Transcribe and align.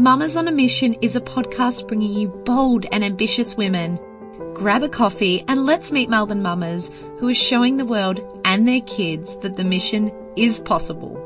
Mamas 0.00 0.34
on 0.34 0.48
a 0.48 0.50
Mission 0.50 0.94
is 1.02 1.14
a 1.14 1.20
podcast 1.20 1.86
bringing 1.86 2.14
you 2.14 2.28
bold 2.28 2.86
and 2.90 3.04
ambitious 3.04 3.54
women. 3.54 4.00
Grab 4.54 4.82
a 4.82 4.88
coffee 4.88 5.44
and 5.46 5.66
let's 5.66 5.92
meet 5.92 6.08
Melbourne 6.08 6.40
mamas 6.40 6.90
who 7.18 7.28
are 7.28 7.34
showing 7.34 7.76
the 7.76 7.84
world 7.84 8.18
and 8.46 8.66
their 8.66 8.80
kids 8.80 9.36
that 9.42 9.58
the 9.58 9.62
mission 9.62 10.10
is 10.36 10.58
possible. 10.58 11.20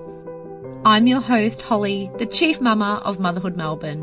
I'm 0.84 1.06
your 1.06 1.20
host, 1.20 1.62
Holly, 1.62 2.10
the 2.18 2.26
Chief 2.26 2.60
Mama 2.60 3.00
of 3.04 3.20
Motherhood 3.20 3.56
Melbourne. 3.56 4.02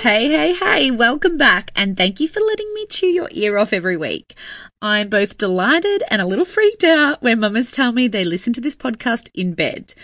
Hey, 0.00 0.28
hey, 0.28 0.54
hey, 0.54 0.90
welcome 0.90 1.38
back 1.38 1.70
and 1.76 1.96
thank 1.96 2.18
you 2.18 2.26
for 2.26 2.40
letting 2.40 2.74
me 2.74 2.86
chew 2.86 3.06
your 3.06 3.28
ear 3.30 3.58
off 3.58 3.72
every 3.72 3.96
week. 3.96 4.34
I'm 4.80 5.08
both 5.08 5.38
delighted 5.38 6.02
and 6.10 6.20
a 6.20 6.26
little 6.26 6.44
freaked 6.44 6.82
out 6.82 7.22
when 7.22 7.38
mamas 7.38 7.70
tell 7.70 7.92
me 7.92 8.08
they 8.08 8.24
listen 8.24 8.52
to 8.54 8.60
this 8.60 8.74
podcast 8.74 9.30
in 9.32 9.54
bed. 9.54 9.94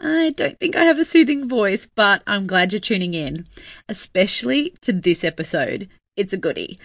I 0.00 0.30
don't 0.30 0.58
think 0.58 0.76
I 0.76 0.84
have 0.84 0.98
a 0.98 1.04
soothing 1.04 1.48
voice, 1.48 1.86
but 1.86 2.22
I'm 2.26 2.46
glad 2.46 2.72
you're 2.72 2.80
tuning 2.80 3.14
in, 3.14 3.46
especially 3.88 4.74
to 4.82 4.92
this 4.92 5.24
episode. 5.24 5.88
It's 6.16 6.32
a 6.32 6.38
goodie. 6.38 6.78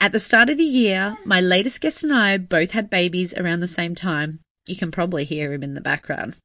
At 0.00 0.12
the 0.12 0.20
start 0.20 0.48
of 0.48 0.56
the 0.56 0.64
year, 0.64 1.18
my 1.24 1.40
latest 1.40 1.80
guest 1.80 2.04
and 2.04 2.12
I 2.12 2.38
both 2.38 2.70
had 2.70 2.88
babies 2.88 3.34
around 3.34 3.60
the 3.60 3.68
same 3.68 3.94
time. 3.94 4.40
You 4.66 4.76
can 4.76 4.90
probably 4.90 5.24
hear 5.24 5.52
him 5.52 5.62
in 5.62 5.74
the 5.74 5.80
background. 5.80 6.36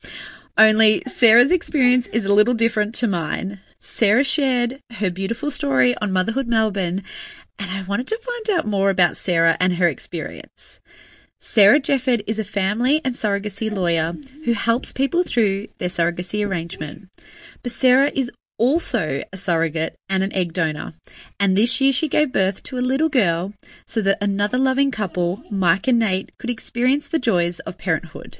Only 0.58 1.04
Sarah's 1.08 1.52
experience 1.52 2.08
is 2.08 2.26
a 2.26 2.34
little 2.34 2.54
different 2.54 2.96
to 2.96 3.08
mine. 3.08 3.60
Sarah 3.80 4.24
shared 4.24 4.80
her 4.94 5.10
beautiful 5.10 5.52
story 5.52 5.96
on 6.02 6.12
Motherhood 6.12 6.48
Melbourne, 6.48 7.04
and 7.60 7.70
I 7.72 7.84
wanted 7.84 8.08
to 8.08 8.18
find 8.18 8.60
out 8.60 8.68
more 8.68 8.90
about 8.90 9.16
Sarah 9.16 9.58
and 9.60 9.76
her 9.76 9.88
experience. 9.88 10.80
Sarah 11.48 11.80
Jefford 11.80 12.24
is 12.26 12.40
a 12.40 12.44
family 12.44 13.02
and 13.06 13.14
surrogacy 13.14 13.72
lawyer 13.72 14.16
who 14.46 14.54
helps 14.54 14.92
people 14.92 15.24
through 15.24 15.68
their 15.78 15.90
surrogacy 15.90 16.46
arrangement. 16.46 17.08
But 17.62 17.72
Sarah 17.72 18.12
is 18.16 18.32
also 18.58 19.24
a 19.32 19.38
surrogate 19.38 19.96
and 20.10 20.24
an 20.24 20.34
egg 20.34 20.54
donor, 20.54 20.94
and 21.40 21.56
this 21.56 21.80
year 21.80 21.94
she 21.94 22.10
gave 22.10 22.34
birth 22.34 22.64
to 22.64 22.80
a 22.80 22.82
little 22.82 23.10
girl 23.10 23.54
so 23.86 24.02
that 24.02 24.18
another 24.22 24.58
loving 24.58 24.90
couple, 24.90 25.44
Mike 25.52 25.88
and 25.88 26.00
Nate, 26.00 26.36
could 26.40 26.50
experience 26.50 27.08
the 27.08 27.20
joys 27.20 27.60
of 27.60 27.78
parenthood. 27.78 28.40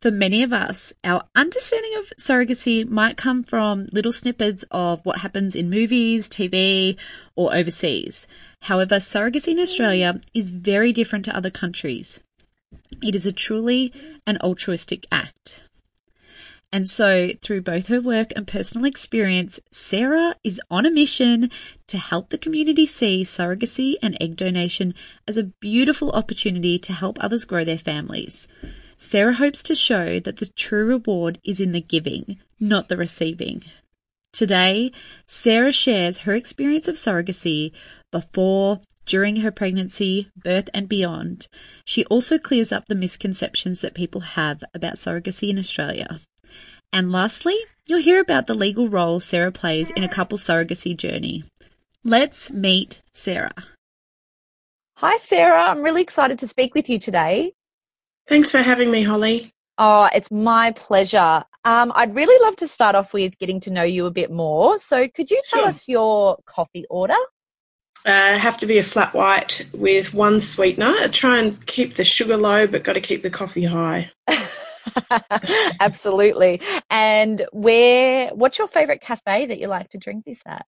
For 0.00 0.10
many 0.10 0.42
of 0.42 0.52
us, 0.52 0.92
our 1.04 1.24
understanding 1.34 1.92
of 1.98 2.12
surrogacy 2.18 2.86
might 2.86 3.16
come 3.16 3.44
from 3.44 3.86
little 3.92 4.12
snippets 4.12 4.64
of 4.70 5.00
what 5.06 5.20
happens 5.20 5.54
in 5.54 5.70
movies, 5.70 6.28
TV, 6.28 6.98
or 7.34 7.54
overseas. 7.54 8.26
However, 8.66 8.96
surrogacy 8.96 9.52
in 9.52 9.60
Australia 9.60 10.20
is 10.34 10.50
very 10.50 10.92
different 10.92 11.24
to 11.26 11.36
other 11.36 11.50
countries. 11.50 12.18
It 13.00 13.14
is 13.14 13.24
a 13.24 13.30
truly 13.30 13.92
an 14.26 14.38
altruistic 14.38 15.06
act. 15.12 15.62
And 16.72 16.90
so, 16.90 17.30
through 17.42 17.62
both 17.62 17.86
her 17.86 18.00
work 18.00 18.32
and 18.34 18.44
personal 18.44 18.84
experience, 18.84 19.60
Sarah 19.70 20.34
is 20.42 20.60
on 20.68 20.84
a 20.84 20.90
mission 20.90 21.52
to 21.86 21.96
help 21.96 22.30
the 22.30 22.38
community 22.38 22.86
see 22.86 23.22
surrogacy 23.22 23.94
and 24.02 24.16
egg 24.20 24.34
donation 24.34 24.94
as 25.28 25.36
a 25.36 25.52
beautiful 25.60 26.10
opportunity 26.10 26.76
to 26.80 26.92
help 26.92 27.18
others 27.20 27.44
grow 27.44 27.62
their 27.62 27.78
families. 27.78 28.48
Sarah 28.96 29.34
hopes 29.34 29.62
to 29.62 29.76
show 29.76 30.18
that 30.18 30.38
the 30.38 30.50
true 30.56 30.84
reward 30.84 31.38
is 31.44 31.60
in 31.60 31.70
the 31.70 31.80
giving, 31.80 32.40
not 32.58 32.88
the 32.88 32.96
receiving. 32.96 33.62
Today, 34.32 34.92
Sarah 35.26 35.72
shares 35.72 36.18
her 36.18 36.34
experience 36.34 36.88
of 36.88 36.96
surrogacy 36.96 37.72
before, 38.20 38.80
during 39.04 39.36
her 39.36 39.50
pregnancy, 39.50 40.28
birth, 40.36 40.68
and 40.74 40.88
beyond. 40.88 41.46
She 41.84 42.04
also 42.06 42.38
clears 42.38 42.72
up 42.72 42.86
the 42.86 42.94
misconceptions 42.94 43.80
that 43.80 43.94
people 43.94 44.20
have 44.20 44.62
about 44.74 44.94
surrogacy 44.94 45.48
in 45.50 45.58
Australia. 45.58 46.18
And 46.92 47.12
lastly, 47.12 47.56
you'll 47.86 48.00
hear 48.02 48.20
about 48.20 48.46
the 48.46 48.54
legal 48.54 48.88
role 48.88 49.20
Sarah 49.20 49.52
plays 49.52 49.90
in 49.90 50.02
a 50.02 50.08
couple's 50.08 50.44
surrogacy 50.44 50.96
journey. 50.96 51.44
Let's 52.04 52.50
meet 52.50 53.00
Sarah. 53.12 53.52
Hi, 54.96 55.16
Sarah. 55.18 55.62
I'm 55.70 55.82
really 55.82 56.02
excited 56.02 56.38
to 56.38 56.48
speak 56.48 56.74
with 56.74 56.88
you 56.88 56.98
today. 56.98 57.52
Thanks 58.28 58.50
for 58.50 58.62
having 58.62 58.90
me, 58.90 59.02
Holly. 59.02 59.52
Oh, 59.78 60.08
it's 60.14 60.30
my 60.30 60.72
pleasure. 60.72 61.44
Um, 61.64 61.92
I'd 61.94 62.14
really 62.14 62.42
love 62.44 62.56
to 62.56 62.68
start 62.68 62.94
off 62.94 63.12
with 63.12 63.36
getting 63.38 63.60
to 63.60 63.70
know 63.70 63.82
you 63.82 64.06
a 64.06 64.10
bit 64.10 64.30
more. 64.30 64.78
So, 64.78 65.06
could 65.14 65.30
you 65.30 65.40
tell 65.44 65.60
Sure. 65.60 65.68
us 65.68 65.86
your 65.86 66.38
coffee 66.46 66.86
order? 66.88 67.16
Uh, 68.04 68.38
have 68.38 68.56
to 68.58 68.66
be 68.66 68.78
a 68.78 68.84
flat 68.84 69.12
white 69.14 69.66
with 69.72 70.14
one 70.14 70.40
sweetener. 70.40 70.94
I 71.00 71.08
try 71.08 71.38
and 71.38 71.64
keep 71.66 71.96
the 71.96 72.04
sugar 72.04 72.36
low, 72.36 72.66
but 72.66 72.84
got 72.84 72.92
to 72.92 73.00
keep 73.00 73.22
the 73.22 73.30
coffee 73.30 73.64
high. 73.64 74.10
Absolutely. 75.80 76.60
And 76.90 77.44
where? 77.52 78.28
What's 78.28 78.58
your 78.58 78.68
favorite 78.68 79.00
cafe 79.00 79.46
that 79.46 79.58
you 79.58 79.66
like 79.66 79.88
to 79.90 79.98
drink 79.98 80.24
this 80.24 80.40
at? 80.46 80.66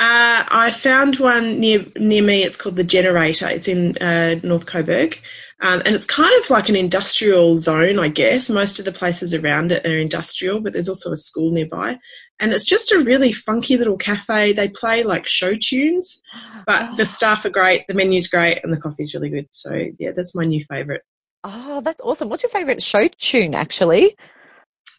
Uh, 0.00 0.46
I 0.48 0.70
found 0.70 1.18
one 1.18 1.58
near 1.58 1.84
near 1.96 2.22
me. 2.22 2.44
It's 2.44 2.56
called 2.56 2.76
the 2.76 2.84
Generator. 2.84 3.48
It's 3.48 3.66
in 3.66 3.98
uh, 3.98 4.36
North 4.44 4.66
Coburg, 4.66 5.18
um, 5.60 5.82
and 5.84 5.96
it's 5.96 6.06
kind 6.06 6.32
of 6.40 6.50
like 6.50 6.68
an 6.68 6.76
industrial 6.76 7.56
zone, 7.56 7.98
I 7.98 8.06
guess. 8.06 8.48
Most 8.48 8.78
of 8.78 8.84
the 8.84 8.92
places 8.92 9.34
around 9.34 9.72
it 9.72 9.84
are 9.84 9.98
industrial, 9.98 10.60
but 10.60 10.72
there's 10.72 10.88
also 10.88 11.10
a 11.10 11.16
school 11.16 11.50
nearby, 11.50 11.98
and 12.38 12.52
it's 12.52 12.64
just 12.64 12.92
a 12.92 13.00
really 13.00 13.32
funky 13.32 13.76
little 13.76 13.96
cafe. 13.96 14.52
They 14.52 14.68
play 14.68 15.02
like 15.02 15.26
show 15.26 15.54
tunes, 15.54 16.22
but 16.64 16.96
the 16.96 17.04
staff 17.04 17.44
are 17.44 17.50
great, 17.50 17.88
the 17.88 17.94
menu's 17.94 18.28
great, 18.28 18.60
and 18.62 18.72
the 18.72 18.80
coffee's 18.80 19.14
really 19.14 19.30
good. 19.30 19.48
So 19.50 19.86
yeah, 19.98 20.12
that's 20.14 20.34
my 20.34 20.44
new 20.44 20.64
favourite. 20.64 21.00
Oh, 21.42 21.80
that's 21.80 22.00
awesome. 22.02 22.28
What's 22.28 22.44
your 22.44 22.50
favorite 22.50 22.82
show 22.82 23.08
tune, 23.18 23.54
actually? 23.54 24.16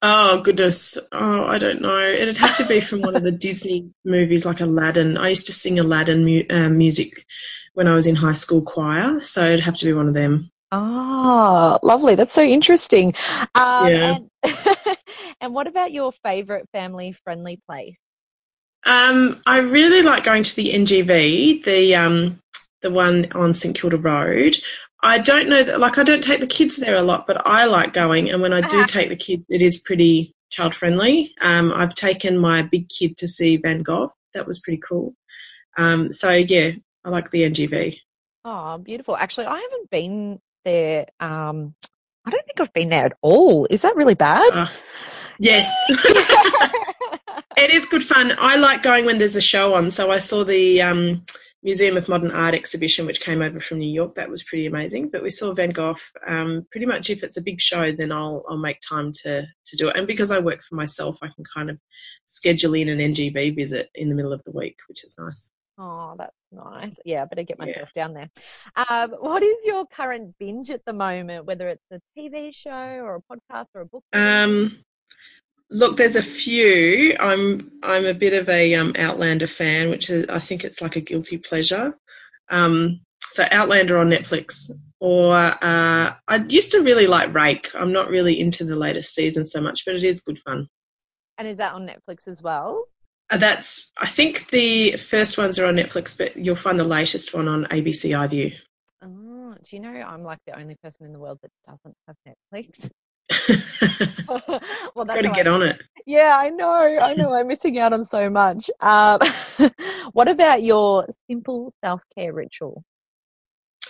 Oh 0.01 0.41
goodness! 0.41 0.97
Oh, 1.11 1.43
I 1.45 1.57
don't 1.57 1.81
know. 1.81 1.99
It'd 1.99 2.37
have 2.37 2.55
to 2.57 2.65
be 2.65 2.79
from 2.79 3.01
one 3.01 3.15
of 3.17 3.23
the 3.23 3.31
Disney 3.47 3.89
movies, 4.05 4.45
like 4.45 4.61
Aladdin. 4.61 5.17
I 5.17 5.29
used 5.29 5.45
to 5.47 5.51
sing 5.53 5.77
Aladdin 5.77 6.23
mu- 6.23 6.45
uh, 6.49 6.69
music 6.69 7.25
when 7.73 7.87
I 7.87 7.95
was 7.95 8.07
in 8.07 8.15
high 8.15 8.33
school 8.33 8.61
choir, 8.61 9.19
so 9.21 9.45
it'd 9.45 9.59
have 9.59 9.75
to 9.77 9.85
be 9.85 9.93
one 9.93 10.07
of 10.07 10.13
them. 10.13 10.51
Oh, 10.71 11.79
lovely. 11.83 12.15
That's 12.15 12.33
so 12.33 12.43
interesting. 12.43 13.13
Um, 13.55 13.87
Yeah. 13.89 14.19
and, 14.43 14.57
and 15.41 15.53
what 15.53 15.67
about 15.67 15.91
your 15.91 16.11
favorite 16.11 16.67
family 16.71 17.11
friendly 17.11 17.59
place? 17.67 17.97
Um, 18.85 19.41
I 19.45 19.57
really 19.59 20.01
like 20.01 20.23
going 20.23 20.43
to 20.43 20.55
the 20.55 20.73
NGV, 20.73 21.63
the 21.65 21.95
um, 21.95 22.39
the 22.81 22.89
one 22.89 23.29
on 23.33 23.53
St 23.53 23.75
Kilda 23.75 23.97
Road. 23.97 24.55
I 25.01 25.19
don't 25.19 25.47
know 25.47 25.63
that, 25.63 25.79
like, 25.79 25.97
I 25.97 26.03
don't 26.03 26.23
take 26.23 26.41
the 26.41 26.47
kids 26.47 26.75
there 26.75 26.95
a 26.95 27.01
lot, 27.01 27.25
but 27.25 27.45
I 27.45 27.65
like 27.65 27.93
going. 27.93 28.29
And 28.29 28.41
when 28.41 28.51
I 28.51 28.61
do 28.61 28.83
take 28.85 29.09
the 29.09 29.15
kids, 29.15 29.45
it 29.49 29.61
is 29.61 29.77
pretty 29.77 30.35
child 30.49 30.75
friendly. 30.75 31.33
Um, 31.41 31.71
I've 31.73 31.93
taken 31.93 32.37
my 32.37 32.61
big 32.61 32.89
kid 32.89 33.15
to 33.17 33.27
see 33.27 33.57
Van 33.57 33.81
Gogh. 33.81 34.11
That 34.33 34.45
was 34.45 34.59
pretty 34.59 34.81
cool. 34.87 35.13
Um, 35.77 36.11
so 36.11 36.31
yeah, 36.31 36.71
I 37.05 37.09
like 37.09 37.31
the 37.31 37.43
NGV. 37.43 37.97
Oh, 38.45 38.77
beautiful. 38.77 39.15
Actually, 39.15 39.47
I 39.47 39.59
haven't 39.59 39.89
been 39.89 40.39
there. 40.65 41.07
Um, 41.19 41.75
I 42.25 42.31
don't 42.31 42.45
think 42.45 42.59
I've 42.59 42.73
been 42.73 42.89
there 42.89 43.05
at 43.05 43.17
all. 43.21 43.67
Is 43.69 43.81
that 43.81 43.95
really 43.95 44.15
bad? 44.15 44.55
Uh, 44.55 44.67
yes. 45.39 45.71
it 47.57 47.69
is 47.69 47.85
good 47.85 48.05
fun. 48.05 48.35
I 48.37 48.55
like 48.57 48.83
going 48.83 49.05
when 49.05 49.17
there's 49.17 49.35
a 49.35 49.41
show 49.41 49.73
on. 49.73 49.91
So 49.91 50.11
I 50.11 50.19
saw 50.19 50.43
the 50.43 50.81
um, 50.81 51.25
Museum 51.61 51.97
of 51.97 52.07
Modern 52.07 52.31
Art 52.31 52.53
exhibition, 52.55 53.05
which 53.05 53.19
came 53.21 53.41
over 53.41 53.59
from 53.59 53.79
New 53.79 53.91
York. 53.91 54.15
That 54.15 54.29
was 54.29 54.43
pretty 54.43 54.65
amazing. 54.65 55.09
But 55.09 55.23
we 55.23 55.29
saw 55.29 55.53
Van 55.53 55.71
Gogh. 55.71 55.95
Um, 56.27 56.65
pretty 56.71 56.85
much, 56.85 57.09
if 57.09 57.21
it's 57.23 57.35
a 57.37 57.41
big 57.41 57.59
show, 57.59 57.91
then 57.91 58.11
I'll 58.11 58.43
I'll 58.49 58.57
make 58.57 58.79
time 58.81 59.11
to 59.23 59.41
to 59.41 59.77
do 59.77 59.89
it. 59.89 59.97
And 59.97 60.07
because 60.07 60.31
I 60.31 60.39
work 60.39 60.61
for 60.67 60.75
myself, 60.75 61.17
I 61.21 61.27
can 61.27 61.43
kind 61.53 61.69
of 61.69 61.77
schedule 62.25 62.75
in 62.75 62.87
an 62.89 62.99
NGV 62.99 63.55
visit 63.55 63.89
in 63.95 64.09
the 64.09 64.15
middle 64.15 64.33
of 64.33 64.41
the 64.45 64.51
week, 64.51 64.77
which 64.87 65.03
is 65.03 65.15
nice. 65.19 65.51
Oh, 65.81 66.13
that's 66.17 66.35
nice. 66.51 66.97
Yeah, 67.05 67.21
I 67.21 67.25
better 67.25 67.43
get 67.43 67.55
Yeah. 67.59 67.65
myself 67.65 67.93
down 67.93 68.13
there. 68.13 68.29
Um, 68.89 69.11
what 69.11 69.41
is 69.43 69.65
your 69.65 69.85
current 69.87 70.35
binge 70.37 70.69
at 70.71 70.83
the 70.85 70.91
moment, 70.91 71.45
whether 71.45 71.69
it's 71.69 71.85
a 71.91 72.01
TV 72.17 72.53
show 72.53 72.69
or 72.71 73.15
a 73.15 73.21
podcast 73.33 73.67
or 73.73 73.81
a 73.81 73.85
book? 73.85 74.03
Um, 74.11 74.83
look, 75.71 75.97
there's 75.97 76.15
a 76.15 76.23
few. 76.23 77.15
I'm 77.19 77.71
I'm 77.83 78.05
a 78.05 78.13
bit 78.13 78.33
of 78.33 78.49
a 78.49 78.75
um, 78.75 78.93
Outlander 78.97 79.47
fan, 79.47 79.89
which 79.89 80.09
is 80.09 80.27
I 80.29 80.39
think 80.39 80.63
it's 80.63 80.81
like 80.81 80.95
a 80.95 81.01
guilty 81.01 81.37
pleasure. 81.37 81.97
Um, 82.49 83.01
so 83.31 83.45
Outlander 83.51 83.97
on 83.97 84.09
Netflix, 84.09 84.71
or 84.99 85.35
uh, 85.35 86.13
I 86.27 86.35
used 86.47 86.71
to 86.71 86.81
really 86.81 87.07
like 87.07 87.33
Rake. 87.33 87.69
I'm 87.75 87.91
not 87.91 88.09
really 88.09 88.39
into 88.39 88.63
the 88.63 88.75
latest 88.75 89.13
season 89.13 89.45
so 89.45 89.61
much, 89.61 89.85
but 89.85 89.95
it 89.95 90.03
is 90.03 90.21
good 90.21 90.39
fun. 90.39 90.67
and 91.37 91.47
is 91.47 91.57
that 91.57 91.73
on 91.73 91.87
Netflix 91.87 92.27
as 92.27 92.41
well? 92.41 92.85
Uh, 93.29 93.37
that's 93.37 93.91
I 93.97 94.07
think 94.07 94.49
the 94.49 94.97
first 94.97 95.37
ones 95.37 95.59
are 95.59 95.65
on 95.65 95.75
Netflix, 95.75 96.17
but 96.17 96.35
you'll 96.35 96.55
find 96.55 96.79
the 96.79 96.83
latest 96.83 97.33
one 97.33 97.47
on 97.47 97.65
ABC 97.65 98.09
iView. 98.11 98.53
Oh, 99.03 99.55
do 99.63 99.75
you 99.75 99.81
know 99.81 99.89
I'm 99.89 100.23
like 100.23 100.39
the 100.45 100.59
only 100.59 100.75
person 100.83 101.05
in 101.05 101.13
the 101.13 101.19
world 101.19 101.39
that 101.43 101.51
doesn't 101.67 101.95
have 102.07 102.15
Netflix? 102.27 102.89
well, 104.27 105.05
Got 105.05 105.21
to 105.21 105.27
how 105.27 105.33
I- 105.33 105.35
get 105.35 105.47
on 105.47 105.61
it. 105.63 105.81
Yeah, 106.05 106.37
I 106.39 106.49
know. 106.49 106.73
I 106.73 107.13
know. 107.13 107.33
I'm 107.33 107.47
missing 107.47 107.77
out 107.77 107.93
on 107.93 108.03
so 108.03 108.29
much. 108.31 108.69
Um, 108.79 109.19
what 110.13 110.27
about 110.27 110.63
your 110.63 111.05
simple 111.29 111.71
self 111.83 112.01
care 112.15 112.33
ritual? 112.33 112.83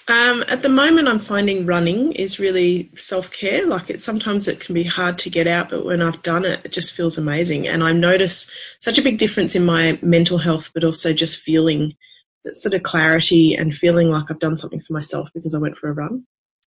Um, 0.10 0.44
at 0.48 0.62
the 0.64 0.70
moment, 0.70 1.08
I'm 1.08 1.20
finding 1.20 1.66
running 1.66 2.12
is 2.14 2.40
really 2.40 2.92
self 2.98 3.32
care. 3.32 3.66
Like 3.66 3.90
it 3.90 4.02
sometimes 4.02 4.48
it 4.48 4.60
can 4.60 4.74
be 4.74 4.84
hard 4.84 5.18
to 5.20 5.30
get 5.30 5.48
out, 5.48 5.70
but 5.70 5.86
when 5.86 6.02
I've 6.02 6.22
done 6.24 6.46
it, 6.46 6.60
it 6.66 6.72
just 6.72 6.94
feels 6.94 7.18
amazing. 7.18 7.68
And 7.68 7.84
I 7.84 7.94
notice 7.94 8.50
such 8.80 8.98
a 8.98 9.04
big 9.04 9.18
difference 9.18 9.56
in 9.56 9.64
my 9.64 9.98
mental 10.02 10.40
health, 10.40 10.72
but 10.74 10.84
also 10.84 11.14
just 11.14 11.38
feeling 11.38 11.96
that 12.44 12.58
sort 12.58 12.74
of 12.74 12.84
clarity 12.84 13.56
and 13.56 13.76
feeling 13.76 14.10
like 14.10 14.30
I've 14.30 14.40
done 14.40 14.58
something 14.58 14.82
for 14.82 14.94
myself 14.94 15.30
because 15.34 15.54
I 15.54 15.60
went 15.60 15.78
for 15.78 15.90
a 15.90 15.94
run. 15.94 16.26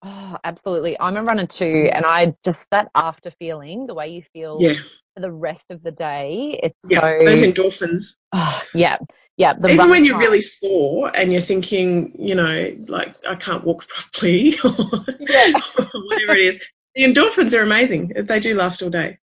Oh, 0.04 0.36
absolutely. 0.44 0.98
I'm 1.00 1.16
a 1.16 1.22
runner 1.22 1.46
too, 1.46 1.88
and 1.92 2.04
I 2.04 2.34
just 2.44 2.68
that 2.70 2.88
after 2.94 3.30
feeling, 3.30 3.86
the 3.86 3.94
way 3.94 4.08
you 4.08 4.22
feel 4.32 4.60
Yeah, 4.60 4.74
for 5.14 5.20
the 5.20 5.32
rest 5.32 5.70
of 5.70 5.82
the 5.82 5.90
day, 5.90 6.60
it's 6.62 6.78
yeah. 6.90 7.00
so 7.00 7.18
Those 7.24 7.42
endorphins. 7.42 8.02
oh, 8.34 8.62
yeah, 8.74 8.98
yeah. 9.38 9.54
The 9.54 9.72
Even 9.72 9.88
when 9.88 10.04
you're 10.04 10.18
really 10.18 10.42
sore 10.42 11.10
and 11.16 11.32
you're 11.32 11.40
thinking, 11.40 12.14
you 12.18 12.34
know, 12.34 12.76
like 12.86 13.16
I 13.26 13.34
can't 13.34 13.64
walk 13.64 13.88
properly 13.88 14.58
or 14.64 14.72
Yeah. 15.20 15.60
whatever 15.76 16.36
it 16.36 16.42
is, 16.42 16.62
the 16.94 17.04
endorphins 17.04 17.54
are 17.54 17.62
amazing. 17.62 18.12
They 18.14 18.40
do 18.40 18.54
last 18.54 18.82
all 18.82 18.90
day. 18.90 19.18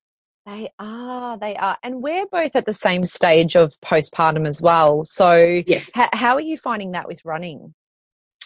They 0.46 0.70
are, 0.80 1.38
they 1.40 1.56
are. 1.58 1.78
And 1.84 2.02
we're 2.04 2.26
both 2.28 2.56
at 2.56 2.66
the 2.66 2.72
same 2.72 3.04
stage 3.04 3.56
of 3.56 3.74
postpartum 3.84 4.48
as 4.48 4.62
well. 4.62 5.04
So, 5.04 5.62
Yes. 5.66 5.90
h- 5.98 6.08
how 6.14 6.36
are 6.36 6.42
you 6.42 6.56
finding 6.56 6.92
that 6.92 7.08
with 7.08 7.20
running? 7.26 7.74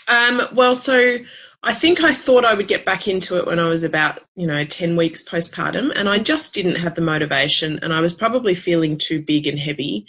Um, 0.08 0.42
well, 0.56 0.76
so 0.76 1.18
I 1.64 1.74
think 1.74 2.04
I 2.04 2.14
thought 2.14 2.44
I 2.44 2.56
would 2.56 2.68
get 2.68 2.86
back 2.86 3.08
into 3.08 3.38
it 3.38 3.46
when 3.46 3.60
I 3.60 3.68
was 3.68 3.84
about, 3.84 4.22
you 4.36 4.48
know, 4.48 4.66
10 4.66 4.96
weeks 4.96 5.22
postpartum, 5.22 5.92
and 5.96 6.10
I 6.10 6.18
just 6.18 6.54
didn't 6.56 6.76
have 6.76 6.96
the 6.96 7.02
motivation, 7.02 7.80
and 7.84 7.94
I 7.94 8.02
was 8.02 8.14
probably 8.14 8.56
feeling 8.56 8.98
too 8.98 9.22
big 9.22 9.46
and 9.46 9.60
heavy. 9.60 10.06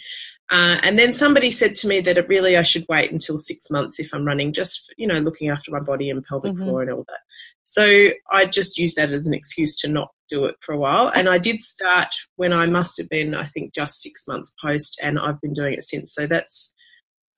Uh, 0.51 0.77
and 0.83 0.99
then 0.99 1.13
somebody 1.13 1.49
said 1.51 1.73
to 1.73 1.87
me 1.87 2.01
that 2.01 2.17
it 2.17 2.27
really 2.27 2.57
I 2.57 2.63
should 2.63 2.85
wait 2.89 3.11
until 3.11 3.37
six 3.37 3.69
months 3.69 3.99
if 3.99 4.13
I'm 4.13 4.25
running, 4.25 4.51
just 4.51 4.91
you 4.97 5.07
know, 5.07 5.19
looking 5.19 5.49
after 5.49 5.71
my 5.71 5.79
body 5.79 6.09
and 6.09 6.23
pelvic 6.23 6.53
Mhm. 6.53 6.63
floor 6.63 6.81
and 6.81 6.91
all 6.91 7.05
that. 7.07 7.19
So 7.63 8.09
I 8.31 8.45
just 8.45 8.77
used 8.77 8.95
that 8.97 9.11
as 9.11 9.25
an 9.25 9.33
excuse 9.33 9.75
to 9.77 9.87
not 9.87 10.09
do 10.29 10.45
it 10.45 10.55
for 10.59 10.73
a 10.73 10.77
while. 10.77 11.07
And 11.15 11.29
I 11.29 11.37
did 11.37 11.61
start 11.61 12.13
when 12.35 12.51
I 12.51 12.65
must 12.65 12.97
have 12.97 13.09
been, 13.09 13.33
I 13.33 13.45
think, 13.45 13.73
just 13.73 14.01
six 14.01 14.27
months 14.27 14.53
post, 14.61 14.99
and 15.01 15.17
I've 15.17 15.39
been 15.39 15.53
doing 15.53 15.73
it 15.75 15.83
since. 15.83 16.13
So 16.13 16.27
that's 16.27 16.73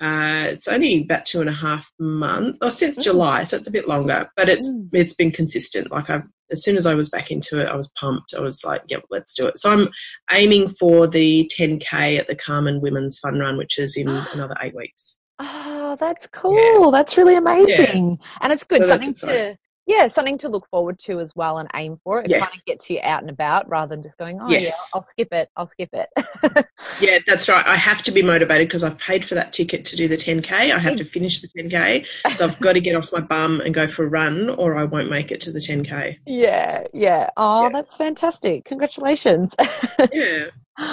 uh, 0.02 0.48
it's 0.50 0.68
only 0.68 1.04
about 1.04 1.26
two 1.26 1.40
and 1.42 1.50
a 1.50 1.54
half 1.54 1.90
months, 2.00 2.58
or 2.62 2.70
since 2.70 2.98
Mm. 2.98 3.04
July, 3.04 3.44
so 3.46 3.58
it's 3.58 3.68
a 3.68 3.72
bit 3.72 3.88
longer. 3.88 4.30
But 4.36 4.50
it's 4.50 4.68
Mm. 4.68 4.90
it's 4.94 5.14
been 5.14 5.32
consistent. 5.32 5.92
Like 5.92 6.10
I, 6.10 6.22
as 6.52 6.64
soon 6.64 6.76
as 6.78 6.86
I 6.86 6.94
was 6.96 7.10
back 7.10 7.32
into 7.32 7.62
it, 7.62 7.68
I 7.68 7.76
was 7.76 7.92
pumped. 8.00 8.34
I 8.36 8.42
was 8.42 8.64
like, 8.66 8.82
"Yep, 8.88 9.04
let's 9.10 9.34
do 9.34 9.48
it." 9.48 9.58
So 9.58 9.72
I'm 9.72 9.90
aiming 10.32 10.70
for 10.70 11.08
the 11.08 11.50
10k 11.58 12.18
at 12.20 12.28
the 12.28 12.36
Carman 12.36 12.82
Women's 12.82 13.20
Fun 13.20 13.40
Run, 13.40 13.58
which 13.58 13.80
is 13.80 13.96
in 13.98 14.08
another 14.34 14.56
eight 14.62 14.76
weeks. 14.76 15.18
Oh, 15.40 15.98
that's 16.00 16.28
cool. 16.28 16.92
That's 16.92 17.18
really 17.18 17.36
amazing. 17.36 18.20
And 18.42 18.54
it's 18.54 18.64
good. 18.64 18.82
So 18.84 18.88
something 18.88 19.14
to, 19.16 19.58
yeah, 19.88 20.08
something 20.08 20.38
to 20.40 20.50
look 20.50 20.68
forward 20.70 20.98
to 21.00 21.20
as 21.20 21.36
well 21.36 21.60
and 21.60 21.70
aim 21.76 22.00
for. 22.04 22.22
It 22.22 22.30
Yeah. 22.30 22.40
kind 22.40 22.52
of 22.56 22.64
gets 22.66 22.90
you 22.90 23.00
out 23.04 23.22
and 23.22 23.30
about 23.30 23.68
rather 23.70 23.96
than 23.96 24.02
just 24.02 24.18
going, 24.18 24.40
oh, 24.42 24.50
yeah, 24.50 24.72
I'll 24.94 25.02
skip 25.02 25.32
it. 25.32 25.50
I'll 25.56 25.66
skip 25.68 25.90
it. 25.94 26.10
Yeah, 27.02 27.18
that's 27.28 27.50
right. 27.50 27.66
I 27.68 27.76
have 27.76 28.02
to 28.04 28.12
be 28.12 28.22
motivated 28.22 28.68
because 28.68 28.84
I've 28.84 28.98
paid 28.98 29.26
for 29.26 29.36
that 29.36 29.52
ticket 29.52 29.84
to 29.86 29.96
do 29.98 30.08
the 30.08 30.16
10k. 30.16 30.52
I 30.52 30.78
have 30.80 30.96
to 30.98 31.04
finish 31.04 31.42
the 31.42 31.48
10k, 31.50 32.06
so 32.36 32.46
I've 32.46 32.60
got 32.60 32.74
to 32.74 32.80
get 32.80 32.96
off 32.96 33.12
my 33.12 33.20
bum 33.20 33.60
and 33.62 33.74
go 33.74 33.86
for 33.88 34.06
a 34.06 34.08
run, 34.08 34.50
or 34.52 34.78
I 34.78 34.86
won't 34.86 35.10
make 35.10 35.32
it 35.32 35.42
to 35.42 35.52
the 35.52 35.60
10k. 35.60 36.18
yeah, 36.26 36.84
yeah. 36.94 37.30
Oh, 37.38 37.64
Yeah. 37.64 37.70
that's 37.74 37.96
fantastic. 37.98 38.66
Congratulations. 38.66 39.54
Yeah, 40.14 40.46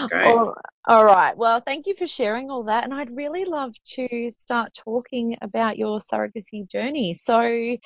Great. 0.09 0.27
All, 0.29 0.55
all 0.88 1.05
right. 1.05 1.37
Well, 1.37 1.61
thank 1.61 1.87
you 1.87 1.95
for 1.97 2.06
sharing 2.06 2.50
all 2.50 2.62
that. 2.65 2.85
And 2.85 2.95
I'd 2.95 3.15
really 3.15 3.45
love 3.45 3.75
to 3.97 4.31
start 4.38 4.73
talking 4.75 5.37
about 5.43 5.77
your 5.77 5.99
surrogacy 5.99 6.69
journey. 6.69 7.15
So, 7.15 7.77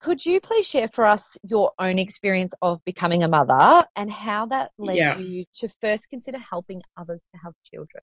could 0.00 0.24
you 0.24 0.40
please 0.40 0.66
share 0.66 0.88
for 0.88 1.04
us 1.04 1.36
your 1.42 1.72
own 1.78 1.98
experience 1.98 2.54
of 2.62 2.82
becoming 2.84 3.22
a 3.22 3.28
mother 3.28 3.84
and 3.96 4.10
how 4.10 4.46
that 4.46 4.72
led 4.78 4.96
Yeah. 4.96 5.18
you 5.18 5.44
to 5.54 5.68
first 5.80 6.08
consider 6.08 6.38
helping 6.38 6.82
others 6.96 7.20
to 7.32 7.40
have 7.42 7.52
children? 7.70 8.02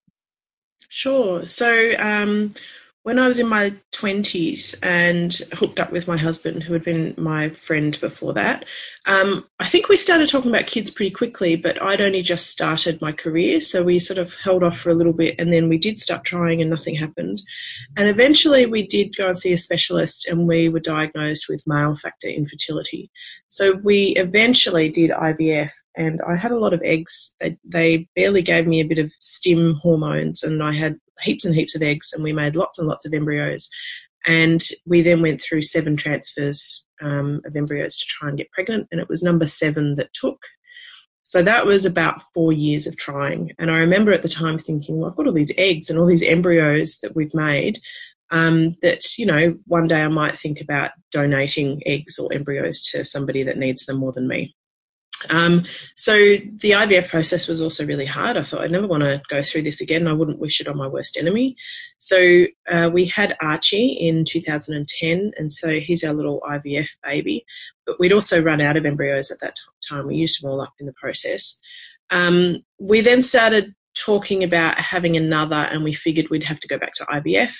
Sure. 0.89 1.47
So, 1.47 1.93
um, 1.97 2.53
when 3.07 3.19
I 3.19 3.29
was 3.29 3.39
in 3.39 3.47
my 3.47 3.73
20s 3.93 4.75
and 4.83 5.33
hooked 5.53 5.79
up 5.79 5.93
with 5.93 6.09
my 6.09 6.17
husband, 6.17 6.61
who 6.61 6.73
had 6.73 6.83
been 6.83 7.15
my 7.17 7.47
friend 7.51 7.97
before 8.01 8.33
that, 8.33 8.65
um, 9.05 9.45
I 9.61 9.69
think 9.69 9.87
we 9.87 9.95
started 9.95 10.27
talking 10.27 10.51
about 10.51 10.67
kids 10.67 10.91
pretty 10.91 11.11
quickly, 11.11 11.55
but 11.55 11.81
I'd 11.81 12.01
only 12.01 12.21
just 12.21 12.47
started 12.47 13.01
my 13.01 13.13
career. 13.13 13.61
So 13.61 13.81
we 13.81 13.97
sort 13.97 14.17
of 14.17 14.33
held 14.33 14.61
off 14.61 14.77
for 14.77 14.89
a 14.89 14.93
little 14.93 15.13
bit 15.13 15.35
and 15.39 15.53
then 15.53 15.69
we 15.69 15.77
did 15.77 15.99
start 15.99 16.25
trying 16.25 16.59
and 16.59 16.69
nothing 16.69 16.95
happened. 16.95 17.41
And 17.95 18.09
eventually 18.09 18.65
we 18.65 18.85
did 18.85 19.15
go 19.15 19.29
and 19.29 19.39
see 19.39 19.53
a 19.53 19.57
specialist 19.57 20.27
and 20.27 20.45
we 20.45 20.67
were 20.67 20.81
diagnosed 20.81 21.45
with 21.47 21.65
male 21.65 21.95
factor 21.95 22.27
infertility. 22.27 23.09
So 23.47 23.75
we 23.85 24.17
eventually 24.17 24.89
did 24.89 25.11
IVF 25.11 25.71
and 25.95 26.19
I 26.27 26.35
had 26.35 26.51
a 26.51 26.59
lot 26.59 26.73
of 26.73 26.81
eggs. 26.83 27.33
They, 27.39 27.57
they 27.63 28.09
barely 28.17 28.41
gave 28.41 28.67
me 28.67 28.81
a 28.81 28.85
bit 28.85 28.99
of 28.99 29.13
stim 29.19 29.75
hormones, 29.81 30.43
and 30.43 30.61
I 30.61 30.73
had 30.73 30.99
heaps 31.21 31.45
and 31.45 31.55
heaps 31.55 31.75
of 31.75 31.81
eggs, 31.81 32.11
and 32.13 32.23
we 32.23 32.33
made 32.33 32.55
lots 32.55 32.79
and 32.79 32.87
lots 32.87 33.05
of 33.05 33.13
embryos. 33.13 33.69
And 34.25 34.63
we 34.85 35.01
then 35.01 35.21
went 35.21 35.41
through 35.41 35.61
seven 35.61 35.95
transfers 35.95 36.85
um, 37.01 37.41
of 37.45 37.55
embryos 37.55 37.97
to 37.97 38.05
try 38.05 38.29
and 38.29 38.37
get 38.37 38.51
pregnant, 38.51 38.87
and 38.91 38.99
it 38.99 39.09
was 39.09 39.23
number 39.23 39.45
seven 39.45 39.95
that 39.95 40.13
took. 40.13 40.39
So 41.23 41.43
that 41.43 41.65
was 41.65 41.83
about 41.83 42.21
four 42.33 42.53
years 42.53 42.87
of 42.87 42.95
trying. 42.95 43.51
And 43.59 43.69
I 43.69 43.79
remember 43.79 44.13
at 44.13 44.21
the 44.21 44.29
time 44.29 44.57
thinking, 44.57 44.97
well, 44.97 45.09
I've 45.09 45.17
got 45.17 45.27
all 45.27 45.33
these 45.33 45.51
eggs 45.57 45.89
and 45.89 45.99
all 45.99 46.05
these 46.05 46.23
embryos 46.23 46.99
that 47.01 47.17
we've 47.17 47.33
made. 47.33 47.79
Um, 48.31 48.75
that 48.81 49.17
you 49.17 49.25
know, 49.25 49.57
one 49.65 49.87
day 49.87 50.03
I 50.03 50.07
might 50.09 50.37
think 50.37 50.61
about 50.61 50.91
donating 51.11 51.81
eggs 51.85 52.17
or 52.17 52.31
embryos 52.33 52.81
to 52.91 53.05
somebody 53.05 53.43
that 53.43 53.57
needs 53.57 53.85
them 53.85 53.97
more 53.97 54.11
than 54.11 54.27
me. 54.27 54.55
Um, 55.29 55.63
so 55.95 56.15
the 56.15 56.71
IVF 56.71 57.09
process 57.09 57.47
was 57.47 57.61
also 57.61 57.85
really 57.85 58.05
hard. 58.05 58.37
I 58.37 58.43
thought 58.43 58.61
I'd 58.61 58.71
never 58.71 58.87
want 58.87 59.03
to 59.03 59.21
go 59.29 59.41
through 59.41 59.63
this 59.63 59.81
again. 59.81 60.07
I 60.07 60.13
wouldn't 60.13 60.39
wish 60.39 60.61
it 60.61 60.67
on 60.67 60.77
my 60.77 60.87
worst 60.87 61.17
enemy. 61.17 61.55
So 61.97 62.45
uh, 62.71 62.89
we 62.91 63.05
had 63.05 63.35
Archie 63.41 63.87
in 63.87 64.25
2010, 64.25 65.31
and 65.37 65.51
so 65.51 65.79
he's 65.79 66.03
our 66.03 66.13
little 66.13 66.41
IVF 66.47 66.89
baby. 67.03 67.45
But 67.85 67.99
we'd 67.99 68.13
also 68.13 68.41
run 68.41 68.61
out 68.61 68.77
of 68.77 68.85
embryos 68.85 69.31
at 69.31 69.39
that 69.39 69.55
time. 69.87 70.07
We 70.07 70.15
used 70.15 70.41
them 70.41 70.51
all 70.51 70.61
up 70.61 70.73
in 70.79 70.85
the 70.85 70.93
process. 70.93 71.59
Um, 72.09 72.63
we 72.79 73.01
then 73.01 73.21
started 73.21 73.73
talking 73.97 74.43
about 74.43 74.77
having 74.77 75.17
another, 75.17 75.55
and 75.55 75.83
we 75.83 75.93
figured 75.93 76.29
we'd 76.29 76.43
have 76.43 76.59
to 76.59 76.67
go 76.67 76.77
back 76.77 76.93
to 76.93 77.05
IVF. 77.05 77.53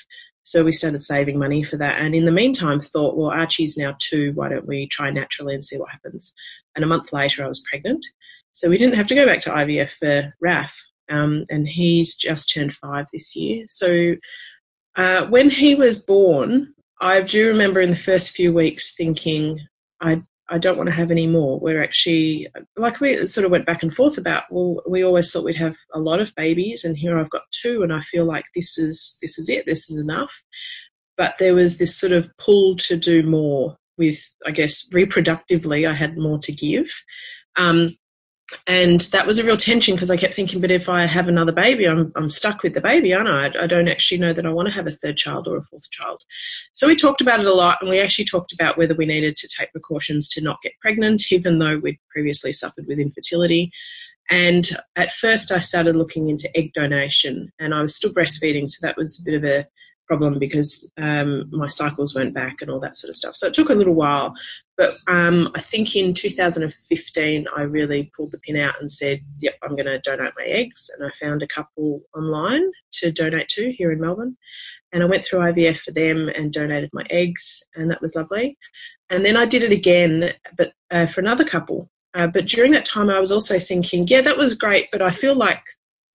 So 0.47 0.63
we 0.63 0.71
started 0.71 1.01
saving 1.01 1.37
money 1.37 1.61
for 1.61 1.75
that. 1.75 1.99
And 1.99 2.15
in 2.15 2.23
the 2.23 2.31
meantime, 2.31 2.79
thought, 2.79 3.17
well, 3.17 3.31
Archie's 3.31 3.75
now 3.75 3.97
two. 3.99 4.31
Why 4.31 4.47
don't 4.47 4.65
we 4.65 4.87
try 4.87 5.11
naturally 5.11 5.53
and 5.53 5.61
see 5.61 5.77
what 5.77 5.89
happens? 5.91 6.33
And 6.73 6.85
a 6.85 6.87
month 6.87 7.11
later, 7.11 7.43
I 7.43 7.49
was 7.49 7.65
pregnant. 7.69 8.05
So 8.53 8.69
we 8.69 8.77
didn't 8.77 8.95
have 8.95 9.07
to 9.07 9.15
go 9.15 9.25
back 9.25 9.41
to 9.41 9.49
IVF 9.49 9.89
for 9.89 10.33
Raf. 10.39 10.73
Um, 11.09 11.43
and 11.49 11.67
he's 11.67 12.15
just 12.15 12.53
turned 12.53 12.73
five 12.73 13.07
this 13.11 13.35
year. 13.35 13.65
So 13.67 14.15
uh, 14.95 15.25
when 15.25 15.49
he 15.49 15.75
was 15.75 15.99
born, 15.99 16.73
I 17.01 17.23
do 17.23 17.49
remember 17.49 17.81
in 17.81 17.89
the 17.89 17.97
first 17.97 18.31
few 18.31 18.53
weeks 18.53 18.95
thinking, 18.95 19.59
I 19.99 20.23
I 20.49 20.57
don't 20.57 20.77
want 20.77 20.87
to 20.87 20.95
have 20.95 21.11
any 21.11 21.27
more. 21.27 21.59
We're 21.59 21.83
actually 21.83 22.47
like 22.77 22.99
we 22.99 23.27
sort 23.27 23.45
of 23.45 23.51
went 23.51 23.65
back 23.65 23.83
and 23.83 23.93
forth 23.93 24.17
about. 24.17 24.43
Well, 24.49 24.81
we 24.87 25.03
always 25.03 25.31
thought 25.31 25.43
we'd 25.43 25.57
have 25.57 25.75
a 25.93 25.99
lot 25.99 26.19
of 26.19 26.33
babies, 26.35 26.83
and 26.83 26.97
here 26.97 27.19
I've 27.19 27.29
got 27.29 27.43
two, 27.51 27.83
and 27.83 27.93
I 27.93 28.01
feel 28.01 28.25
like 28.25 28.45
this 28.55 28.77
is 28.77 29.17
this 29.21 29.37
is 29.37 29.49
it. 29.49 29.65
This 29.65 29.89
is 29.89 29.99
enough. 29.99 30.41
But 31.17 31.35
there 31.39 31.55
was 31.55 31.77
this 31.77 31.97
sort 31.97 32.13
of 32.13 32.29
pull 32.37 32.77
to 32.77 32.95
do 32.95 33.23
more 33.23 33.75
with, 33.97 34.19
I 34.45 34.51
guess, 34.51 34.87
reproductively. 34.89 35.89
I 35.89 35.93
had 35.93 36.17
more 36.17 36.37
to 36.39 36.51
give. 36.51 36.91
Um, 37.55 37.97
and 38.65 39.01
that 39.11 39.27
was 39.27 39.39
a 39.39 39.43
real 39.43 39.57
tension 39.57 39.95
because 39.95 40.09
I 40.09 40.15
kept 40.15 40.33
thinking, 40.33 40.61
but 40.61 40.71
if 40.71 40.87
I 40.87 41.05
have 41.05 41.27
another 41.27 41.51
baby, 41.51 41.85
I'm, 41.85 42.13
I'm 42.15 42.29
stuck 42.29 42.63
with 42.63 42.73
the 42.73 42.81
baby, 42.81 43.13
aren't 43.13 43.27
I? 43.27 43.63
I 43.63 43.67
don't 43.67 43.89
actually 43.89 44.19
know 44.19 44.31
that 44.31 44.45
I 44.45 44.49
want 44.49 44.67
to 44.69 44.73
have 44.73 44.87
a 44.87 44.91
third 44.91 45.17
child 45.17 45.47
or 45.47 45.57
a 45.57 45.63
fourth 45.63 45.89
child. 45.91 46.21
So 46.73 46.87
we 46.87 46.95
talked 46.95 47.19
about 47.19 47.41
it 47.41 47.45
a 47.45 47.53
lot, 47.53 47.79
and 47.81 47.89
we 47.89 47.99
actually 47.99 48.25
talked 48.25 48.53
about 48.53 48.77
whether 48.77 48.95
we 48.95 49.05
needed 49.05 49.35
to 49.37 49.49
take 49.49 49.71
precautions 49.73 50.29
to 50.29 50.41
not 50.41 50.61
get 50.63 50.79
pregnant, 50.81 51.31
even 51.31 51.59
though 51.59 51.77
we'd 51.77 51.99
previously 52.09 52.53
suffered 52.53 52.87
with 52.87 52.99
infertility. 52.99 53.71
And 54.29 54.69
at 54.95 55.11
first, 55.11 55.51
I 55.51 55.59
started 55.59 55.95
looking 55.95 56.29
into 56.29 56.49
egg 56.57 56.71
donation, 56.73 57.51
and 57.59 57.73
I 57.73 57.81
was 57.81 57.95
still 57.95 58.13
breastfeeding, 58.13 58.69
so 58.69 58.85
that 58.85 58.97
was 58.97 59.19
a 59.19 59.23
bit 59.23 59.35
of 59.35 59.43
a 59.43 59.67
problem 60.07 60.39
because 60.39 60.89
um, 60.97 61.49
my 61.51 61.67
cycles 61.67 62.15
went 62.15 62.33
back 62.33 62.61
and 62.61 62.71
all 62.71 62.79
that 62.79 62.95
sort 62.95 63.09
of 63.09 63.15
stuff. 63.15 63.35
So 63.35 63.47
it 63.47 63.53
took 63.53 63.69
a 63.69 63.75
little 63.75 63.93
while. 63.93 64.33
But 64.77 64.93
um, 65.07 65.51
I 65.55 65.61
think 65.61 65.95
in 65.95 66.13
2015, 66.13 67.45
I 67.55 67.61
really 67.61 68.11
pulled 68.15 68.31
the 68.31 68.39
pin 68.39 68.57
out 68.57 68.75
and 68.79 68.91
said, 68.91 69.19
yep, 69.39 69.55
I'm 69.63 69.75
going 69.75 69.85
to 69.85 69.99
donate 69.99 70.33
my 70.37 70.45
eggs. 70.45 70.89
And 70.97 71.07
I 71.07 71.11
found 71.19 71.43
a 71.43 71.47
couple 71.47 72.01
online 72.15 72.71
to 72.93 73.11
donate 73.11 73.49
to 73.49 73.71
here 73.71 73.91
in 73.91 73.99
Melbourne. 73.99 74.37
And 74.93 75.03
I 75.03 75.05
went 75.05 75.25
through 75.25 75.39
IVF 75.39 75.79
for 75.79 75.91
them 75.91 76.29
and 76.29 76.53
donated 76.53 76.89
my 76.93 77.03
eggs, 77.09 77.61
and 77.75 77.91
that 77.91 78.01
was 78.01 78.15
lovely. 78.15 78.57
And 79.09 79.25
then 79.25 79.35
I 79.35 79.45
did 79.45 79.63
it 79.63 79.73
again, 79.73 80.33
but 80.57 80.71
uh, 80.91 81.07
for 81.07 81.19
another 81.19 81.43
couple. 81.43 81.89
Uh, 82.13 82.27
but 82.27 82.45
during 82.45 82.71
that 82.71 82.85
time, 82.85 83.09
I 83.09 83.19
was 83.19 83.31
also 83.31 83.59
thinking, 83.59 84.07
yeah, 84.07 84.21
that 84.21 84.37
was 84.37 84.53
great, 84.53 84.87
but 84.91 85.01
I 85.01 85.11
feel 85.11 85.35
like 85.35 85.61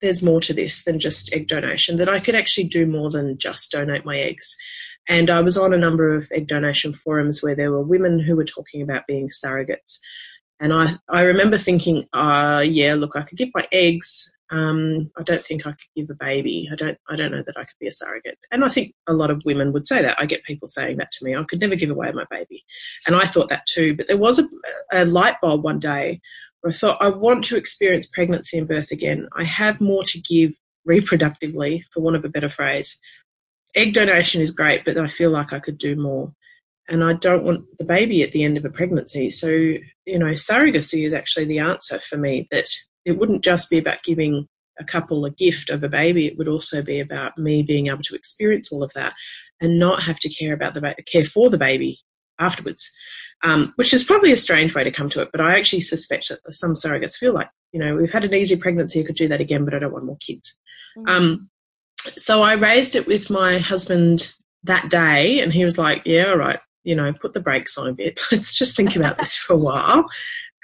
there's 0.02 0.22
more 0.22 0.40
to 0.40 0.52
this 0.52 0.84
than 0.84 0.98
just 0.98 1.32
egg 1.32 1.46
donation, 1.46 1.96
that 1.96 2.08
I 2.08 2.20
could 2.20 2.34
actually 2.34 2.68
do 2.68 2.86
more 2.86 3.10
than 3.10 3.38
just 3.38 3.70
donate 3.70 4.04
my 4.04 4.18
eggs. 4.18 4.54
And 5.08 5.30
I 5.30 5.40
was 5.40 5.56
on 5.56 5.72
a 5.72 5.78
number 5.78 6.14
of 6.14 6.30
egg 6.32 6.48
donation 6.48 6.92
forums 6.92 7.42
where 7.42 7.54
there 7.54 7.70
were 7.70 7.82
women 7.82 8.18
who 8.18 8.36
were 8.36 8.44
talking 8.44 8.82
about 8.82 9.06
being 9.06 9.28
surrogates. 9.28 9.98
And 10.60 10.72
I, 10.72 10.94
I 11.08 11.22
remember 11.22 11.58
thinking, 11.58 12.06
uh, 12.12 12.62
yeah, 12.64 12.94
look, 12.94 13.16
I 13.16 13.22
could 13.22 13.38
give 13.38 13.50
my 13.54 13.66
eggs. 13.72 14.32
Um, 14.50 15.10
I 15.18 15.22
don't 15.22 15.44
think 15.44 15.66
I 15.66 15.70
could 15.70 15.78
give 15.96 16.10
a 16.10 16.14
baby. 16.14 16.68
I 16.70 16.76
don't, 16.76 16.98
I 17.08 17.16
don't 17.16 17.32
know 17.32 17.42
that 17.44 17.56
I 17.56 17.64
could 17.64 17.78
be 17.80 17.88
a 17.88 17.92
surrogate. 17.92 18.38
And 18.52 18.64
I 18.64 18.68
think 18.68 18.94
a 19.08 19.12
lot 19.12 19.30
of 19.30 19.42
women 19.44 19.72
would 19.72 19.86
say 19.86 20.02
that. 20.02 20.20
I 20.20 20.26
get 20.26 20.44
people 20.44 20.68
saying 20.68 20.98
that 20.98 21.10
to 21.12 21.24
me. 21.24 21.34
I 21.34 21.42
could 21.44 21.60
never 21.60 21.74
give 21.74 21.90
away 21.90 22.12
my 22.12 22.26
baby. 22.30 22.64
And 23.06 23.16
I 23.16 23.24
thought 23.24 23.48
that 23.48 23.66
too. 23.66 23.96
But 23.96 24.06
there 24.06 24.18
was 24.18 24.38
a, 24.38 24.44
a 24.92 25.04
light 25.04 25.36
bulb 25.40 25.64
one 25.64 25.80
day 25.80 26.20
I 26.66 26.72
thought, 26.72 26.98
I 27.00 27.08
want 27.08 27.44
to 27.44 27.56
experience 27.56 28.06
pregnancy 28.06 28.58
and 28.58 28.68
birth 28.68 28.90
again. 28.90 29.28
I 29.36 29.44
have 29.44 29.80
more 29.80 30.04
to 30.04 30.20
give 30.20 30.52
reproductively, 30.88 31.82
for 31.92 32.00
want 32.00 32.16
of 32.16 32.24
a 32.24 32.28
better 32.28 32.50
phrase. 32.50 32.96
Egg 33.74 33.94
donation 33.94 34.42
is 34.42 34.50
great, 34.50 34.84
but 34.84 34.98
I 34.98 35.08
feel 35.08 35.30
like 35.30 35.52
I 35.52 35.58
could 35.58 35.78
do 35.78 35.96
more. 35.96 36.32
And 36.88 37.02
I 37.02 37.14
don't 37.14 37.44
want 37.44 37.64
the 37.78 37.84
baby 37.84 38.22
at 38.22 38.32
the 38.32 38.44
end 38.44 38.56
of 38.56 38.64
a 38.64 38.70
pregnancy. 38.70 39.30
So, 39.30 39.48
you 39.48 40.18
know, 40.18 40.32
surrogacy 40.32 41.06
is 41.06 41.14
actually 41.14 41.46
the 41.46 41.60
answer 41.60 42.00
for 42.00 42.16
me 42.16 42.48
that 42.50 42.66
it 43.04 43.12
wouldn't 43.12 43.44
just 43.44 43.70
be 43.70 43.78
about 43.78 44.02
giving 44.02 44.46
a 44.78 44.84
couple 44.84 45.24
a 45.24 45.30
gift 45.30 45.70
of 45.70 45.84
a 45.84 45.88
baby. 45.88 46.26
It 46.26 46.36
would 46.38 46.48
also 46.48 46.82
be 46.82 47.00
about 47.00 47.38
me 47.38 47.62
being 47.62 47.86
able 47.86 48.02
to 48.02 48.14
experience 48.14 48.72
all 48.72 48.82
of 48.82 48.92
that 48.94 49.14
and 49.60 49.78
not 49.78 50.02
have 50.02 50.18
to 50.20 50.28
care 50.28 50.52
about 50.52 50.74
the 50.74 50.80
ba- 50.80 50.96
care 51.06 51.24
for 51.24 51.50
the 51.50 51.58
baby 51.58 52.00
afterwards. 52.38 52.90
Um, 53.44 53.72
which 53.74 53.92
is 53.92 54.04
probably 54.04 54.30
a 54.30 54.36
strange 54.36 54.72
way 54.72 54.84
to 54.84 54.92
come 54.92 55.08
to 55.08 55.20
it, 55.20 55.30
but 55.32 55.40
I 55.40 55.58
actually 55.58 55.80
suspect 55.80 56.28
that 56.28 56.54
some 56.54 56.74
surrogates 56.74 57.16
feel 57.16 57.34
like, 57.34 57.48
you 57.72 57.80
know, 57.80 57.96
we've 57.96 58.12
had 58.12 58.24
an 58.24 58.34
easy 58.34 58.54
pregnancy, 58.54 59.00
I 59.00 59.04
could 59.04 59.16
do 59.16 59.26
that 59.26 59.40
again, 59.40 59.64
but 59.64 59.74
I 59.74 59.80
don't 59.80 59.92
want 59.92 60.04
more 60.04 60.18
kids. 60.18 60.56
Mm-hmm. 60.96 61.08
Um, 61.08 61.50
so 62.10 62.42
I 62.42 62.54
raised 62.54 62.96
it 62.96 63.06
with 63.06 63.30
my 63.30 63.58
husband 63.58 64.32
that 64.64 64.90
day, 64.90 65.40
and 65.40 65.52
he 65.52 65.64
was 65.64 65.78
like, 65.78 66.02
"Yeah, 66.04 66.26
all 66.26 66.36
right, 66.36 66.60
you 66.84 66.94
know, 66.94 67.12
put 67.12 67.32
the 67.32 67.40
brakes 67.40 67.76
on 67.78 67.88
a 67.88 67.92
bit. 67.92 68.20
Let's 68.32 68.56
just 68.56 68.76
think 68.76 68.96
about 68.96 69.18
this 69.18 69.36
for 69.36 69.54
a 69.54 69.58
while." 69.58 70.08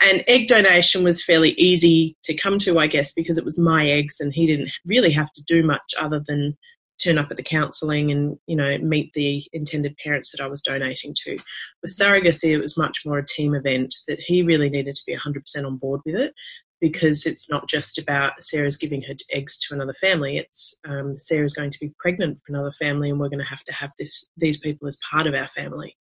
And 0.01 0.23
egg 0.29 0.47
donation 0.47 1.03
was 1.03 1.25
fairly 1.25 1.51
easy 1.53 2.17
to 2.23 2.35
come 2.35 2.61
to, 2.61 2.79
I 2.79 2.87
guess, 2.87 3.13
because 3.13 3.37
it 3.37 3.45
was 3.45 3.59
my 3.59 3.89
eggs, 3.89 4.21
and 4.21 4.33
he 4.33 4.47
didn't 4.47 4.71
really 4.87 5.13
have 5.13 5.33
to 5.33 5.43
do 5.43 5.63
much 5.63 5.95
other 5.99 6.23
than 6.27 6.57
turn 7.03 7.19
up 7.19 7.31
at 7.31 7.37
the 7.37 7.43
counselling 7.43 8.11
and 8.11 8.39
you 8.47 8.57
know 8.57 8.77
meet 8.79 9.13
the 9.15 9.45
intended 9.53 9.97
parents 10.03 10.33
that 10.33 10.43
I 10.43 10.49
was 10.49 10.63
donating 10.63 11.15
to. 11.25 11.39
With 11.83 11.97
surrogacy, 11.97 12.51
it 12.51 12.59
was 12.59 12.79
much 12.79 13.03
more 13.05 13.19
a 13.19 13.27
team 13.27 13.55
event 13.55 13.95
that 14.09 14.21
he 14.21 14.43
really 14.43 14.71
needed 14.71 14.95
to 14.97 15.03
be 15.07 15.17
100% 15.17 15.67
on 15.67 15.77
board 15.77 16.01
with 16.05 16.15
it 16.15 16.33
because 16.81 17.27
it's 17.27 17.51
not 17.51 17.69
just 17.69 17.99
about 17.99 18.43
Sarah's 18.43 18.77
giving 18.77 19.03
her 19.03 19.15
eggs 19.33 19.59
to 19.59 19.75
another 19.75 19.95
family. 19.95 20.39
It's 20.39 20.75
um, 20.89 21.19
Sarah's 21.19 21.53
going 21.53 21.71
to 21.71 21.79
be 21.81 21.93
pregnant 21.99 22.39
for 22.39 22.53
another 22.53 22.73
family, 22.73 23.11
and 23.11 23.19
we're 23.19 23.29
going 23.29 23.41
to 23.41 23.45
have 23.45 23.65
to 23.65 23.73
have 23.73 23.91
this 23.99 24.25
these 24.37 24.59
people 24.59 24.87
as 24.87 24.99
part 25.11 25.27
of 25.27 25.35
our 25.35 25.49
family. 25.49 25.97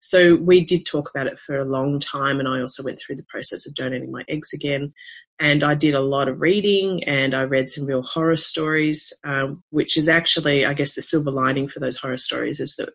So 0.00 0.36
we 0.36 0.64
did 0.64 0.84
talk 0.84 1.10
about 1.14 1.26
it 1.26 1.38
for 1.38 1.58
a 1.58 1.64
long 1.64 1.98
time, 1.98 2.38
and 2.38 2.48
I 2.48 2.60
also 2.60 2.82
went 2.82 3.00
through 3.00 3.16
the 3.16 3.26
process 3.28 3.66
of 3.66 3.74
donating 3.74 4.12
my 4.12 4.24
eggs 4.28 4.52
again. 4.52 4.92
And 5.40 5.62
I 5.62 5.74
did 5.74 5.94
a 5.94 6.00
lot 6.00 6.28
of 6.28 6.40
reading, 6.40 7.04
and 7.04 7.32
I 7.32 7.42
read 7.42 7.70
some 7.70 7.86
real 7.86 8.02
horror 8.02 8.36
stories, 8.36 9.12
um, 9.24 9.62
which 9.70 9.96
is 9.96 10.08
actually, 10.08 10.66
I 10.66 10.74
guess, 10.74 10.94
the 10.94 11.02
silver 11.02 11.30
lining 11.30 11.68
for 11.68 11.78
those 11.78 11.96
horror 11.96 12.16
stories 12.16 12.58
is 12.58 12.74
that 12.76 12.90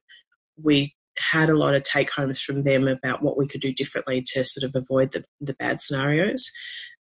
we 0.61 0.93
had 1.17 1.49
a 1.49 1.57
lot 1.57 1.75
of 1.75 1.83
take 1.83 2.11
homes 2.11 2.41
from 2.41 2.63
them 2.63 2.87
about 2.87 3.21
what 3.21 3.37
we 3.37 3.47
could 3.47 3.61
do 3.61 3.71
differently 3.71 4.23
to 4.33 4.43
sort 4.43 4.63
of 4.63 4.75
avoid 4.75 5.11
the, 5.11 5.23
the 5.39 5.53
bad 5.53 5.79
scenarios. 5.79 6.51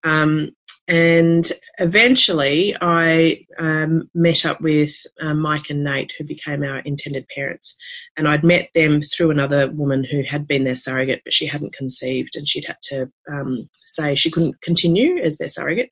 Um, 0.04 0.50
and 0.88 1.52
eventually, 1.78 2.76
I 2.80 3.46
um, 3.60 4.10
met 4.12 4.44
up 4.44 4.60
with 4.60 4.96
uh, 5.20 5.34
Mike 5.34 5.70
and 5.70 5.84
Nate, 5.84 6.12
who 6.18 6.24
became 6.24 6.64
our 6.64 6.78
intended 6.80 7.28
parents. 7.32 7.76
And 8.16 8.26
I'd 8.26 8.42
met 8.42 8.70
them 8.74 9.00
through 9.00 9.30
another 9.30 9.70
woman 9.70 10.02
who 10.02 10.24
had 10.24 10.48
been 10.48 10.64
their 10.64 10.74
surrogate, 10.74 11.22
but 11.22 11.32
she 11.32 11.46
hadn't 11.46 11.76
conceived, 11.76 12.34
and 12.34 12.48
she'd 12.48 12.64
had 12.64 12.78
to 12.84 13.08
um, 13.32 13.68
say 13.86 14.16
she 14.16 14.32
couldn't 14.32 14.60
continue 14.62 15.18
as 15.18 15.38
their 15.38 15.48
surrogate. 15.48 15.90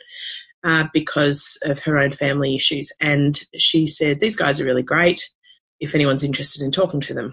Uh, 0.65 0.89
because 0.93 1.57
of 1.63 1.79
her 1.79 2.01
own 2.01 2.11
family 2.11 2.57
issues. 2.57 2.91
And 3.01 3.41
she 3.57 3.87
said, 3.87 4.19
These 4.19 4.35
guys 4.35 4.59
are 4.59 4.65
really 4.65 4.83
great 4.83 5.23
if 5.79 5.95
anyone's 5.95 6.25
interested 6.25 6.65
in 6.65 6.73
talking 6.73 7.01
to 7.03 7.15
them. 7.15 7.33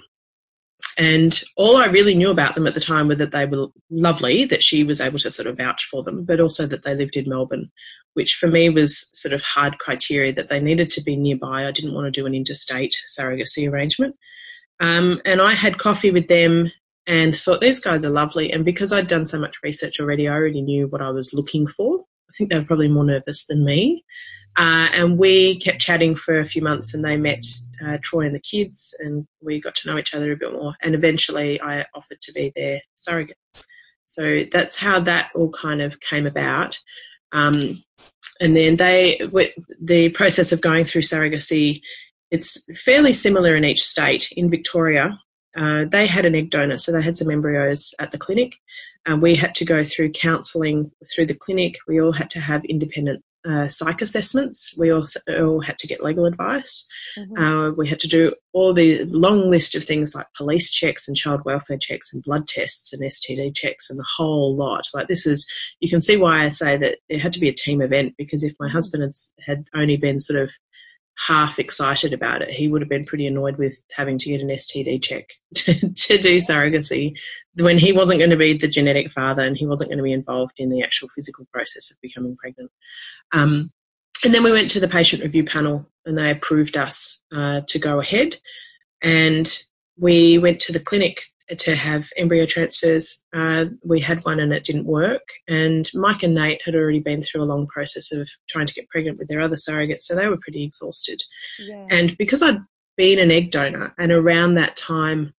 And 0.98 1.42
all 1.58 1.76
I 1.76 1.86
really 1.86 2.16
knew 2.16 2.30
about 2.30 2.56
them 2.56 2.68
at 2.68 2.74
the 2.74 2.80
time 2.80 3.08
were 3.08 3.16
that 3.16 3.32
they 3.32 3.46
were 3.46 3.68
lovely, 3.90 4.46
that 4.46 4.64
she 4.64 4.84
was 4.84 5.02
able 5.02 5.20
to 5.20 5.32
sort 5.32 5.48
of 5.48 5.58
vouch 5.58 5.86
for 5.92 6.04
them, 6.04 6.24
but 6.24 6.40
also 6.40 6.66
that 6.68 6.84
they 6.84 6.96
lived 6.96 7.18
in 7.18 7.28
Melbourne, 7.28 7.70
which 8.14 8.36
for 8.36 8.48
me 8.48 8.70
was 8.70 9.10
sort 9.12 9.34
of 9.34 9.42
hard 9.42 9.78
criteria 9.80 10.32
that 10.34 10.48
they 10.48 10.60
needed 10.60 10.90
to 10.92 11.04
be 11.04 11.18
nearby. 11.18 11.68
I 11.68 11.72
didn't 11.72 11.94
want 11.94 12.06
to 12.06 12.12
do 12.12 12.26
an 12.26 12.34
interstate 12.34 12.96
surrogacy 13.18 13.70
arrangement. 13.70 14.16
Um, 14.80 15.22
and 15.26 15.42
I 15.42 15.54
had 15.54 15.78
coffee 15.78 16.12
with 16.12 16.28
them 16.28 16.72
and 17.08 17.36
thought 17.36 17.62
these 17.62 17.80
guys 17.80 18.06
are 18.06 18.10
lovely. 18.10 18.52
And 18.52 18.64
because 18.64 18.94
I'd 18.94 19.08
done 19.08 19.26
so 19.26 19.40
much 19.40 19.58
research 19.64 20.00
already, 20.00 20.28
I 20.28 20.34
already 20.34 20.62
knew 20.62 20.88
what 20.88 21.02
I 21.02 21.10
was 21.10 21.34
looking 21.34 21.68
for. 21.68 22.00
I 22.30 22.34
think 22.38 22.50
they 22.50 22.58
were 22.58 22.66
probably 22.66 22.88
more 22.88 23.06
nervous 23.06 23.46
than 23.48 23.64
me. 23.66 24.04
Uh, 24.58 24.88
and 24.94 25.18
we 25.18 25.60
kept 25.60 25.80
chatting 25.80 26.16
for 26.16 26.40
a 26.40 26.46
few 26.46 26.62
months, 26.62 26.94
and 26.94 27.04
they 27.04 27.18
met 27.18 27.44
uh, 27.86 27.98
Troy 28.02 28.26
and 28.26 28.36
the 28.36 28.40
kids, 28.40 28.96
and 29.00 29.28
we 29.42 29.60
got 29.60 29.76
to 29.76 29.88
know 29.88 29.98
each 29.98 30.14
other 30.14 30.32
a 30.32 30.38
bit 30.38 30.54
more. 30.54 30.74
And 30.82 30.96
eventually, 30.96 31.60
I 31.62 31.86
offered 31.94 32.22
to 32.22 32.32
be 32.32 32.54
their 32.56 32.82
surrogate. 32.96 33.38
So 34.06 34.44
that's 34.52 34.76
how 34.76 35.00
that 35.02 35.32
all 35.36 35.50
kind 35.50 35.82
of 35.82 36.00
came 36.00 36.26
about. 36.26 36.80
Um, 37.34 37.84
and 38.40 38.56
then 38.56 38.78
they, 38.78 39.20
the 39.82 40.10
process 40.10 40.52
of 40.52 40.62
going 40.62 40.86
through 40.86 41.02
surrogacy, 41.02 41.82
it's 42.32 42.62
fairly 42.78 43.14
similar 43.14 43.56
in 43.56 43.66
each 43.66 43.84
state. 43.84 44.30
In 44.34 44.50
Victoria, 44.50 45.20
uh, 45.58 45.86
they 45.90 46.08
had 46.08 46.26
an 46.26 46.36
egg 46.36 46.50
donor, 46.50 46.78
so 46.78 46.92
they 46.92 47.02
had 47.02 47.18
some 47.18 47.32
embryos 47.32 47.94
at 48.00 48.12
the 48.12 48.18
clinic. 48.18 48.56
Uh, 49.10 49.18
we 49.18 49.36
had 49.36 49.54
to 49.56 49.66
go 49.66 49.84
through 49.84 50.12
counselling 50.12 50.92
through 51.14 51.26
the 51.26 51.36
clinic. 51.36 51.76
We 51.88 52.02
all 52.02 52.14
had 52.14 52.30
to 52.32 52.40
have 52.40 52.64
independent 52.66 53.24
uh, 53.48 53.68
psych 53.68 54.02
assessments. 54.02 54.74
We 54.78 54.92
also 54.92 55.20
all 55.30 55.62
had 55.62 55.78
to 55.80 55.88
get 55.88 56.04
legal 56.04 56.26
advice. 56.26 56.86
Mm-hmm. 57.18 57.38
Uh, 57.38 57.72
we 57.74 57.88
had 57.88 58.00
to 58.00 58.08
do 58.08 58.34
all 58.54 58.74
the 58.74 59.04
long 59.06 59.50
list 59.50 59.76
of 59.76 59.84
things 59.84 60.16
like 60.16 60.28
police 60.36 60.72
checks 60.72 61.08
and 61.08 61.16
child 61.16 61.42
welfare 61.46 61.78
checks 61.78 62.14
and 62.14 62.24
blood 62.24 62.48
tests 62.48 62.94
and 62.94 63.02
STD 63.04 63.56
checks 63.56 63.90
and 63.90 64.00
the 64.00 64.08
whole 64.18 64.56
lot. 64.56 64.88
Like 64.94 65.08
this 65.08 65.26
is, 65.26 65.46
you 65.80 65.90
can 65.90 66.02
see 66.02 66.18
why 66.18 66.44
I 66.44 66.50
say 66.50 66.78
that 66.78 66.98
it 67.10 67.20
had 67.20 67.34
to 67.34 67.40
be 67.40 67.50
a 67.50 67.54
team 67.54 67.82
event 67.82 68.16
because 68.18 68.44
if 68.44 68.54
my 68.60 68.68
mm-hmm. 68.68 68.76
husband 68.76 69.04
had, 69.04 69.14
had 69.46 69.66
only 69.76 69.98
been 69.98 70.20
sort 70.20 70.42
of 70.42 70.52
half 71.18 71.60
excited 71.60 72.14
about 72.14 72.42
it. 72.42 72.50
He 72.50 72.68
would 72.68 72.82
have 72.82 72.90
been 72.90 73.06
pretty 73.06 73.26
annoyed 73.26 73.58
with 73.58 73.84
having 73.92 74.18
to 74.18 74.30
get 74.30 74.42
an 74.42 74.50
STD 74.50 75.02
check 75.02 75.30
to, 75.56 75.74
to, 75.94 76.18
do 76.18 76.38
surrogacy 76.38 77.14
when 77.56 77.78
he 77.78 77.94
wasn't 77.94 78.20
going 78.20 78.32
to 78.32 78.38
be 78.38 78.54
the 78.54 78.68
genetic 78.68 79.12
father 79.12 79.42
and 79.42 79.58
he 79.58 79.66
wasn't 79.66 79.90
going 79.90 79.98
to 79.98 80.04
be 80.04 80.12
involved 80.12 80.56
in 80.58 80.70
the 80.70 80.84
actual 80.84 81.08
physical 81.16 81.48
process 81.54 81.90
of 81.90 81.98
becoming 82.02 82.36
pregnant. 82.36 82.70
Um, 83.32 83.72
and 84.24 84.34
then 84.34 84.44
we 84.44 84.52
went 84.52 84.72
to 84.72 84.80
the 84.80 84.88
patient 84.88 85.24
review 85.24 85.46
panel 85.46 85.90
and 86.06 86.18
they 86.18 86.32
approved 86.32 86.78
us 86.78 87.22
uh, 87.34 87.62
to 87.68 87.80
go 87.80 88.00
ahead. 88.00 88.38
And 89.02 89.58
we 89.98 90.38
went 90.38 90.60
to 90.62 90.74
the 90.74 90.80
clinic 90.80 91.24
to 91.58 91.76
have 91.76 92.10
embryo 92.18 92.46
transfers. 92.46 93.24
Uh, 93.34 93.66
we 93.84 94.00
had 94.00 94.24
one 94.26 94.40
and 94.40 94.52
it 94.52 94.64
didn't 94.64 94.86
work. 94.86 95.22
And 95.48 95.90
Mike 95.94 96.24
and 96.24 96.34
Nate 96.34 96.62
had 96.66 96.76
already 96.76 97.00
been 97.00 97.22
through 97.22 97.44
a 97.44 97.46
long 97.46 97.68
process 97.68 98.12
of 98.12 98.28
trying 98.50 98.66
to 98.66 98.74
get 98.74 98.90
pregnant 98.90 99.20
with 99.20 99.28
their 99.28 99.42
other 99.42 99.56
surrogates, 99.56 100.02
so 100.02 100.16
they 100.16 100.28
were 100.28 100.40
pretty 100.42 100.64
exhausted. 100.64 101.22
Yeah. 101.60 101.86
And 101.90 102.18
because 102.18 102.42
I'd 102.42 102.58
been 102.98 103.20
an 103.20 103.32
egg 103.32 103.52
donor, 103.52 103.94
and 104.00 104.12
around 104.12 104.56
that 104.56 104.76
time, 104.76 105.34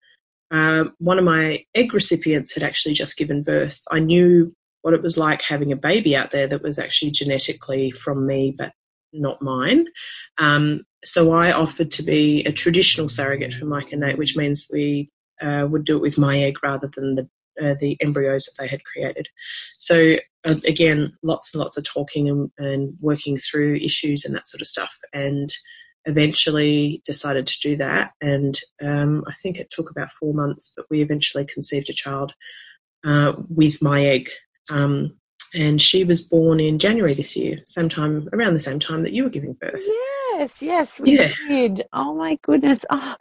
uh, 0.52 0.86
one 1.00 1.18
of 1.18 1.26
my 1.26 1.64
egg 1.74 1.94
recipients 1.94 2.54
had 2.54 2.64
actually 2.64 2.94
just 2.94 3.18
given 3.18 3.44
birth, 3.44 3.82
I 3.90 4.00
knew 4.00 4.54
what 4.84 4.94
it 4.94 5.02
was 5.02 5.18
like 5.18 5.42
having 5.42 5.72
a 5.72 5.76
baby 5.76 6.16
out 6.16 6.30
there 6.30 6.48
that 6.48 6.62
was 6.62 6.78
actually 6.78 7.10
genetically 7.12 7.90
from 7.92 8.28
me, 8.28 8.54
but 8.56 8.72
not 9.12 9.42
mine. 9.42 9.86
Um, 10.38 10.84
so 11.04 11.32
I 11.32 11.52
offered 11.52 11.90
to 11.92 12.04
be 12.04 12.44
a 12.44 12.52
traditional 12.52 13.10
surrogate 13.10 13.54
for 13.54 13.66
Mike 13.66 13.92
and 13.92 14.02
Nate, 14.02 14.18
which 14.18 14.36
means 14.36 14.68
we 14.72 15.10
uh, 15.42 15.68
would 15.70 15.86
do 15.86 15.98
it 15.98 16.02
with 16.02 16.18
my 16.18 16.40
egg 16.40 16.56
rather 16.64 16.90
than 16.96 17.16
the 17.16 17.30
uh, 17.62 17.76
the 17.80 17.98
embryos 18.02 18.46
that 18.46 18.62
they 18.62 18.68
had 18.68 18.84
created. 18.84 19.30
So 19.78 20.18
uh, 20.44 20.56
again, 20.66 21.14
lots 21.24 21.54
and 21.54 21.62
lots 21.62 21.78
of 21.78 21.86
talking 21.86 22.28
and, 22.28 22.52
and, 22.58 22.94
working 23.00 23.38
through 23.38 23.78
issues 23.78 24.26
and 24.26 24.36
that 24.36 24.48
sort 24.48 24.60
of 24.62 24.68
stuff, 24.68 24.94
and 25.14 25.50
eventually 26.06 27.02
decided 27.06 27.48
to 27.48 27.60
do 27.62 27.76
that. 27.78 28.12
And 28.22 28.60
um, 28.84 29.24
I 29.28 29.34
think 29.42 29.58
it 29.58 29.70
took 29.72 29.90
about 29.90 30.12
four 30.12 30.34
months, 30.34 30.72
but 30.76 30.86
we 30.90 31.02
eventually 31.02 31.46
conceived 31.46 31.90
a 31.90 31.94
child 31.94 32.34
uh, 33.06 33.34
with 33.50 33.82
my 33.82 34.06
egg. 34.06 34.30
Um, 34.70 35.18
and 35.54 35.82
she 35.82 36.04
was 36.04 36.22
born 36.22 36.60
in 36.60 36.80
January 36.80 37.14
this 37.14 37.36
year, 37.36 37.58
same 37.66 37.88
time 37.88 38.28
around 38.34 38.54
the 38.54 38.60
same 38.60 38.80
time 38.80 39.04
that 39.04 39.14
you 39.14 39.24
were 39.24 39.30
giving 39.30 39.54
birth. 39.54 39.84
Yes, 39.86 40.62
yes, 40.62 41.00
we 41.00 41.18
yeah. 41.18 41.32
did. 41.48 41.82
Oh 41.94 42.14
my 42.14 42.38
goodness! 42.44 42.84
Oh, 42.90 43.16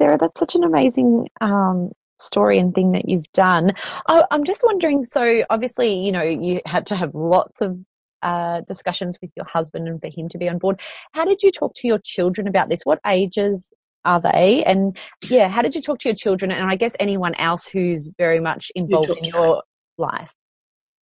Sarah, 0.00 0.18
that's 0.18 0.38
such 0.38 0.54
an 0.54 0.64
amazing 0.64 1.28
um, 1.40 1.90
story 2.18 2.58
and 2.58 2.74
thing 2.74 2.92
that 2.92 3.08
you've 3.08 3.30
done. 3.34 3.72
I, 4.06 4.24
I'm 4.30 4.44
just 4.44 4.62
wondering. 4.64 5.04
So, 5.04 5.44
obviously, 5.50 5.94
you 5.94 6.12
know, 6.12 6.22
you 6.22 6.60
had 6.66 6.86
to 6.86 6.96
have 6.96 7.14
lots 7.14 7.60
of 7.60 7.78
uh, 8.22 8.60
discussions 8.66 9.18
with 9.20 9.30
your 9.36 9.46
husband 9.46 9.88
and 9.88 10.00
for 10.00 10.08
him 10.08 10.28
to 10.30 10.38
be 10.38 10.48
on 10.48 10.58
board. 10.58 10.80
How 11.12 11.24
did 11.24 11.42
you 11.42 11.50
talk 11.50 11.74
to 11.76 11.86
your 11.86 11.98
children 11.98 12.48
about 12.48 12.68
this? 12.68 12.80
What 12.84 13.00
ages 13.06 13.72
are 14.04 14.20
they? 14.20 14.64
And 14.64 14.96
yeah, 15.22 15.48
how 15.48 15.62
did 15.62 15.74
you 15.74 15.82
talk 15.82 15.98
to 16.00 16.08
your 16.08 16.16
children 16.16 16.50
and 16.50 16.70
I 16.70 16.76
guess 16.76 16.96
anyone 17.00 17.34
else 17.34 17.66
who's 17.66 18.10
very 18.16 18.40
much 18.40 18.72
involved 18.74 19.10
in 19.10 19.24
your 19.24 19.62
life? 19.98 20.30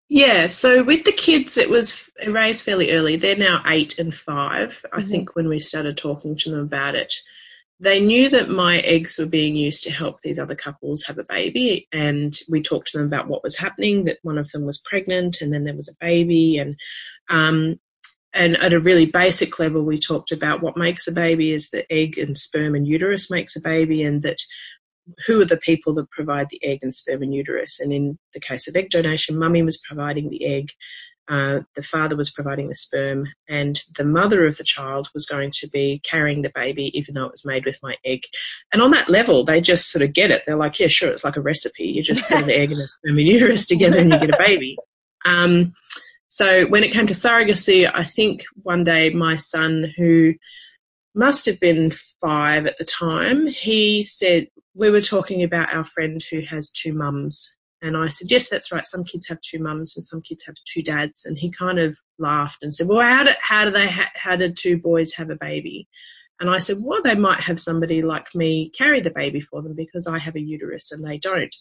Yeah, 0.09 0.47
so 0.47 0.83
with 0.83 1.03
the 1.03 1.11
kids, 1.11 1.57
it 1.57 1.69
was 1.69 2.01
raised 2.25 2.63
fairly 2.63 2.91
early. 2.91 3.17
They're 3.17 3.35
now 3.35 3.61
eight 3.65 3.99
and 3.99 4.13
5 4.13 4.69
mm-hmm. 4.69 4.99
I 4.99 5.03
think, 5.03 5.35
when 5.35 5.49
we 5.49 5.59
started 5.59 5.97
talking 5.97 6.35
to 6.37 6.51
them 6.51 6.61
about 6.61 6.95
it. 6.95 7.13
They 7.79 7.99
knew 7.99 8.29
that 8.29 8.49
my 8.49 8.79
eggs 8.79 9.19
were 9.19 9.27
being 9.27 9.55
used 9.55 9.83
to 9.83 9.91
help 9.91 10.21
these 10.21 10.39
other 10.39 10.55
couples 10.55 11.03
have 11.03 11.19
a 11.19 11.23
baby, 11.23 11.87
and 11.91 12.37
we 12.49 12.61
talked 12.61 12.91
to 12.91 12.97
them 12.97 13.05
about 13.05 13.27
what 13.27 13.43
was 13.43 13.55
happening. 13.55 14.05
That 14.05 14.17
one 14.23 14.39
of 14.39 14.49
them 14.51 14.65
was 14.65 14.79
pregnant, 14.79 15.41
and 15.41 15.53
then 15.53 15.63
there 15.63 15.75
was 15.75 15.87
a 15.87 15.97
baby, 15.99 16.57
and 16.57 16.75
um, 17.29 17.79
and 18.33 18.57
at 18.57 18.73
a 18.73 18.79
really 18.79 19.05
basic 19.05 19.59
level, 19.59 19.83
we 19.83 19.99
talked 19.99 20.31
about 20.31 20.61
what 20.61 20.77
makes 20.77 21.07
a 21.07 21.11
baby 21.11 21.53
is 21.53 21.69
the 21.69 21.91
egg 21.91 22.17
and 22.17 22.37
sperm 22.37 22.75
and 22.75 22.87
uterus 22.87 23.31
makes 23.31 23.55
a 23.55 23.61
baby, 23.61 24.03
and 24.03 24.23
that 24.23 24.37
who 25.25 25.39
are 25.41 25.45
the 25.45 25.57
people 25.57 25.93
that 25.93 26.09
provide 26.11 26.47
the 26.49 26.63
egg 26.63 26.79
and 26.81 26.93
sperm 26.93 27.21
and 27.21 27.33
uterus. 27.33 27.79
And 27.79 27.93
in 27.93 28.17
the 28.33 28.39
case 28.39 28.67
of 28.67 28.75
egg 28.75 28.89
donation, 28.89 29.37
mummy 29.37 29.61
was 29.63 29.77
providing 29.77 30.29
the 30.29 30.45
egg, 30.45 30.69
uh, 31.29 31.59
the 31.75 31.83
father 31.83 32.15
was 32.15 32.31
providing 32.31 32.69
the 32.69 32.75
sperm, 32.75 33.27
and 33.49 33.81
the 33.97 34.05
mother 34.05 34.45
of 34.45 34.57
the 34.57 34.63
child 34.63 35.09
was 35.13 35.25
going 35.25 35.51
to 35.51 35.67
be 35.69 36.01
carrying 36.03 36.41
the 36.41 36.51
baby, 36.55 36.91
even 36.97 37.13
though 37.13 37.25
it 37.25 37.31
was 37.31 37.45
made 37.45 37.65
with 37.65 37.77
my 37.83 37.95
egg. 38.05 38.21
And 38.71 38.81
on 38.81 38.91
that 38.91 39.09
level, 39.09 39.43
they 39.43 39.59
just 39.59 39.91
sort 39.91 40.03
of 40.03 40.13
get 40.13 40.31
it. 40.31 40.43
They're 40.45 40.55
like, 40.55 40.79
yeah, 40.79 40.87
sure, 40.87 41.09
it's 41.09 41.23
like 41.23 41.35
a 41.35 41.41
recipe. 41.41 41.85
You 41.85 42.03
just 42.03 42.23
put 42.27 42.43
an 42.43 42.49
egg 42.49 42.71
and 42.71 42.81
a 42.81 42.87
sperm 42.87 43.17
and 43.17 43.27
uterus 43.27 43.65
together 43.65 43.99
and 43.99 44.11
you 44.11 44.19
get 44.19 44.29
a 44.29 44.37
baby. 44.39 44.77
Um, 45.25 45.73
so 46.29 46.65
when 46.67 46.83
it 46.83 46.91
came 46.91 47.07
to 47.07 47.13
surrogacy, 47.13 47.89
I 47.93 48.03
think 48.03 48.43
one 48.63 48.83
day 48.83 49.09
my 49.09 49.35
son, 49.35 49.93
who 49.97 50.33
must 51.15 51.45
have 51.45 51.59
been 51.59 51.93
five 52.21 52.65
at 52.65 52.77
the 52.77 52.85
time, 52.85 53.47
he 53.47 54.03
said, 54.03 54.47
We 54.75 54.89
were 54.89 55.01
talking 55.01 55.43
about 55.43 55.73
our 55.73 55.85
friend 55.85 56.21
who 56.29 56.41
has 56.41 56.69
two 56.69 56.93
mums. 56.93 57.57
And 57.81 57.95
I 57.95 58.07
said, 58.07 58.31
Yes, 58.31 58.49
that's 58.49 58.71
right. 58.71 58.85
Some 58.85 59.03
kids 59.03 59.27
have 59.27 59.39
two 59.41 59.59
mums 59.59 59.95
and 59.95 60.05
some 60.05 60.21
kids 60.21 60.43
have 60.45 60.55
two 60.65 60.81
dads. 60.81 61.25
And 61.25 61.37
he 61.37 61.51
kind 61.51 61.79
of 61.79 61.97
laughed 62.17 62.63
and 62.63 62.73
said, 62.73 62.87
Well, 62.87 63.01
how 63.01 63.23
do, 63.23 63.31
how 63.39 63.65
do 63.65 63.71
they, 63.71 63.87
ha- 63.87 64.11
how 64.15 64.35
did 64.35 64.57
two 64.57 64.77
boys 64.77 65.13
have 65.13 65.29
a 65.29 65.35
baby? 65.35 65.87
And 66.39 66.49
I 66.49 66.59
said, 66.59 66.77
Well, 66.81 67.01
they 67.03 67.15
might 67.15 67.41
have 67.41 67.59
somebody 67.59 68.01
like 68.01 68.33
me 68.33 68.69
carry 68.69 68.99
the 68.99 69.11
baby 69.11 69.41
for 69.41 69.61
them 69.61 69.75
because 69.75 70.07
I 70.07 70.17
have 70.17 70.35
a 70.35 70.41
uterus 70.41 70.91
and 70.91 71.03
they 71.03 71.17
don't. 71.17 71.55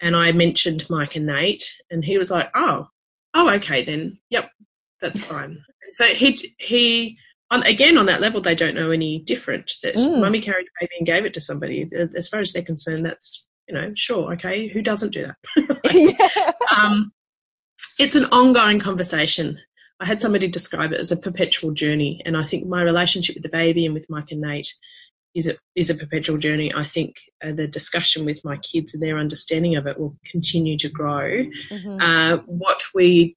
And 0.00 0.16
I 0.16 0.32
mentioned 0.32 0.86
Mike 0.90 1.14
and 1.16 1.26
Nate, 1.26 1.64
and 1.90 2.04
he 2.04 2.18
was 2.18 2.30
like, 2.30 2.50
Oh, 2.54 2.88
oh, 3.34 3.50
okay, 3.54 3.84
then, 3.84 4.18
yep, 4.30 4.50
that's 5.00 5.20
fine. 5.20 5.62
So 5.92 6.04
he 6.04 6.36
he 6.58 7.18
on, 7.50 7.62
again 7.62 7.98
on 7.98 8.06
that 8.06 8.20
level, 8.20 8.40
they 8.40 8.54
don't 8.54 8.74
know 8.74 8.90
any 8.90 9.20
different. 9.20 9.72
That 9.82 9.94
mm. 9.94 10.20
mummy 10.20 10.40
carried 10.40 10.66
a 10.66 10.80
baby 10.80 10.94
and 10.98 11.06
gave 11.06 11.24
it 11.24 11.34
to 11.34 11.40
somebody. 11.40 11.88
As 12.16 12.28
far 12.28 12.40
as 12.40 12.52
they're 12.52 12.62
concerned, 12.62 13.04
that's 13.04 13.46
you 13.68 13.74
know, 13.74 13.92
sure, 13.94 14.32
okay, 14.34 14.68
who 14.68 14.82
doesn't 14.82 15.12
do 15.12 15.26
that? 15.26 16.54
um, 16.76 17.12
it's 17.98 18.14
an 18.14 18.26
ongoing 18.26 18.78
conversation. 18.78 19.58
I 20.00 20.06
had 20.06 20.20
somebody 20.20 20.48
describe 20.48 20.92
it 20.92 21.00
as 21.00 21.12
a 21.12 21.16
perpetual 21.16 21.72
journey, 21.72 22.20
and 22.26 22.36
I 22.36 22.44
think 22.44 22.66
my 22.66 22.82
relationship 22.82 23.36
with 23.36 23.42
the 23.42 23.48
baby 23.48 23.86
and 23.86 23.94
with 23.94 24.10
Mike 24.10 24.30
and 24.30 24.40
Nate 24.40 24.74
is 25.34 25.46
a 25.46 25.56
is 25.74 25.90
a 25.90 25.94
perpetual 25.94 26.38
journey. 26.38 26.72
I 26.74 26.84
think 26.84 27.16
uh, 27.44 27.52
the 27.52 27.66
discussion 27.66 28.24
with 28.24 28.44
my 28.44 28.56
kids 28.58 28.94
and 28.94 29.02
their 29.02 29.18
understanding 29.18 29.76
of 29.76 29.86
it 29.86 29.98
will 29.98 30.16
continue 30.30 30.76
to 30.78 30.88
grow. 30.88 31.44
Mm-hmm. 31.70 32.00
Uh, 32.00 32.36
what 32.46 32.82
we 32.94 33.36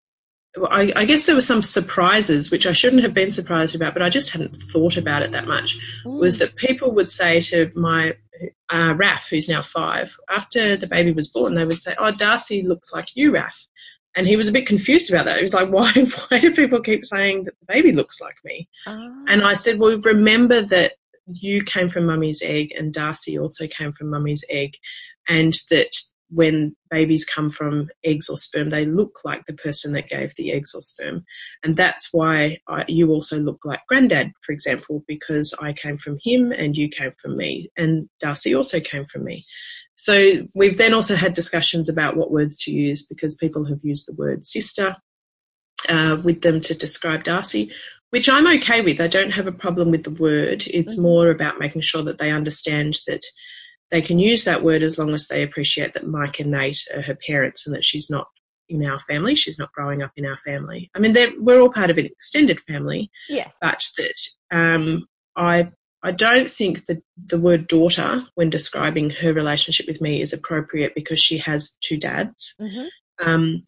I, 0.65 0.91
I, 0.95 1.05
guess 1.05 1.25
there 1.25 1.35
were 1.35 1.41
some 1.41 1.61
surprises, 1.61 2.51
which 2.51 2.65
I 2.65 2.73
shouldn't 2.73 3.03
have 3.03 3.13
been 3.13 3.31
surprised 3.31 3.75
about, 3.75 3.93
but 3.93 4.01
I 4.01 4.09
just 4.09 4.29
hadn't 4.29 4.55
thought 4.55 4.97
about 4.97 5.21
it 5.21 5.31
that 5.31 5.47
much. 5.47 5.77
Mm. 6.05 6.19
Was 6.19 6.39
that 6.39 6.55
people 6.55 6.91
would 6.91 7.11
say 7.11 7.41
to 7.41 7.71
my 7.75 8.15
uh, 8.71 8.93
Raf, 8.95 9.29
who's 9.29 9.49
now 9.49 9.61
five, 9.61 10.15
after 10.29 10.75
the 10.75 10.87
baby 10.87 11.11
was 11.11 11.27
born, 11.27 11.55
they 11.55 11.65
would 11.65 11.81
say, 11.81 11.95
"Oh, 11.97 12.11
Darcy 12.11 12.63
looks 12.63 12.91
like 12.91 13.15
you, 13.15 13.31
Raf," 13.31 13.67
and 14.15 14.27
he 14.27 14.35
was 14.35 14.47
a 14.47 14.51
bit 14.51 14.67
confused 14.67 15.11
about 15.11 15.25
that. 15.25 15.37
He 15.37 15.43
was 15.43 15.53
like, 15.53 15.69
"Why? 15.71 15.91
Why 15.91 16.39
do 16.39 16.53
people 16.53 16.81
keep 16.81 17.05
saying 17.05 17.45
that 17.45 17.55
the 17.59 17.73
baby 17.73 17.91
looks 17.91 18.19
like 18.19 18.35
me?" 18.43 18.67
Oh. 18.85 19.25
And 19.27 19.43
I 19.43 19.53
said, 19.53 19.79
"Well, 19.79 19.97
remember 19.99 20.61
that 20.63 20.93
you 21.27 21.63
came 21.63 21.89
from 21.89 22.05
mummy's 22.05 22.41
egg 22.41 22.71
and 22.77 22.93
Darcy 22.93 23.37
also 23.37 23.67
came 23.67 23.91
from 23.91 24.09
mummy's 24.09 24.43
egg, 24.49 24.77
and 25.27 25.53
that 25.69 25.95
when 26.29 26.75
babies 26.89 27.25
come 27.25 27.49
from 27.49 27.89
eggs 28.03 28.29
or 28.29 28.37
sperm, 28.37 28.69
they 28.69 28.85
look 28.85 29.19
like 29.23 29.45
the 29.45 29.53
person 29.53 29.93
that 29.93 30.09
gave 30.09 30.33
the 30.35 30.51
eggs 30.51 30.73
or 30.73 30.81
sperm. 30.81 31.23
And 31.63 31.77
that's 31.77 32.09
why 32.11 32.59
I, 32.67 32.83
you 32.87 33.09
also 33.11 33.39
look 33.39 33.59
like 33.63 33.79
granddad, 33.87 34.31
for 34.45 34.51
example, 34.51 35.03
because 35.07 35.53
I 35.61 35.73
came 35.73 35.97
from 35.97 36.17
him 36.23 36.51
and 36.51 36.75
you 36.75 36.89
came 36.89 37.13
from 37.21 37.37
me, 37.37 37.69
and 37.77 38.09
Darcy 38.19 38.53
also 38.53 38.79
came 38.79 39.05
from 39.05 39.23
me. 39.23 39.45
So 39.95 40.45
we've 40.55 40.77
then 40.77 40.93
also 40.93 41.15
had 41.15 41.33
discussions 41.33 41.89
about 41.89 42.15
what 42.15 42.31
words 42.31 42.57
to 42.63 42.71
use 42.71 43.03
because 43.03 43.33
people 43.33 43.65
have 43.65 43.79
used 43.81 44.07
the 44.07 44.13
word 44.13 44.45
sister 44.45 44.95
uh, 45.89 46.17
with 46.23 46.41
them 46.41 46.59
to 46.61 46.75
describe 46.75 47.23
Darcy, 47.23 47.71
which 48.11 48.29
I'm 48.29 48.47
okay 48.47 48.81
with. 48.81 49.01
I 49.01 49.07
don't 49.07 49.31
have 49.31 49.47
a 49.47 49.51
problem 49.51 49.89
with 49.89 50.03
the 50.03 50.11
word. 50.11 50.65
It's 50.67 50.93
mm-hmm. 50.93 51.03
more 51.03 51.29
about 51.31 51.59
making 51.59 51.81
sure 51.81 52.03
that 52.03 52.19
they 52.19 52.31
understand 52.31 52.99
that 53.07 53.25
they 53.91 54.01
can 54.01 54.19
use 54.19 54.43
that 54.43 54.63
word 54.63 54.83
as 54.83 54.97
long 54.97 55.13
as 55.13 55.27
they 55.27 55.43
appreciate 55.43 55.93
that 55.93 56.07
Mike 56.07 56.39
and 56.39 56.51
Nate 56.51 56.83
are 56.93 57.01
her 57.01 57.17
parents 57.25 57.65
and 57.65 57.75
that 57.75 57.85
she's 57.85 58.09
not 58.09 58.27
in 58.69 58.85
our 58.85 58.99
family. 58.99 59.35
She's 59.35 59.57
not 59.57 59.71
growing 59.71 60.01
up 60.01 60.11
in 60.17 60.25
our 60.25 60.37
family. 60.37 60.89
I 60.95 60.99
mean, 60.99 61.15
we're 61.39 61.61
all 61.61 61.71
part 61.71 61.89
of 61.89 61.97
an 61.97 62.05
extended 62.05 62.59
family. 62.61 63.09
Yes. 63.29 63.55
But 63.61 63.83
that 63.97 64.15
um, 64.51 65.07
I 65.35 65.69
I 66.03 66.11
don't 66.11 66.51
think 66.51 66.85
that 66.85 67.01
the 67.25 67.39
word 67.39 67.67
daughter, 67.67 68.25
when 68.35 68.49
describing 68.49 69.09
her 69.09 69.33
relationship 69.33 69.87
with 69.87 70.01
me, 70.01 70.21
is 70.21 70.33
appropriate 70.33 70.93
because 70.95 71.19
she 71.19 71.37
has 71.39 71.75
two 71.81 71.97
dads. 71.97 72.53
Mm-hmm. 72.61 73.27
Um, 73.27 73.63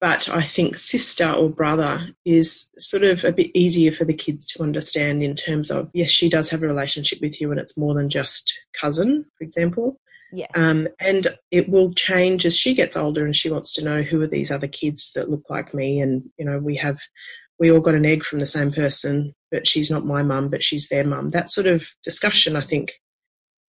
but 0.00 0.28
I 0.28 0.42
think 0.42 0.76
sister 0.76 1.30
or 1.30 1.48
brother 1.48 2.08
is 2.24 2.68
sort 2.78 3.02
of 3.02 3.24
a 3.24 3.32
bit 3.32 3.50
easier 3.54 3.90
for 3.90 4.04
the 4.04 4.14
kids 4.14 4.46
to 4.48 4.62
understand 4.62 5.22
in 5.22 5.34
terms 5.34 5.70
of 5.70 5.90
yes, 5.94 6.10
she 6.10 6.28
does 6.28 6.50
have 6.50 6.62
a 6.62 6.66
relationship 6.66 7.20
with 7.20 7.40
you, 7.40 7.50
and 7.50 7.58
it's 7.60 7.78
more 7.78 7.94
than 7.94 8.10
just 8.10 8.52
cousin, 8.78 9.24
for 9.38 9.44
example. 9.44 9.98
Yeah. 10.32 10.48
Um, 10.54 10.88
and 11.00 11.28
it 11.50 11.68
will 11.68 11.94
change 11.94 12.44
as 12.44 12.58
she 12.58 12.74
gets 12.74 12.96
older 12.96 13.24
and 13.24 13.34
she 13.34 13.48
wants 13.48 13.72
to 13.74 13.84
know 13.84 14.02
who 14.02 14.20
are 14.22 14.26
these 14.26 14.50
other 14.50 14.66
kids 14.66 15.12
that 15.14 15.30
look 15.30 15.44
like 15.48 15.72
me, 15.72 16.00
and 16.00 16.22
you 16.38 16.44
know 16.44 16.58
we 16.58 16.76
have 16.76 16.98
we 17.58 17.70
all 17.70 17.80
got 17.80 17.94
an 17.94 18.06
egg 18.06 18.22
from 18.22 18.40
the 18.40 18.46
same 18.46 18.72
person, 18.72 19.34
but 19.50 19.66
she's 19.66 19.90
not 19.90 20.04
my 20.04 20.22
mum, 20.22 20.50
but 20.50 20.62
she's 20.62 20.88
their 20.88 21.04
mum. 21.04 21.30
That 21.30 21.50
sort 21.50 21.66
of 21.66 21.88
discussion, 22.02 22.54
I 22.54 22.60
think, 22.60 22.92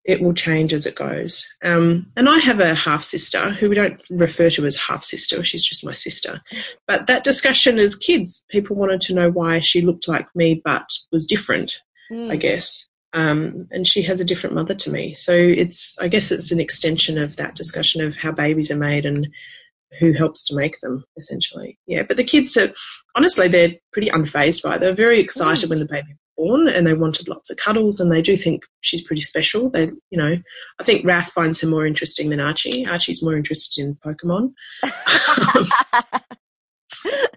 it 0.08 0.22
will 0.22 0.34
change 0.34 0.74
as 0.74 0.86
it 0.86 0.96
goes. 0.96 1.46
Um, 1.63 2.08
and 2.15 2.30
I 2.30 2.39
have 2.39 2.62
a 2.62 2.74
half 2.74 3.04
sister 3.04 3.52
who 3.52 3.67
we 3.67 3.76
don't 3.76 4.02
refer 4.10 4.50
to 4.52 4.65
as 4.65 4.76
half 4.76 5.04
sister, 5.04 5.43
she's 5.43 5.65
just 5.65 5.86
my 5.86 5.93
sister. 5.93 6.41
But 6.88 7.08
that 7.08 7.26
discussion 7.26 7.78
as 7.78 7.93
kids, 7.93 8.43
people 8.50 8.78
wanted 8.78 9.02
to 9.02 9.13
know 9.13 9.30
why 9.30 9.60
she 9.60 9.82
looked 9.82 10.08
like 10.08 10.28
me 10.34 10.62
but 10.63 10.88
was 11.12 11.26
different, 11.26 11.82
mm. 12.10 12.32
I 12.32 12.38
guess. 12.38 12.88
Um, 13.12 13.67
and 13.72 13.86
she 13.86 14.02
has 14.04 14.22
a 14.22 14.26
different 14.26 14.56
mother 14.56 14.76
to 14.76 14.89
me. 14.89 15.13
So 15.13 15.34
it's, 15.34 15.96
I 16.00 16.08
guess 16.08 16.32
it's 16.32 16.52
an 16.52 16.60
extension 16.60 17.17
of 17.17 17.36
that 17.36 17.56
discussion 17.56 18.02
of 18.02 18.15
how 18.15 18.32
babies 18.32 18.72
are 18.72 18.78
made 18.78 19.06
and 19.06 19.28
who 20.00 20.13
helps 20.13 20.46
to 20.46 20.56
make 20.56 20.80
them, 20.80 21.04
essentially. 21.17 21.78
Yeah, 21.86 22.04
but 22.04 22.15
the 22.15 22.24
kids 22.24 22.56
are, 22.56 22.72
honestly, 23.15 23.50
they're 23.50 23.76
pretty 23.91 24.10
unfazed 24.10 24.63
by 24.63 24.76
it. 24.76 24.80
They're 24.80 24.96
very 24.96 25.20
excited 25.20 25.67
mm. 25.67 25.70
when 25.72 25.80
the 25.80 25.86
baby 25.86 26.15
born 26.38 26.67
and 26.67 26.86
they 26.86 26.93
wanted 26.93 27.28
lots 27.28 27.50
of 27.50 27.58
cuddles 27.58 28.00
and 28.00 28.12
they 28.12 28.21
do 28.21 28.38
think 28.38 28.63
she's 28.82 29.02
pretty 29.02 29.21
special. 29.21 29.69
They, 29.69 29.91
you 30.10 30.17
know, 30.17 30.36
I 30.80 30.84
think 30.84 31.06
Raf 31.06 31.32
finds 31.32 31.60
her 31.62 31.67
more 31.67 31.86
interesting 31.86 32.30
than 32.30 32.39
Archie. 32.39 32.86
Archie's 32.86 33.23
more 33.23 33.36
interested 33.36 33.82
in 33.84 33.95
Pokemon. 33.95 34.54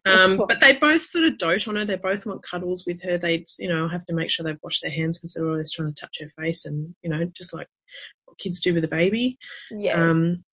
um, 0.04 0.36
but 0.46 0.60
they 0.60 0.74
both 0.74 1.02
sort 1.02 1.24
of 1.24 1.38
dote 1.38 1.66
on 1.66 1.76
her. 1.76 1.84
They 1.84 1.96
both 1.96 2.26
want 2.26 2.42
cuddles 2.42 2.84
with 2.86 3.02
her. 3.02 3.18
They, 3.18 3.44
you 3.58 3.68
know, 3.68 3.88
have 3.88 4.04
to 4.06 4.14
make 4.14 4.30
sure 4.30 4.44
they've 4.44 4.58
washed 4.62 4.82
their 4.82 4.92
hands 4.92 5.18
because 5.18 5.34
they're 5.34 5.48
always 5.48 5.72
trying 5.72 5.92
to 5.92 6.00
touch 6.00 6.18
her 6.20 6.28
face 6.42 6.66
and, 6.66 6.94
you 7.02 7.10
know, 7.10 7.24
just 7.34 7.52
like 7.52 7.68
what 8.26 8.38
kids 8.38 8.60
do 8.60 8.74
with 8.74 8.84
a 8.84 8.88
baby. 8.88 9.38
Yeah. 9.70 10.00
Um, 10.00 10.44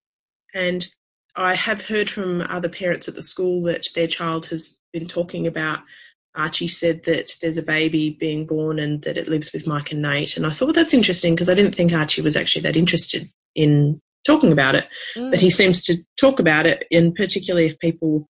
and 0.53 0.87
I 1.35 1.53
have 1.53 1.81
heard 1.81 2.09
from 2.09 2.41
other 2.41 2.69
parents 2.69 3.07
at 3.07 3.15
the 3.15 3.21
school 3.21 3.61
that 3.63 3.87
their 3.93 4.07
child 4.07 4.47
has 4.47 4.79
been 4.91 5.07
talking 5.07 5.45
about 5.45 5.79
Archie 6.37 6.67
said 6.67 7.03
that 7.03 7.33
there's 7.41 7.57
a 7.57 7.63
baby 7.63 8.11
being 8.19 8.45
born 8.45 8.79
and 8.79 9.01
that 9.03 9.17
it 9.17 9.27
lives 9.27 9.51
with 9.51 9.67
Mike 9.67 9.91
and 9.91 10.01
Nate. 10.01 10.37
And 10.37 10.45
I 10.45 10.51
thought, 10.51 10.67
well, 10.67 10.73
that's 10.73 10.93
interesting 10.93 11.35
because 11.35 11.49
I 11.49 11.55
didn't 11.55 11.75
think 11.75 11.91
Archie 11.91 12.21
was 12.21 12.37
actually 12.37 12.61
that 12.61 12.77
interested 12.77 13.27
in 13.55 13.99
talking 14.25 14.51
about 14.51 14.75
it. 14.75 14.87
Mm. 15.15 15.31
But 15.31 15.41
he 15.41 15.49
seems 15.49 15.81
to 15.83 15.97
talk 16.19 16.39
about 16.39 16.67
it, 16.67 16.85
and 16.91 17.13
particularly 17.15 17.65
if 17.65 17.79
people 17.79 18.27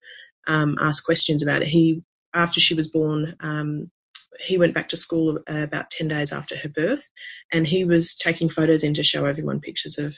um, 0.47 0.77
ask 0.81 1.03
questions 1.05 1.43
about 1.43 1.61
it. 1.61 1.67
He, 1.67 2.01
after 2.33 2.59
she 2.59 2.73
was 2.73 2.87
born, 2.87 3.35
um, 3.41 3.91
he 4.39 4.57
went 4.57 4.73
back 4.73 4.89
to 4.89 4.97
school 4.97 5.39
uh, 5.49 5.63
about 5.63 5.89
10 5.91 6.07
days 6.07 6.31
after 6.31 6.55
her 6.57 6.69
birth 6.69 7.09
and 7.51 7.65
he 7.65 7.83
was 7.83 8.15
taking 8.15 8.49
photos 8.49 8.83
in 8.83 8.93
to 8.93 9.03
show 9.03 9.25
everyone 9.25 9.59
pictures 9.59 9.97
of 9.97 10.15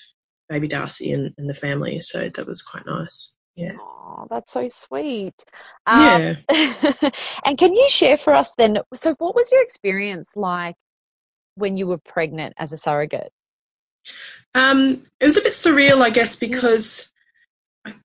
baby 0.49 0.67
Darcy 0.67 1.11
and, 1.11 1.33
and 1.37 1.49
the 1.49 1.55
family. 1.55 2.01
So 2.01 2.29
that 2.29 2.47
was 2.47 2.61
quite 2.61 2.85
nice. 2.85 3.35
Yeah. 3.59 3.73
Oh, 3.77 4.25
that's 4.29 4.53
so 4.53 4.67
sweet. 4.69 5.35
Um, 5.85 6.37
yeah. 6.49 7.09
and 7.45 7.57
can 7.57 7.73
you 7.73 7.89
share 7.89 8.15
for 8.15 8.33
us 8.33 8.53
then? 8.57 8.77
So, 8.93 9.15
what 9.17 9.35
was 9.35 9.51
your 9.51 9.61
experience 9.61 10.33
like 10.37 10.75
when 11.55 11.75
you 11.75 11.85
were 11.85 11.97
pregnant 11.97 12.53
as 12.57 12.71
a 12.71 12.77
surrogate? 12.77 13.33
Um, 14.55 15.03
it 15.19 15.25
was 15.25 15.35
a 15.35 15.41
bit 15.41 15.53
surreal, 15.53 16.01
I 16.01 16.09
guess, 16.09 16.37
because 16.37 17.09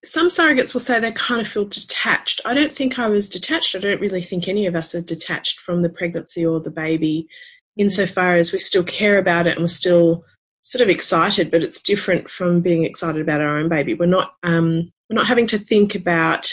some 0.05 0.29
surrogates 0.29 0.75
will 0.75 0.81
say 0.81 0.99
they 0.99 1.12
kind 1.12 1.40
of 1.40 1.47
feel 1.47 1.67
detached. 1.67 2.40
I 2.45 2.53
don't 2.53 2.75
think 2.75 2.99
I 2.99 3.09
was 3.09 3.29
detached. 3.29 3.77
I 3.77 3.79
don't 3.79 4.01
really 4.01 4.23
think 4.23 4.49
any 4.49 4.67
of 4.67 4.75
us 4.75 4.93
are 4.95 5.01
detached 5.01 5.61
from 5.61 5.83
the 5.83 5.88
pregnancy 5.88 6.45
or 6.45 6.59
the 6.59 6.71
baby, 6.71 7.29
insofar 7.77 8.35
as 8.35 8.53
we 8.53 8.59
still 8.59 8.85
care 8.85 9.19
about 9.19 9.47
it 9.47 9.53
and 9.53 9.61
we're 9.62 9.69
still 9.69 10.25
sort 10.62 10.83
of 10.83 10.88
excited. 10.88 11.53
But 11.53 11.62
it's 11.62 11.81
different 11.81 12.29
from 12.29 12.61
being 12.61 12.85
excited 12.85 13.21
about 13.21 13.40
our 13.40 13.59
own 13.59 13.69
baby. 13.69 13.95
We're 13.95 14.07
not 14.07 14.35
um, 14.43 14.93
we're 15.09 15.17
not 15.17 15.27
having 15.27 15.47
to 15.49 15.59
think 15.59 15.95
about 15.95 16.53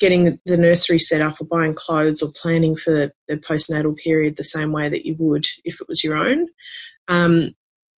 getting 0.00 0.38
the 0.44 0.56
nursery 0.56 0.98
set 0.98 1.20
up 1.20 1.40
or 1.40 1.46
buying 1.46 1.74
clothes 1.74 2.20
or 2.20 2.32
planning 2.34 2.76
for 2.76 3.12
the 3.28 3.36
postnatal 3.36 3.96
period 3.96 4.36
the 4.36 4.44
same 4.44 4.72
way 4.72 4.88
that 4.88 5.06
you 5.06 5.14
would 5.18 5.46
if 5.64 5.80
it 5.80 5.88
was 5.88 6.02
your 6.02 6.16
own. 6.16 6.48
Um, 7.08 7.54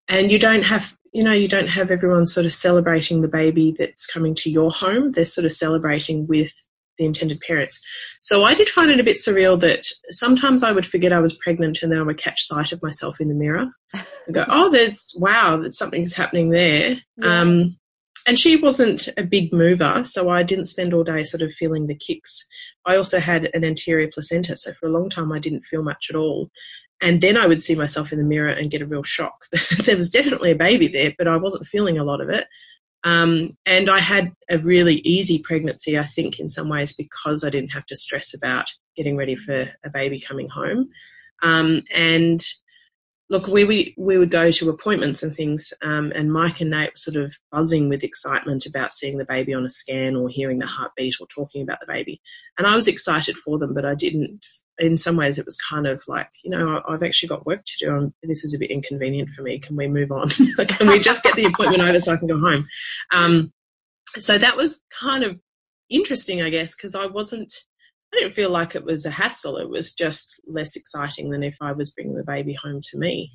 and 0.09 0.31
you 0.31 0.39
don't 0.39 0.63
have 0.63 0.97
you 1.13 1.25
know 1.25 1.33
you 1.33 1.49
don't 1.49 1.69
have 1.69 1.91
everyone 1.91 2.27
sort 2.27 2.47
of 2.47 2.53
celebrating 2.53 3.21
the 3.21 3.29
baby 3.29 3.75
that's 3.77 4.07
coming 4.07 4.35
to 4.35 4.51
your 4.51 4.71
home 4.71 5.13
they're 5.13 5.25
sort 5.25 5.45
of 5.45 5.53
celebrating 5.53 6.27
with 6.27 6.53
the 6.99 7.05
intended 7.05 7.41
parents 7.41 7.81
so 8.21 8.45
i 8.45 8.55
did 8.55 8.69
find 8.69 8.91
it 8.91 9.01
a 9.01 9.05
bit 9.05 9.17
surreal 9.17 9.59
that 9.59 9.87
sometimes 10.11 10.63
i 10.63 10.73
would 10.73 10.87
forget 10.87 11.13
i 11.13 11.21
was 11.21 11.35
pregnant 11.35 11.83
and 11.83 11.91
then 11.91 11.99
i 11.99 12.03
would 12.03 12.21
catch 12.21 12.43
sight 12.43 12.73
of 12.73 12.83
myself 12.83 13.21
in 13.21 13.29
the 13.29 13.35
mirror 13.35 13.67
and 13.95 14.35
go 14.35 14.45
oh 14.49 14.71
there's 14.71 15.13
wow 15.17 15.57
that 15.57 15.73
something's 15.73 16.15
happening 16.15 16.51
there 16.51 16.97
yeah. 17.19 17.41
um, 17.41 17.77
and 18.27 18.39
she 18.39 18.57
wasn't 18.57 19.09
a 19.17 19.23
big 19.23 19.53
mover, 19.53 20.03
so 20.05 20.29
I 20.29 20.43
didn't 20.43 20.67
spend 20.67 20.93
all 20.93 21.05
day 21.05 21.23
sort 21.25 21.43
of 21.43 21.53
feeling 21.53 21.87
the 21.87 21.95
kicks. 21.95 22.45
I 22.85 22.97
also 22.97 23.21
had 23.21 23.51
an 23.55 23.65
anterior 23.65 24.09
placenta, 24.13 24.57
so 24.57 24.73
for 24.75 24.87
a 24.87 24.93
long 24.93 25.09
time 25.09 25.33
I 25.33 25.39
didn't 25.39 25.65
feel 25.65 25.83
much 25.83 26.09
at 26.11 26.17
all. 26.17 26.51
And 27.01 27.21
then 27.21 27.37
I 27.37 27.47
would 27.47 27.63
see 27.63 27.75
myself 27.75 28.11
in 28.11 28.19
the 28.19 28.25
mirror 28.25 28.51
and 28.51 28.71
get 28.71 28.83
a 28.83 28.87
real 28.87 29.03
shock. 29.03 29.45
there 29.85 29.97
was 29.97 30.11
definitely 30.11 30.51
a 30.51 30.57
baby 30.57 30.89
there, 30.89 31.13
but 31.17 31.29
I 31.29 31.37
wasn't 31.37 31.67
feeling 31.67 31.99
a 31.99 32.05
lot 32.05 32.21
of 32.21 32.31
it. 32.31 32.47
Um, 33.05 33.57
and 33.67 33.89
I 33.89 34.01
had 34.01 34.33
a 34.51 34.59
really 34.59 34.97
easy 34.97 35.39
pregnancy, 35.39 35.99
I 35.99 36.05
think, 36.05 36.41
in 36.41 36.49
some 36.49 36.69
ways, 36.69 36.93
because 36.93 37.45
I 37.45 37.51
didn't 37.51 37.71
have 37.71 37.87
to 37.87 37.97
stress 37.97 38.35
about 38.35 38.67
getting 38.97 39.17
ready 39.17 39.37
for 39.37 39.69
a 39.85 39.91
baby 39.91 40.19
coming 40.19 40.49
home. 40.49 40.89
Um, 41.43 41.83
and 41.95 42.41
look, 43.29 43.49
we, 43.49 43.65
we, 43.65 43.95
we 43.97 44.19
would 44.19 44.31
go 44.31 44.51
to 44.51 44.71
appointments 44.71 45.23
and 45.23 45.35
things, 45.35 45.73
um, 45.83 46.13
and 46.15 46.33
Mike 46.33 46.61
and 46.61 46.71
Nate 46.71 46.93
were 46.93 46.97
sort 46.97 47.17
of 47.17 47.35
buzzing 47.51 47.89
with 47.89 48.05
excitement 48.05 48.67
about 48.67 48.95
seeing 48.95 49.19
the 49.19 49.25
baby 49.25 49.53
on 49.53 49.65
a 49.65 49.71
scan 49.71 50.15
or 50.15 50.29
hearing 50.29 50.59
the 50.59 50.67
heartbeat 50.67 51.17
or 51.21 51.27
talking 51.27 51.63
about 51.63 51.81
the 51.81 51.93
baby. 51.93 52.21
And 52.59 52.67
I 52.67 52.77
was 52.77 52.87
excited 52.87 53.37
for 53.39 53.59
them, 53.59 53.75
but 53.75 53.85
I 53.85 53.95
didn't. 53.95 54.45
In 54.79 54.99
some 54.99 55.17
ways, 55.17 55.39
it 55.39 55.47
was 55.47 55.57
kind 55.57 55.87
of 55.87 56.03
like, 56.07 56.29
you 56.45 56.51
know, 56.51 56.83
I've 56.87 57.03
actually 57.03 57.29
got 57.29 57.47
work 57.47 57.65
to 57.65 57.87
do. 57.87 57.91
I'm, 57.91 58.15
this 58.23 58.45
is 58.45 58.55
a 58.55 58.59
bit 58.59 58.71
inconvenient 58.71 59.31
for 59.31 59.43
me. 59.43 59.59
Can 59.59 59.75
we 59.75 59.89
move 59.89 60.13
on? 60.13 60.29
can 60.69 60.87
we 60.87 60.99
just 60.99 61.23
get 61.23 61.35
the 61.35 61.47
appointment 61.47 61.83
over 61.83 61.99
so 61.99 62.13
I 62.13 62.17
can 62.19 62.29
go 62.29 62.39
home? 62.39 62.67
Um, 63.13 63.53
so 64.17 64.39
that 64.39 64.57
was 64.57 64.81
kind 64.91 65.25
of 65.25 65.41
interesting, 65.91 66.43
I 66.43 66.51
guess, 66.51 66.75
because 66.75 66.95
I 66.95 67.07
wasn't 67.07 67.53
I 68.17 68.21
didn't 68.21 68.35
feel 68.35 68.51
like 68.51 68.75
it 68.75 68.85
was 68.85 69.05
a 69.05 69.11
hassle. 69.11 69.59
It 69.59 69.69
was 69.69 69.93
just 69.93 70.41
less 70.47 70.75
exciting 70.75 71.31
than 71.31 71.43
if 71.43 71.57
I 71.61 71.73
was 71.73 71.91
bringing 71.91 72.17
the 72.17 72.25
baby 72.25 72.55
home 72.55 72.81
to 72.91 72.99
me. 72.99 73.33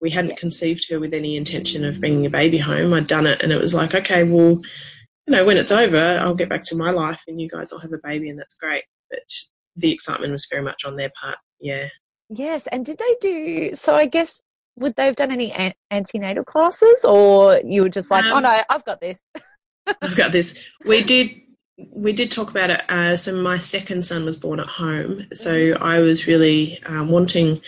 We 0.00 0.10
hadn't 0.10 0.38
conceived 0.38 0.88
her 0.90 0.98
with 0.98 1.14
any 1.14 1.36
intention 1.36 1.84
of 1.84 2.00
bringing 2.00 2.26
a 2.26 2.30
baby 2.30 2.58
home. 2.58 2.92
I'd 2.92 3.06
done 3.06 3.26
it, 3.26 3.42
and 3.42 3.52
it 3.52 3.60
was 3.60 3.72
like, 3.72 3.94
okay, 3.94 4.24
well, 4.24 4.60
you 5.26 5.28
know, 5.28 5.44
when 5.44 5.56
it's 5.56 5.72
over, 5.72 6.18
I'll 6.18 6.34
get 6.34 6.48
back 6.48 6.64
to 6.64 6.76
my 6.76 6.90
life, 6.90 7.20
and 7.28 7.40
you 7.40 7.48
guys 7.48 7.70
will 7.70 7.78
have 7.78 7.92
a 7.92 8.00
baby, 8.02 8.28
and 8.28 8.38
that's 8.38 8.54
great. 8.54 8.84
But 9.08 9.20
the 9.76 9.92
excitement 9.92 10.32
was 10.32 10.46
very 10.50 10.62
much 10.62 10.84
on 10.84 10.96
their 10.96 11.12
part. 11.20 11.38
Yeah. 11.60 11.88
Yes, 12.28 12.66
and 12.66 12.84
did 12.84 12.98
they 12.98 13.16
do? 13.20 13.74
So 13.74 13.94
I 13.94 14.06
guess 14.06 14.40
would 14.76 14.96
they 14.96 15.06
have 15.06 15.16
done 15.16 15.30
any 15.30 15.52
an- 15.52 15.74
antenatal 15.90 16.44
classes, 16.44 17.04
or 17.04 17.60
you 17.64 17.82
were 17.82 17.88
just 17.88 18.10
like, 18.10 18.24
oh, 18.24 18.36
um, 18.36 18.36
oh 18.38 18.40
no, 18.40 18.62
I've 18.68 18.84
got 18.84 19.00
this. 19.00 19.20
I've 20.02 20.16
got 20.16 20.32
this. 20.32 20.58
We 20.84 21.02
did 21.02 21.30
we 21.76 22.12
did 22.12 22.30
talk 22.30 22.50
about 22.50 22.70
it. 22.70 22.82
Uh, 22.88 23.16
so 23.16 23.34
my 23.34 23.58
second 23.58 24.04
son 24.04 24.24
was 24.24 24.36
born 24.36 24.60
at 24.60 24.66
home, 24.66 25.26
so 25.32 25.52
mm-hmm. 25.52 25.82
I 25.82 26.00
was 26.00 26.26
really 26.26 26.82
um, 26.84 27.08
wanting. 27.08 27.60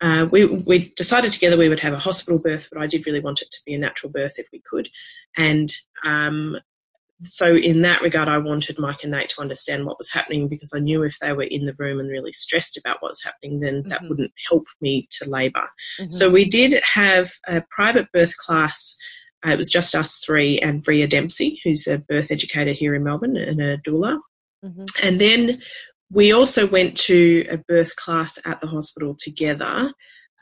Uh, 0.00 0.26
we 0.30 0.44
we 0.44 0.92
decided 0.96 1.32
together 1.32 1.56
we 1.56 1.68
would 1.68 1.80
have 1.80 1.94
a 1.94 1.98
hospital 1.98 2.38
birth, 2.38 2.68
but 2.70 2.80
I 2.80 2.86
did 2.86 3.06
really 3.06 3.20
want 3.20 3.42
it 3.42 3.50
to 3.50 3.58
be 3.66 3.74
a 3.74 3.78
natural 3.78 4.12
birth 4.12 4.34
if 4.36 4.46
we 4.52 4.62
could, 4.70 4.88
and 5.36 5.72
um, 6.04 6.56
so 7.24 7.56
in 7.56 7.82
that 7.82 8.00
regard, 8.00 8.28
I 8.28 8.38
wanted 8.38 8.78
Mike 8.78 9.02
and 9.02 9.10
Nate 9.10 9.30
to 9.30 9.40
understand 9.40 9.84
what 9.84 9.98
was 9.98 10.10
happening 10.10 10.46
because 10.46 10.72
I 10.74 10.78
knew 10.78 11.02
if 11.02 11.18
they 11.18 11.32
were 11.32 11.44
in 11.44 11.66
the 11.66 11.74
room 11.78 11.98
and 11.98 12.08
really 12.08 12.32
stressed 12.32 12.76
about 12.76 12.98
what 13.00 13.10
was 13.10 13.22
happening, 13.22 13.58
then 13.58 13.80
mm-hmm. 13.80 13.88
that 13.88 14.02
wouldn't 14.08 14.32
help 14.48 14.66
me 14.80 15.08
to 15.12 15.28
labour. 15.28 15.66
Mm-hmm. 16.00 16.10
So 16.10 16.30
we 16.30 16.44
did 16.44 16.80
have 16.84 17.32
a 17.48 17.62
private 17.70 18.10
birth 18.12 18.36
class 18.36 18.96
it 19.44 19.56
was 19.56 19.68
just 19.68 19.94
us 19.94 20.16
three 20.16 20.58
and 20.58 20.82
Bria 20.82 21.06
Dempsey, 21.06 21.60
who's 21.62 21.86
a 21.86 21.98
birth 21.98 22.30
educator 22.30 22.72
here 22.72 22.94
in 22.94 23.04
Melbourne 23.04 23.36
and 23.36 23.60
a 23.60 23.78
doula. 23.78 24.18
Mm-hmm. 24.64 24.84
And 25.02 25.20
then 25.20 25.62
we 26.10 26.32
also 26.32 26.66
went 26.66 26.96
to 26.96 27.46
a 27.50 27.58
birth 27.58 27.94
class 27.96 28.38
at 28.44 28.60
the 28.60 28.66
hospital 28.66 29.14
together, 29.16 29.92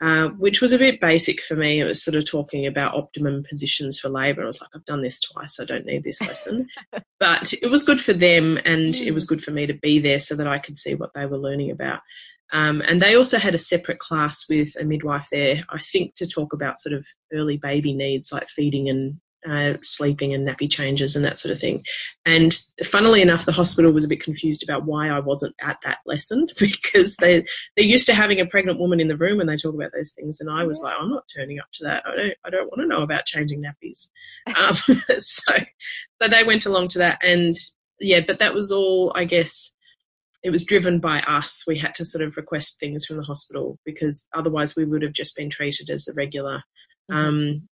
uh, 0.01 0.27
which 0.37 0.61
was 0.61 0.71
a 0.71 0.77
bit 0.77 1.01
basic 1.01 1.41
for 1.41 1.55
me. 1.55 1.79
It 1.79 1.85
was 1.85 2.03
sort 2.03 2.15
of 2.15 2.29
talking 2.29 2.67
about 2.67 2.95
optimum 2.95 3.43
positions 3.47 3.99
for 3.99 4.09
labour. 4.09 4.43
I 4.43 4.47
was 4.47 4.61
like, 4.61 4.69
I've 4.75 4.85
done 4.85 5.01
this 5.01 5.19
twice, 5.19 5.59
I 5.59 5.65
don't 5.65 5.85
need 5.85 6.03
this 6.03 6.21
lesson. 6.27 6.67
but 7.19 7.53
it 7.61 7.69
was 7.71 7.83
good 7.83 7.99
for 7.99 8.13
them 8.13 8.57
and 8.65 8.93
mm. 8.93 9.05
it 9.05 9.11
was 9.11 9.25
good 9.25 9.43
for 9.43 9.51
me 9.51 9.65
to 9.65 9.73
be 9.73 9.99
there 9.99 10.19
so 10.19 10.35
that 10.35 10.47
I 10.47 10.59
could 10.59 10.77
see 10.77 10.95
what 10.95 11.11
they 11.15 11.25
were 11.25 11.39
learning 11.39 11.71
about. 11.71 11.99
Um, 12.53 12.81
and 12.81 13.01
they 13.01 13.15
also 13.15 13.37
had 13.37 13.55
a 13.55 13.59
separate 13.59 13.99
class 13.99 14.45
with 14.49 14.73
a 14.79 14.83
midwife 14.83 15.27
there, 15.31 15.63
I 15.69 15.79
think, 15.81 16.15
to 16.15 16.27
talk 16.27 16.53
about 16.53 16.79
sort 16.79 16.93
of 16.93 17.05
early 17.33 17.57
baby 17.57 17.93
needs 17.93 18.31
like 18.31 18.47
feeding 18.47 18.87
and 18.87 19.19
uh, 19.49 19.77
sleeping 19.81 20.33
and 20.33 20.47
nappy 20.47 20.69
changes 20.69 21.15
and 21.15 21.23
that 21.25 21.37
sort 21.37 21.51
of 21.51 21.59
thing. 21.59 21.83
And 22.25 22.59
funnily 22.85 23.21
enough, 23.21 23.45
the 23.45 23.51
hospital 23.51 23.91
was 23.91 24.03
a 24.03 24.07
bit 24.07 24.23
confused 24.23 24.63
about 24.63 24.85
why 24.85 25.09
I 25.09 25.19
wasn't 25.19 25.55
at 25.61 25.77
that 25.83 25.99
lesson 26.05 26.47
because 26.59 27.15
they 27.17 27.45
they're 27.75 27.85
used 27.85 28.05
to 28.07 28.13
having 28.13 28.39
a 28.39 28.45
pregnant 28.45 28.79
woman 28.79 28.99
in 28.99 29.07
the 29.07 29.17
room 29.17 29.37
when 29.37 29.47
they 29.47 29.57
talk 29.57 29.73
about 29.73 29.91
those 29.93 30.13
things, 30.13 30.39
and 30.39 30.49
I 30.49 30.63
was 30.63 30.79
like, 30.79 30.95
I'm 30.99 31.09
not 31.09 31.29
turning 31.35 31.59
up 31.59 31.67
to 31.75 31.83
that. 31.85 32.03
I 32.05 32.15
don't 32.15 32.33
I 32.45 32.49
don't 32.49 32.67
want 32.67 32.81
to 32.81 32.87
know 32.87 33.03
about 33.03 33.25
changing 33.25 33.63
nappies. 33.63 34.07
Um, 34.57 34.75
so 35.19 35.53
so 36.21 36.27
they 36.27 36.43
went 36.43 36.65
along 36.65 36.87
to 36.89 36.99
that, 36.99 37.19
and 37.23 37.55
yeah, 37.99 38.21
but 38.25 38.39
that 38.39 38.53
was 38.53 38.71
all, 38.71 39.11
I 39.15 39.25
guess 39.25 39.73
it 40.43 40.49
was 40.49 40.63
driven 40.63 40.99
by 40.99 41.21
us. 41.21 41.63
We 41.67 41.77
had 41.77 41.95
to 41.95 42.05
sort 42.05 42.23
of 42.23 42.37
request 42.37 42.79
things 42.79 43.05
from 43.05 43.17
the 43.17 43.23
hospital 43.23 43.79
because 43.85 44.27
otherwise 44.33 44.75
we 44.75 44.85
would 44.85 45.01
have 45.01 45.13
just 45.13 45.35
been 45.35 45.49
treated 45.49 45.89
as 45.89 46.07
a 46.07 46.13
regular 46.13 46.61
mm-hmm. 47.11 47.15
um, 47.15 47.67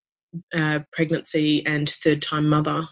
uh, 0.53 0.79
pregnancy 0.91 1.65
and 1.65 1.89
third 1.89 2.21
time 2.21 2.47
mother. 2.49 2.83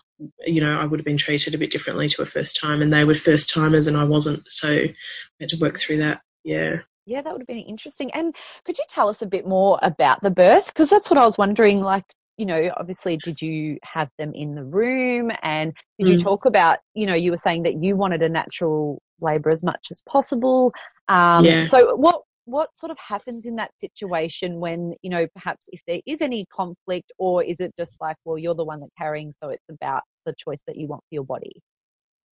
You 0.45 0.61
know, 0.61 0.79
I 0.79 0.85
would 0.85 0.99
have 0.99 1.05
been 1.05 1.17
treated 1.17 1.55
a 1.55 1.57
bit 1.57 1.71
differently 1.71 2.07
to 2.09 2.21
a 2.21 2.25
first 2.25 2.59
time, 2.59 2.81
and 2.81 2.93
they 2.93 3.03
were 3.03 3.15
first 3.15 3.49
timers 3.51 3.87
and 3.87 3.97
I 3.97 4.03
wasn't. 4.03 4.43
So 4.47 4.69
we 4.69 4.95
had 5.39 5.49
to 5.49 5.57
work 5.57 5.79
through 5.79 5.97
that. 5.97 6.21
Yeah. 6.43 6.77
Yeah, 7.07 7.21
that 7.23 7.33
would 7.33 7.41
have 7.41 7.47
been 7.47 7.57
interesting. 7.57 8.11
And 8.13 8.35
could 8.63 8.77
you 8.77 8.83
tell 8.89 9.09
us 9.09 9.21
a 9.21 9.27
bit 9.27 9.47
more 9.47 9.79
about 9.81 10.21
the 10.21 10.29
birth? 10.29 10.67
Because 10.67 10.89
that's 10.89 11.09
what 11.09 11.19
I 11.19 11.25
was 11.25 11.37
wondering. 11.37 11.81
Like, 11.81 12.05
you 12.37 12.45
know, 12.45 12.71
obviously, 12.77 13.17
did 13.17 13.41
you 13.41 13.77
have 13.83 14.09
them 14.19 14.33
in 14.35 14.53
the 14.53 14.63
room? 14.63 15.31
And 15.41 15.73
did 15.97 16.07
mm. 16.07 16.11
you 16.11 16.19
talk 16.19 16.45
about, 16.45 16.77
you 16.93 17.07
know, 17.07 17.15
you 17.15 17.31
were 17.31 17.37
saying 17.37 17.63
that 17.63 17.83
you 17.83 17.95
wanted 17.95 18.21
a 18.21 18.29
natural 18.29 19.01
labour 19.19 19.49
as 19.49 19.63
much 19.63 19.87
as 19.89 20.01
possible. 20.07 20.73
Um, 21.07 21.43
yeah. 21.43 21.67
So 21.67 21.95
what 21.95 22.21
what 22.51 22.75
sort 22.75 22.91
of 22.91 22.97
happens 22.99 23.45
in 23.45 23.55
that 23.55 23.71
situation 23.79 24.59
when 24.59 24.93
you 25.01 25.09
know 25.09 25.25
perhaps 25.33 25.69
if 25.71 25.81
there 25.87 26.01
is 26.05 26.21
any 26.21 26.45
conflict, 26.45 27.11
or 27.17 27.43
is 27.43 27.59
it 27.59 27.73
just 27.79 27.99
like, 28.01 28.17
well, 28.25 28.37
you're 28.37 28.55
the 28.55 28.65
one 28.65 28.81
that's 28.81 28.91
carrying, 28.97 29.33
so 29.33 29.49
it's 29.49 29.69
about 29.69 30.03
the 30.25 30.33
choice 30.37 30.61
that 30.67 30.77
you 30.77 30.87
want 30.87 31.01
for 31.09 31.15
your 31.15 31.23
body? 31.23 31.61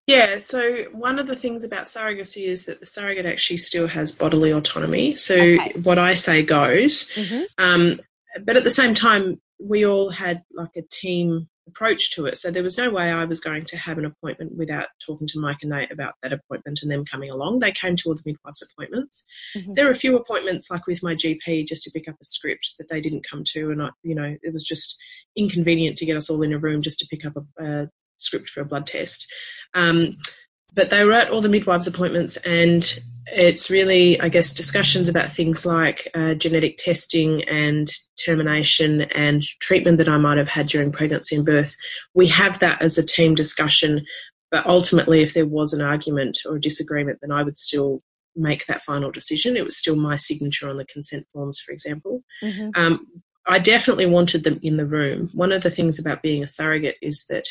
Yeah, 0.07 0.39
so 0.39 0.85
one 0.93 1.19
of 1.19 1.27
the 1.27 1.35
things 1.35 1.65
about 1.65 1.85
surrogacy 1.85 2.47
is 2.47 2.65
that 2.67 2.81
the 2.81 2.87
surrogate 2.87 3.27
actually 3.27 3.57
still 3.57 3.89
has 3.89 4.13
bodily 4.13 4.53
autonomy. 4.53 5.17
So 5.17 5.35
okay. 5.35 5.73
what 5.83 5.99
I 5.99 6.15
say 6.15 6.45
goes. 6.45 7.11
Mm-hmm. 7.11 7.43
Um, 7.59 8.01
but 8.45 8.57
at 8.57 8.65
the 8.65 8.71
same 8.71 8.95
time, 8.95 9.41
we 9.59 9.85
all 9.85 10.11
had 10.11 10.43
like 10.53 10.77
a 10.77 10.83
team 10.93 11.49
approach 11.69 12.11
to 12.13 12.27
it. 12.27 12.39
So 12.39 12.51
there 12.51 12.63
was 12.63 12.79
no 12.79 12.91
way 12.91 13.11
I 13.11 13.25
was 13.25 13.41
going 13.41 13.65
to 13.67 13.77
have 13.77 13.99
an 13.99 14.05
appointment 14.05 14.57
without 14.57 14.87
talking 15.05 15.27
to 15.29 15.41
Mike 15.41 15.59
and 15.63 15.71
Nate 15.71 15.91
about 15.91 16.15
that 16.23 16.33
appointment 16.33 16.81
and 16.83 16.91
them 16.91 17.05
coming 17.05 17.31
along. 17.31 17.59
They 17.59 17.73
came 17.73 17.97
to 17.97 18.09
all 18.09 18.15
the 18.15 18.23
midwives' 18.25 18.63
appointments. 18.63 19.25
Mm-hmm. 19.57 19.73
There 19.75 19.87
were 19.87 19.91
a 19.91 19.97
few 19.97 20.17
appointments, 20.17 20.71
like 20.71 20.87
with 20.87 21.03
my 21.03 21.15
GP, 21.15 21.67
just 21.67 21.83
to 21.85 21.91
pick 21.91 22.09
up 22.09 22.15
a 22.21 22.25
script 22.25 22.75
that 22.79 22.89
they 22.89 23.01
didn't 23.01 23.27
come 23.29 23.43
to, 23.53 23.71
and 23.71 23.83
I, 23.83 23.91
you 24.03 24.15
know, 24.15 24.37
it 24.43 24.53
was 24.53 24.65
just 24.65 24.97
inconvenient 25.37 25.97
to 25.99 26.07
get 26.07 26.17
us 26.17 26.31
all 26.31 26.43
in 26.43 26.53
a 26.53 26.59
room 26.59 26.83
just 26.83 26.99
to 27.01 27.07
pick 27.11 27.25
up 27.25 27.35
a, 27.37 27.65
a 27.65 27.89
script 28.17 28.49
for 28.49 28.61
a 28.61 28.65
blood 28.65 28.87
test. 28.87 29.27
Um, 29.75 30.17
but 30.77 30.91
they 30.91 31.05
were 31.05 31.13
at 31.13 31.31
all 31.31 31.41
the 31.41 31.49
midwives' 31.49 31.89
appointments, 31.89 32.37
and 32.39 33.01
it's 33.27 33.71
really, 33.71 34.21
I 34.21 34.29
guess, 34.29 34.53
discussions 34.53 35.09
about 35.09 35.33
things 35.33 35.67
like 35.67 36.09
uh, 36.15 36.35
genetic 36.35 36.77
testing 36.77 37.43
and 37.49 37.91
termination 38.25 39.03
and 39.03 39.43
treatment 39.61 39.99
that 39.99 40.09
I 40.09 40.17
might 40.17 40.39
have 40.39 40.49
had 40.49 40.69
during 40.69 40.93
pregnancy 40.93 41.35
and 41.35 41.45
birth. 41.45 41.75
We 42.15 42.29
have 42.29 42.61
that 42.61 42.81
as 42.81 42.99
a 42.99 43.05
team 43.05 43.35
discussion, 43.35 44.07
but 44.53 44.65
ultimately, 44.65 45.23
if 45.23 45.35
there 45.35 45.47
was 45.47 45.73
an 45.73 45.81
argument 45.81 46.39
or 46.47 46.57
a 46.57 46.61
disagreement, 46.61 47.19
then 47.21 47.33
I 47.33 47.43
would 47.43 47.59
still 47.59 48.03
make 48.37 48.67
that 48.67 48.83
final 48.83 49.11
decision. 49.11 49.57
It 49.57 49.65
was 49.65 49.77
still 49.77 49.97
my 49.97 50.15
signature 50.15 50.69
on 50.69 50.77
the 50.77 50.85
consent 50.85 51.27
forms, 51.33 51.59
for 51.59 51.73
example. 51.73 52.23
Mm-hmm. 52.43 52.71
Um, 52.81 53.07
I 53.49 53.59
definitely 53.59 54.07
wanted 54.07 54.45
them 54.45 54.61
in 54.63 54.77
the 54.77 54.87
room. 54.87 55.31
One 55.33 55.53
of 55.53 55.63
the 55.63 55.71
things 55.71 55.99
about 55.99 56.23
being 56.23 56.43
a 56.43 56.49
surrogate 56.49 56.97
is 57.01 57.25
that 57.29 57.47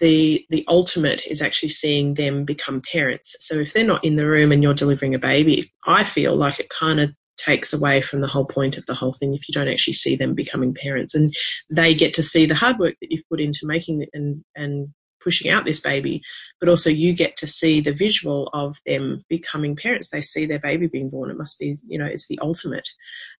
the 0.00 0.44
the 0.50 0.64
ultimate 0.68 1.26
is 1.26 1.42
actually 1.42 1.70
seeing 1.70 2.14
them 2.14 2.44
become 2.44 2.82
parents. 2.92 3.36
So 3.40 3.56
if 3.56 3.72
they're 3.72 3.84
not 3.84 4.04
in 4.04 4.16
the 4.16 4.26
room 4.26 4.52
and 4.52 4.62
you're 4.62 4.74
delivering 4.74 5.14
a 5.14 5.18
baby, 5.18 5.72
I 5.86 6.04
feel 6.04 6.36
like 6.36 6.60
it 6.60 6.68
kind 6.68 7.00
of 7.00 7.10
takes 7.36 7.72
away 7.72 8.00
from 8.00 8.20
the 8.20 8.26
whole 8.26 8.44
point 8.44 8.76
of 8.76 8.84
the 8.86 8.94
whole 8.94 9.12
thing 9.12 9.32
if 9.32 9.48
you 9.48 9.52
don't 9.52 9.68
actually 9.68 9.92
see 9.94 10.16
them 10.16 10.34
becoming 10.34 10.74
parents. 10.74 11.14
And 11.14 11.34
they 11.70 11.94
get 11.94 12.12
to 12.14 12.22
see 12.22 12.46
the 12.46 12.54
hard 12.54 12.78
work 12.78 12.94
that 13.00 13.12
you've 13.12 13.28
put 13.30 13.40
into 13.40 13.60
making 13.64 14.06
and 14.12 14.44
and 14.54 14.88
pushing 15.20 15.50
out 15.50 15.64
this 15.64 15.80
baby 15.80 16.22
but 16.60 16.68
also 16.68 16.88
you 16.88 17.12
get 17.12 17.36
to 17.36 17.44
see 17.44 17.80
the 17.80 17.92
visual 17.92 18.48
of 18.52 18.76
them 18.86 19.24
becoming 19.28 19.74
parents. 19.74 20.10
They 20.10 20.20
see 20.20 20.46
their 20.46 20.60
baby 20.60 20.86
being 20.86 21.10
born. 21.10 21.30
It 21.30 21.38
must 21.38 21.58
be 21.58 21.76
you 21.84 21.98
know 21.98 22.06
it's 22.06 22.28
the 22.28 22.38
ultimate. 22.40 22.88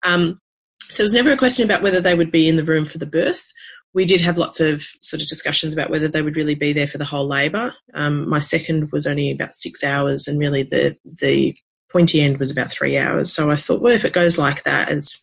Um, 0.03 0.41
so 0.89 1.03
it 1.03 1.05
was 1.05 1.15
never 1.15 1.33
a 1.33 1.37
question 1.37 1.65
about 1.65 1.83
whether 1.83 2.01
they 2.01 2.15
would 2.15 2.33
be 2.33 2.49
in 2.49 2.57
the 2.57 2.65
room 2.65 2.85
for 2.85 2.99
the 2.99 3.07
birth 3.07 3.53
we 3.95 4.05
did 4.05 4.21
have 4.21 4.39
lots 4.39 4.61
of 4.61 4.85
sort 5.01 5.23
of 5.23 5.29
discussions 5.29 5.73
about 5.73 5.91
whether 5.91 6.09
they 6.09 6.23
would 6.23 6.37
really 6.37 6.55
be 6.55 6.73
there 6.73 6.87
for 6.87 6.99
the 6.99 7.05
whole 7.05 7.27
labour. 7.27 7.75
Um, 7.95 8.29
my 8.29 8.39
second 8.39 8.93
was 8.93 9.07
only 9.07 9.31
about 9.31 9.55
six 9.55 9.83
hours, 9.83 10.29
and 10.29 10.39
really 10.39 10.63
the 10.63 10.97
the 11.05 11.57
pointy 11.91 12.21
end 12.21 12.39
was 12.39 12.51
about 12.51 12.71
three 12.71 12.99
hours. 12.99 13.33
So 13.33 13.51
I 13.51 13.57
thought, 13.57 13.81
well, 13.81 13.95
if 13.95 14.05
it 14.05 14.13
goes 14.13 14.37
like 14.37 14.65
that, 14.65 14.91
it's 14.91 15.19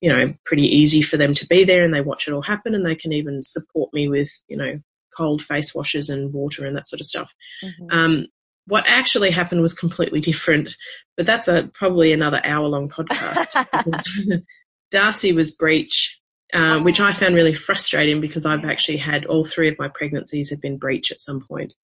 you 0.00 0.08
know 0.08 0.34
pretty 0.44 0.64
easy 0.64 1.02
for 1.02 1.16
them 1.16 1.34
to 1.34 1.46
be 1.46 1.64
there, 1.64 1.84
and 1.84 1.92
they 1.92 2.00
watch 2.00 2.26
it 2.26 2.32
all 2.32 2.42
happen, 2.42 2.74
and 2.74 2.84
they 2.84 2.94
can 2.94 3.12
even 3.12 3.42
support 3.42 3.92
me 3.92 4.08
with 4.08 4.30
you 4.48 4.56
know 4.56 4.80
cold 5.16 5.42
face 5.42 5.74
washes 5.74 6.08
and 6.08 6.32
water 6.32 6.64
and 6.64 6.76
that 6.76 6.88
sort 6.88 7.00
of 7.00 7.06
stuff. 7.06 7.32
Mm-hmm. 7.62 7.86
Um, 7.90 8.26
what 8.66 8.84
actually 8.86 9.30
happened 9.30 9.62
was 9.62 9.72
completely 9.72 10.20
different, 10.20 10.76
but 11.16 11.26
that's 11.26 11.48
a 11.48 11.70
probably 11.74 12.12
another 12.12 12.40
hour 12.44 12.66
long 12.66 12.88
podcast. 12.88 13.66
Darcy 14.90 15.32
was 15.32 15.50
breech 15.50 16.17
uh, 16.54 16.78
which 16.80 17.00
I 17.00 17.12
found 17.12 17.34
really 17.34 17.54
frustrating 17.54 18.20
because 18.20 18.46
I've 18.46 18.64
actually 18.64 18.98
had 18.98 19.26
all 19.26 19.44
three 19.44 19.68
of 19.68 19.78
my 19.78 19.88
pregnancies 19.88 20.50
have 20.50 20.60
been 20.60 20.78
breech 20.78 21.10
at 21.12 21.20
some 21.20 21.40
point. 21.40 21.74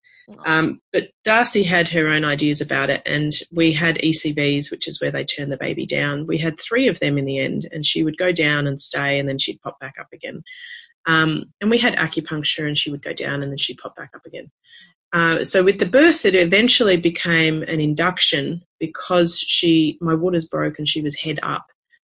Um, 0.47 0.81
but 0.93 1.11
Darcy 1.25 1.63
had 1.63 1.89
her 1.89 2.09
own 2.09 2.25
ideas 2.25 2.61
about 2.61 2.89
it, 2.89 3.03
and 3.05 3.33
we 3.53 3.73
had 3.73 3.99
ECVs, 3.99 4.71
which 4.71 4.89
is 4.89 5.01
where 5.01 5.11
they 5.11 5.25
turn 5.25 5.51
the 5.51 5.57
baby 5.57 5.85
down. 5.85 6.27
We 6.27 6.39
had 6.39 6.59
three 6.59 6.89
of 6.89 6.99
them 7.01 7.19
in 7.19 7.27
the 7.27 7.39
end, 7.39 7.69
and 7.73 7.85
she 7.85 8.03
would 8.03 8.17
go 8.17 8.33
down 8.33 8.67
and 8.67 8.81
stay, 8.81 9.19
and 9.19 9.29
then 9.29 9.39
she'd 9.39 9.61
pop 9.61 9.79
back 9.81 9.97
up 10.01 10.09
again. 10.13 10.43
Um, 11.07 11.53
and 11.61 11.71
we 11.71 11.79
had 11.79 11.97
acupuncture, 11.97 12.67
and 12.67 12.79
she 12.79 12.91
would 12.91 13.03
go 13.03 13.13
down, 13.13 13.43
and 13.43 13.53
then 13.53 13.59
she'd 13.59 13.79
pop 13.79 13.97
back 13.97 14.13
up 14.15 14.25
again. 14.25 14.51
Uh, 15.13 15.45
so 15.45 15.63
with 15.63 15.79
the 15.79 15.87
birth, 15.87 16.25
it 16.25 16.35
eventually 16.35 16.97
became 16.97 17.63
an 17.63 17.81
induction 17.81 18.63
because 18.81 19.39
she 19.39 19.97
my 20.01 20.13
waters 20.13 20.45
broke 20.45 20.79
and 20.79 20.89
she 20.89 21.01
was 21.01 21.15
head 21.15 21.39
up. 21.45 21.67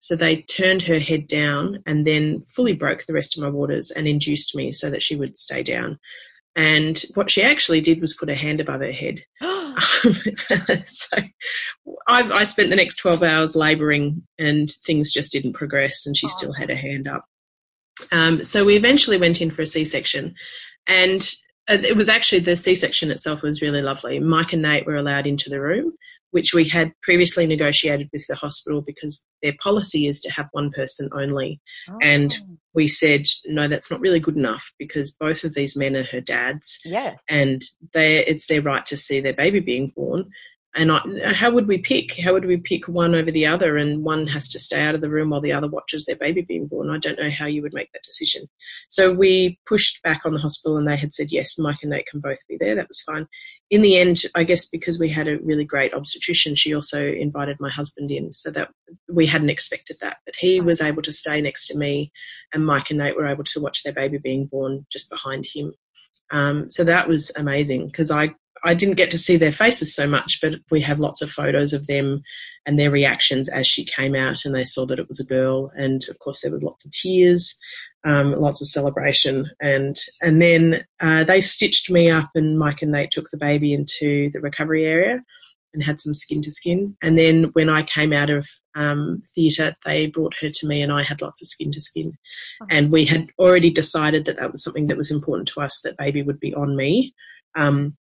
So 0.01 0.15
they 0.15 0.43
turned 0.43 0.83
her 0.83 0.99
head 0.99 1.27
down 1.27 1.83
and 1.87 2.07
then 2.07 2.41
fully 2.55 2.73
broke 2.73 3.05
the 3.07 3.13
rest 3.13 3.37
of 3.37 3.43
my 3.43 3.51
waters 3.51 3.91
and 3.91 4.07
induced 4.07 4.55
me 4.55 4.73
so 4.73 4.91
that 4.91 5.03
she 5.03 5.17
would 5.17 5.37
stay 5.37 5.63
down. 5.63 5.99
And 6.57 7.03
what 7.15 7.31
she 7.31 7.43
actually 7.43 7.81
did 7.81 8.01
was 8.01 8.15
put 8.15 8.29
her 8.29 8.35
hand 8.35 8.61
above 8.61 8.81
her 8.81 8.93
head. 8.93 9.23
so 10.87 11.17
I've, 12.09 12.33
I 12.33 12.45
spent 12.45 12.71
the 12.71 12.77
next 12.77 12.97
12 12.97 13.23
hours 13.23 13.55
labouring 13.55 14.23
and 14.39 14.71
things 14.87 15.13
just 15.13 15.33
didn't 15.33 15.53
progress 15.53 16.07
and 16.07 16.17
she 16.17 16.29
still 16.29 16.53
had 16.53 16.71
her 16.71 16.77
hand 16.77 17.07
up. 17.07 17.25
Um, 18.13 18.45
so 18.45 18.65
we 18.65 18.77
eventually 18.77 19.19
went 19.19 19.41
in 19.41 19.51
for 19.51 19.63
a 19.63 19.67
C 19.67 19.85
section 19.85 20.35
and 20.87 21.29
Uh, 21.69 21.79
it 21.83 21.97
was 21.97 22.09
actually 22.09 22.41
the 22.41 22.57
C 22.57 22.75
section 22.75 23.11
itself 23.11 23.43
was 23.43 23.63
really 23.63 23.83
lovely. 23.83 24.19
Mike 24.19 24.53
and 24.53 24.63
Nate 24.63 24.87
were 24.87 24.97
allowed 24.97 25.27
into 25.27 25.51
the 25.51 25.61
room 25.61 25.93
which 26.31 26.53
we 26.53 26.65
had 26.65 26.93
previously 27.03 27.47
negotiated 27.47 28.09
with 28.13 28.27
the 28.29 28.35
hospital 28.35 28.83
because 28.83 29.25
their 29.43 29.55
policy 29.63 30.07
is 30.07 30.21
to 30.21 30.31
have 30.31 30.49
one 30.53 30.71
person 30.71 31.09
only. 31.13 31.61
Oh. 31.89 31.99
And 32.03 32.37
we 32.75 32.87
said, 32.89 33.23
no, 33.47 33.67
that's 33.67 33.91
not 33.91 34.01
really 34.01 34.21
good 34.21 34.37
enough 34.37 34.71
because 34.79 35.11
both 35.11 35.45
of 35.45 35.55
these 35.55 35.77
men 35.77 35.97
are 35.97 36.05
her 36.05 36.21
dads. 36.21 36.79
Yes. 36.85 37.21
And 37.29 37.63
they 37.93 38.25
it's 38.27 38.47
their 38.47 38.63
right 38.63 38.85
to 38.87 38.97
see 38.97 39.21
their 39.21 39.35
baby 39.35 39.61
being 39.61 39.93
born 39.97 40.31
and 40.75 40.93
I, 40.93 41.33
how 41.33 41.51
would 41.51 41.67
we 41.67 41.79
pick? 41.79 42.19
How 42.21 42.33
would 42.33 42.45
we 42.45 42.59
pick 42.59 42.87
one 42.89 43.15
over 43.15 43.31
the 43.31 43.47
other, 43.47 43.77
and 43.77 44.05
one 44.05 44.27
has 44.27 44.49
to 44.51 44.59
stay 44.59 44.83
out 44.83 44.95
of 44.95 45.01
the 45.01 45.09
room 45.09 45.31
while 45.31 45.41
the 45.41 45.53
other 45.53 45.67
watches 45.67 46.05
their 46.05 46.17
baby 46.17 46.43
being 46.43 46.67
born? 46.67 46.91
I 46.91 46.99
don't 46.99 47.19
know 47.19 47.31
how 47.31 47.47
you 47.47 47.63
would 47.63 47.73
make 47.73 47.91
that 47.93 48.03
decision. 48.05 48.47
So 48.89 49.13
we 49.13 49.59
pushed 49.67 50.03
back 50.03 50.23
on 50.25 50.35
the 50.35 50.41
hospital, 50.41 50.77
and 50.77 50.87
they 50.87 50.97
had 50.97 51.15
said 51.15 51.33
yes, 51.33 51.59
Mike 51.59 51.79
and 51.83 51.91
Nate 51.91 52.07
can 52.07 52.21
both 52.21 52.47
be 52.49 52.57
there. 52.61 52.75
That 52.75 52.89
was 52.89 53.01
fine. 53.01 53.27
In 53.71 53.83
the 53.83 53.99
end, 53.99 54.23
I 54.35 54.45
guess 54.45 54.67
because 54.67 54.99
we 54.99 55.09
had 55.09 55.27
a 55.27 55.39
really 55.41 55.65
great 55.65 55.95
obstetrician, 55.95 56.55
she 56.55 56.75
also 56.75 57.07
invited 57.07 57.57
my 57.61 57.71
husband 57.71 58.11
in, 58.11 58.33
so 58.33 58.51
that 58.51 58.69
we 59.09 59.27
hadn't 59.27 59.51
expected 59.51 59.97
that, 60.01 60.19
but 60.27 60.35
he 60.39 60.61
was 60.61 60.81
able 60.81 61.03
to 61.03 61.13
stay 61.13 61.41
next 61.41 61.67
to 61.69 61.79
me, 61.79 62.13
and 62.53 62.67
Mike 62.67 62.91
and 62.91 62.99
Nate 62.99 63.17
were 63.17 63.27
able 63.27 63.45
to 63.45 63.61
watch 63.61 63.83
their 63.83 63.95
baby 63.95 64.19
being 64.19 64.47
born 64.47 64.87
just 64.93 65.09
behind 65.09 65.47
him. 65.47 65.73
Um, 66.31 66.69
so 66.69 66.85
that 66.85 67.09
was 67.09 67.33
amazing 67.37 67.87
because 67.87 68.11
I 68.11 68.35
I 68.65 68.75
didn't 68.75 68.97
get 68.97 69.11
to 69.13 69.19
see 69.19 69.37
their 69.37 69.53
faces 69.53 69.95
so 69.95 70.07
much, 70.07 70.41
but 70.41 70.55
we 70.71 70.81
have 70.83 71.01
lots 71.01 71.23
of 71.23 71.31
photos 71.31 71.73
of 71.73 71.87
them 71.87 72.23
and 72.67 72.79
their 72.79 72.91
reactions 72.91 73.49
as 73.49 73.67
she 73.67 73.85
came 73.85 74.15
out 74.15 74.45
and 74.45 74.55
they 74.55 74.65
saw 74.65 74.85
that 74.87 74.99
it 74.99 75.09
was 75.09 75.21
a 75.21 75.25
girl. 75.25 75.71
And 75.77 76.05
of 76.09 76.19
course, 76.19 76.41
there 76.41 76.53
was 76.53 76.63
lots 76.63 76.85
of 76.85 76.93
tears, 76.93 77.57
um, 78.05 78.39
lots 78.41 78.61
of 78.61 78.69
celebration. 78.69 79.51
And, 79.61 79.99
and 80.21 80.41
then 80.41 80.85
uh, 81.01 81.25
they 81.25 81.41
stitched 81.41 81.91
me 81.91 82.11
up 82.11 82.31
and 82.35 82.59
Mike 82.59 82.83
and 82.83 82.93
Nate 82.93 83.11
took 83.11 83.31
the 83.31 83.39
baby 83.39 83.73
into 83.73 84.31
the 84.33 84.41
recovery 84.41 84.85
area 84.85 85.23
and 85.75 85.83
had 85.83 86.01
some 86.01 86.15
skin 86.15 86.41
to 86.43 86.51
skin. 86.51 86.97
And 87.03 87.19
then 87.19 87.45
when 87.53 87.69
I 87.69 87.83
came 87.83 88.13
out 88.13 88.31
of 88.31 88.47
um, 88.75 89.23
theatre, 89.35 89.75
they 89.85 90.07
brought 90.07 90.35
her 90.41 90.51
to 90.51 90.67
me 90.67 90.83
and 90.83 90.93
I 90.93 91.03
had 91.03 91.21
lots 91.21 91.43
of 91.43 91.49
skin 91.49 91.71
to 91.73 91.81
skin. 91.81 92.13
And 92.71 92.91
we 92.91 93.05
had 93.05 93.27
already 93.39 93.71
decided 93.71 94.25
that 94.25 94.37
that 94.37 94.51
was 94.51 94.63
something 94.63 94.87
that 94.87 94.97
was 94.97 95.11
important 95.11 95.49
to 95.49 95.61
us, 95.61 95.81
that 95.83 95.99
baby 95.99 96.23
would 96.23 96.41
be 96.41 96.55
on 96.55 96.77
me. 96.77 97.15
Um, 97.55 97.97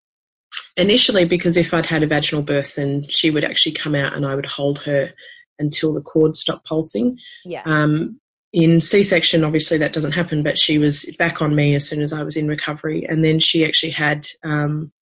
initially 0.76 1.24
because 1.24 1.56
if 1.56 1.72
I'd 1.72 1.86
had 1.86 2.02
a 2.02 2.06
vaginal 2.06 2.42
birth, 2.42 2.76
then 2.76 3.04
she 3.08 3.30
would 3.30 3.44
actually 3.44 3.72
come 3.72 3.94
out 3.94 4.14
and 4.14 4.26
I 4.26 4.34
would 4.34 4.46
hold 4.46 4.78
her 4.80 5.12
until 5.58 5.94
the 5.94 6.02
cord 6.02 6.36
stopped 6.36 6.66
pulsing. 6.66 7.18
Yeah. 7.44 7.62
Um, 7.64 8.20
in 8.52 8.80
C-section, 8.80 9.44
obviously 9.44 9.76
that 9.78 9.92
doesn't 9.92 10.12
happen, 10.12 10.42
but 10.42 10.58
she 10.58 10.78
was 10.78 11.04
back 11.18 11.42
on 11.42 11.54
me 11.54 11.74
as 11.74 11.86
soon 11.86 12.00
as 12.00 12.12
I 12.12 12.22
was 12.22 12.36
in 12.36 12.48
recovery, 12.48 13.04
and 13.06 13.24
then 13.24 13.38
she 13.38 13.66
actually 13.66 13.90
had 13.90 14.26
um, 14.44 14.92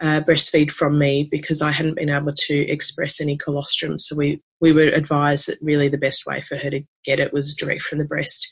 breastfeed 0.00 0.70
from 0.70 0.98
me 0.98 1.28
because 1.30 1.60
I 1.62 1.72
hadn't 1.72 1.96
been 1.96 2.10
able 2.10 2.32
to 2.32 2.54
express 2.54 3.20
any 3.20 3.36
colostrum. 3.36 3.98
So 3.98 4.16
we 4.16 4.40
we 4.60 4.72
were 4.72 4.82
advised 4.82 5.48
that 5.48 5.58
really 5.60 5.88
the 5.88 5.98
best 5.98 6.26
way 6.26 6.40
for 6.40 6.56
her 6.56 6.70
to 6.70 6.80
get 7.04 7.20
it 7.20 7.32
was 7.32 7.54
direct 7.54 7.82
from 7.82 7.98
the 7.98 8.04
breast, 8.04 8.48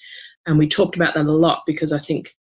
and 0.46 0.58
we 0.58 0.68
talked 0.68 0.96
about 0.96 1.14
that 1.14 1.26
a 1.26 1.32
lot 1.32 1.62
because 1.66 1.92
I 1.92 1.98
think 1.98 2.34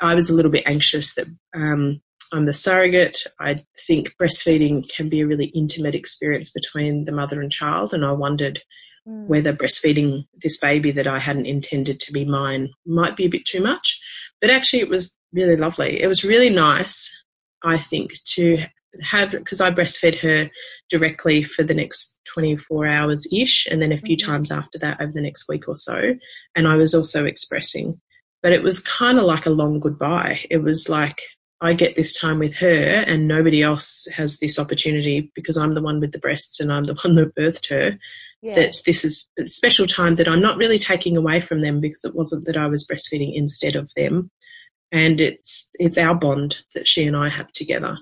I 0.00 0.14
was 0.14 0.30
a 0.30 0.34
little 0.34 0.52
bit 0.52 0.64
anxious 0.66 1.14
that 1.14 1.26
um, 1.54 2.00
I'm 2.32 2.46
the 2.46 2.52
surrogate. 2.52 3.22
I 3.40 3.64
think 3.86 4.12
breastfeeding 4.20 4.88
can 4.88 5.08
be 5.08 5.20
a 5.20 5.26
really 5.26 5.46
intimate 5.54 5.94
experience 5.94 6.50
between 6.50 7.04
the 7.04 7.12
mother 7.12 7.40
and 7.40 7.50
child, 7.50 7.94
and 7.94 8.04
I 8.04 8.12
wondered 8.12 8.60
mm. 9.06 9.26
whether 9.26 9.52
breastfeeding 9.52 10.26
this 10.42 10.58
baby 10.58 10.90
that 10.92 11.06
I 11.06 11.18
hadn't 11.18 11.46
intended 11.46 12.00
to 12.00 12.12
be 12.12 12.24
mine 12.24 12.70
might 12.86 13.16
be 13.16 13.24
a 13.24 13.30
bit 13.30 13.44
too 13.44 13.62
much. 13.62 13.98
But 14.40 14.50
actually, 14.50 14.80
it 14.80 14.88
was 14.88 15.16
really 15.32 15.56
lovely. 15.56 16.00
It 16.00 16.06
was 16.06 16.24
really 16.24 16.50
nice, 16.50 17.10
I 17.64 17.78
think, 17.78 18.12
to 18.34 18.58
have 19.02 19.32
because 19.32 19.60
I 19.60 19.70
breastfed 19.70 20.18
her 20.20 20.50
directly 20.90 21.42
for 21.42 21.62
the 21.62 21.74
next 21.74 22.20
24 22.32 22.86
hours 22.86 23.26
ish, 23.32 23.66
and 23.70 23.80
then 23.80 23.92
a 23.92 23.98
few 23.98 24.16
mm-hmm. 24.16 24.30
times 24.30 24.50
after 24.50 24.78
that 24.78 25.00
over 25.00 25.12
the 25.12 25.20
next 25.20 25.48
week 25.48 25.68
or 25.68 25.76
so. 25.76 26.14
And 26.54 26.68
I 26.68 26.76
was 26.76 26.94
also 26.94 27.24
expressing, 27.24 28.00
but 28.42 28.52
it 28.52 28.62
was 28.62 28.80
kind 28.80 29.18
of 29.18 29.24
like 29.24 29.46
a 29.46 29.50
long 29.50 29.80
goodbye. 29.80 30.44
It 30.50 30.58
was 30.58 30.88
like 30.88 31.22
I 31.60 31.72
get 31.72 31.96
this 31.96 32.16
time 32.16 32.38
with 32.38 32.54
her 32.56 33.02
and 33.06 33.26
nobody 33.26 33.62
else 33.62 34.06
has 34.12 34.38
this 34.38 34.58
opportunity 34.58 35.32
because 35.34 35.56
I'm 35.56 35.74
the 35.74 35.82
one 35.82 35.98
with 35.98 36.12
the 36.12 36.18
breasts 36.18 36.60
and 36.60 36.72
I'm 36.72 36.84
the 36.84 36.94
one 37.02 37.16
that 37.16 37.34
birthed 37.34 37.68
her. 37.70 37.98
Yeah. 38.40 38.54
That 38.54 38.82
this 38.86 39.04
is 39.04 39.28
a 39.36 39.48
special 39.48 39.86
time 39.86 40.14
that 40.14 40.28
I'm 40.28 40.40
not 40.40 40.56
really 40.56 40.78
taking 40.78 41.16
away 41.16 41.40
from 41.40 41.60
them 41.60 41.80
because 41.80 42.04
it 42.04 42.14
wasn't 42.14 42.46
that 42.46 42.56
I 42.56 42.68
was 42.68 42.86
breastfeeding 42.86 43.32
instead 43.34 43.74
of 43.74 43.90
them. 43.96 44.30
And 44.92 45.20
it's 45.20 45.68
it's 45.74 45.98
our 45.98 46.14
bond 46.14 46.60
that 46.74 46.86
she 46.86 47.04
and 47.04 47.16
I 47.16 47.28
have 47.28 47.52
together. 47.52 47.98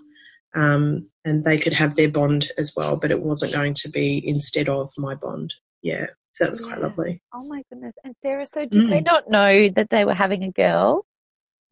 Um, 0.55 1.07
and 1.25 1.45
they 1.45 1.59
could 1.59 1.73
have 1.73 1.95
their 1.95 2.11
bond 2.11 2.51
as 2.59 2.75
well, 2.77 2.99
but 2.99 3.11
it 3.11 3.23
wasn't 3.23 3.55
going 3.55 3.75
to 3.75 3.91
be 3.91 4.23
instead 4.27 4.69
of 4.69 4.93
my 4.99 5.15
bond. 5.15 5.55
Yeah. 5.83 6.07
So 6.33 6.45
that 6.45 6.51
was 6.51 6.61
yeah. 6.61 6.69
quite 6.69 6.83
lovely. 6.83 7.23
Oh 7.33 7.45
my 7.45 7.63
goodness. 7.71 7.95
And 8.05 8.15
Sarah, 8.23 8.47
so 8.47 8.67
did 8.67 8.73
mm. 8.73 8.91
they 8.91 9.01
not 9.01 9.31
know 9.31 9.71
that 9.75 9.89
they 9.91 10.05
were 10.05 10.15
having 10.15 10.45
a 10.45 10.51
girl? 10.51 11.07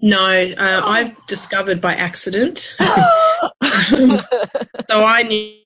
No, 0.00 0.18
uh, 0.18 0.54
oh. 0.85 0.88
I've 0.88 1.26
discovered 1.26 1.80
by 1.80 1.94
accident. 1.94 2.76
so 2.78 2.87
I 4.90 5.22
knew, 5.22 5.57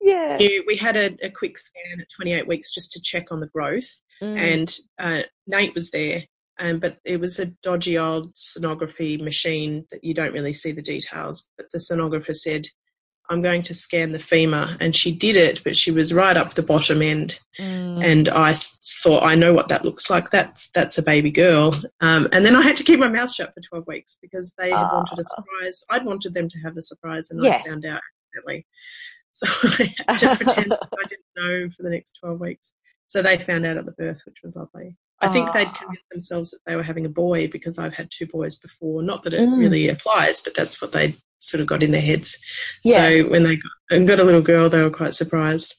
yeah. 0.00 0.36
knew 0.38 0.64
we 0.66 0.76
had 0.76 0.96
a, 0.96 1.16
a, 1.22 1.30
quick 1.30 1.56
scan 1.56 2.00
at 2.00 2.10
28 2.14 2.46
weeks 2.46 2.72
just 2.72 2.92
to 2.92 3.00
check 3.00 3.26
on 3.30 3.40
the 3.40 3.46
growth, 3.46 3.88
mm. 4.22 4.36
and 4.36 4.76
uh, 4.98 5.22
Nate 5.46 5.74
was 5.74 5.90
there. 5.90 6.24
Um, 6.58 6.78
but 6.78 6.96
it 7.04 7.20
was 7.20 7.38
a 7.38 7.46
dodgy 7.62 7.98
old 7.98 8.34
sonography 8.34 9.20
machine 9.20 9.84
that 9.90 10.02
you 10.02 10.14
don't 10.14 10.32
really 10.32 10.54
see 10.54 10.72
the 10.72 10.80
details. 10.80 11.50
But 11.58 11.66
the 11.70 11.78
sonographer 11.78 12.34
said, 12.34 12.66
I'm 13.30 13.42
going 13.42 13.62
to 13.62 13.74
scan 13.74 14.12
the 14.12 14.18
femur. 14.18 14.76
And 14.80 14.94
she 14.94 15.10
did 15.12 15.36
it, 15.36 15.62
but 15.64 15.76
she 15.76 15.90
was 15.90 16.12
right 16.12 16.36
up 16.36 16.54
the 16.54 16.62
bottom 16.62 17.02
end. 17.02 17.38
Mm. 17.58 18.04
And 18.04 18.28
I 18.28 18.54
thought, 19.02 19.22
I 19.24 19.34
know 19.34 19.52
what 19.52 19.68
that 19.68 19.84
looks 19.84 20.08
like. 20.10 20.30
That's 20.30 20.70
that's 20.70 20.98
a 20.98 21.02
baby 21.02 21.30
girl. 21.30 21.80
Um, 22.00 22.28
and 22.32 22.44
then 22.46 22.54
I 22.56 22.62
had 22.62 22.76
to 22.76 22.84
keep 22.84 23.00
my 23.00 23.08
mouth 23.08 23.32
shut 23.32 23.52
for 23.54 23.60
12 23.60 23.86
weeks 23.86 24.16
because 24.22 24.54
they 24.58 24.70
had 24.70 24.88
wanted 24.92 25.18
a 25.18 25.22
Ah. 25.22 25.34
surprise. 25.36 25.84
I'd 25.90 26.04
wanted 26.04 26.34
them 26.34 26.48
to 26.48 26.58
have 26.60 26.74
the 26.74 26.82
surprise, 26.82 27.30
and 27.30 27.42
Yes. 27.42 27.64
I 27.66 27.70
found 27.70 27.84
out 27.86 28.00
accidentally. 28.34 28.66
So 29.32 29.46
I 29.68 29.94
had 30.08 30.18
to 30.20 30.36
pretend 30.44 30.72
I 30.72 31.04
didn't 31.08 31.26
know 31.36 31.68
for 31.76 31.82
the 31.82 31.90
next 31.90 32.12
12 32.20 32.40
weeks. 32.40 32.72
So 33.08 33.20
they 33.20 33.36
found 33.36 33.66
out 33.66 33.76
at 33.76 33.84
the 33.84 33.92
birth, 33.92 34.22
which 34.24 34.38
was 34.42 34.56
lovely. 34.56 34.96
I 35.20 35.28
think 35.28 35.52
they'd 35.52 35.66
Ah. 35.68 35.72
convinced 35.78 36.08
themselves 36.10 36.50
that 36.52 36.60
they 36.66 36.74
were 36.74 36.82
having 36.82 37.04
a 37.04 37.10
boy 37.10 37.46
because 37.48 37.78
I've 37.78 37.92
had 37.92 38.10
two 38.10 38.24
boys 38.26 38.54
before. 38.56 39.02
Not 39.02 39.22
that 39.24 39.34
it 39.34 39.40
Mm. 39.40 39.58
really 39.58 39.88
applies, 39.90 40.40
but 40.40 40.54
that's 40.54 40.80
what 40.80 40.92
they 40.92 41.16
sort 41.38 41.60
of 41.60 41.66
got 41.66 41.82
in 41.82 41.90
their 41.90 42.00
heads. 42.00 42.38
Yeah. 42.84 43.08
So 43.08 43.28
when 43.28 43.44
they 43.44 43.56
got, 43.56 44.06
got 44.06 44.20
a 44.20 44.24
little 44.24 44.40
girl, 44.42 44.68
they 44.68 44.82
were 44.82 44.90
quite 44.90 45.14
surprised. 45.14 45.76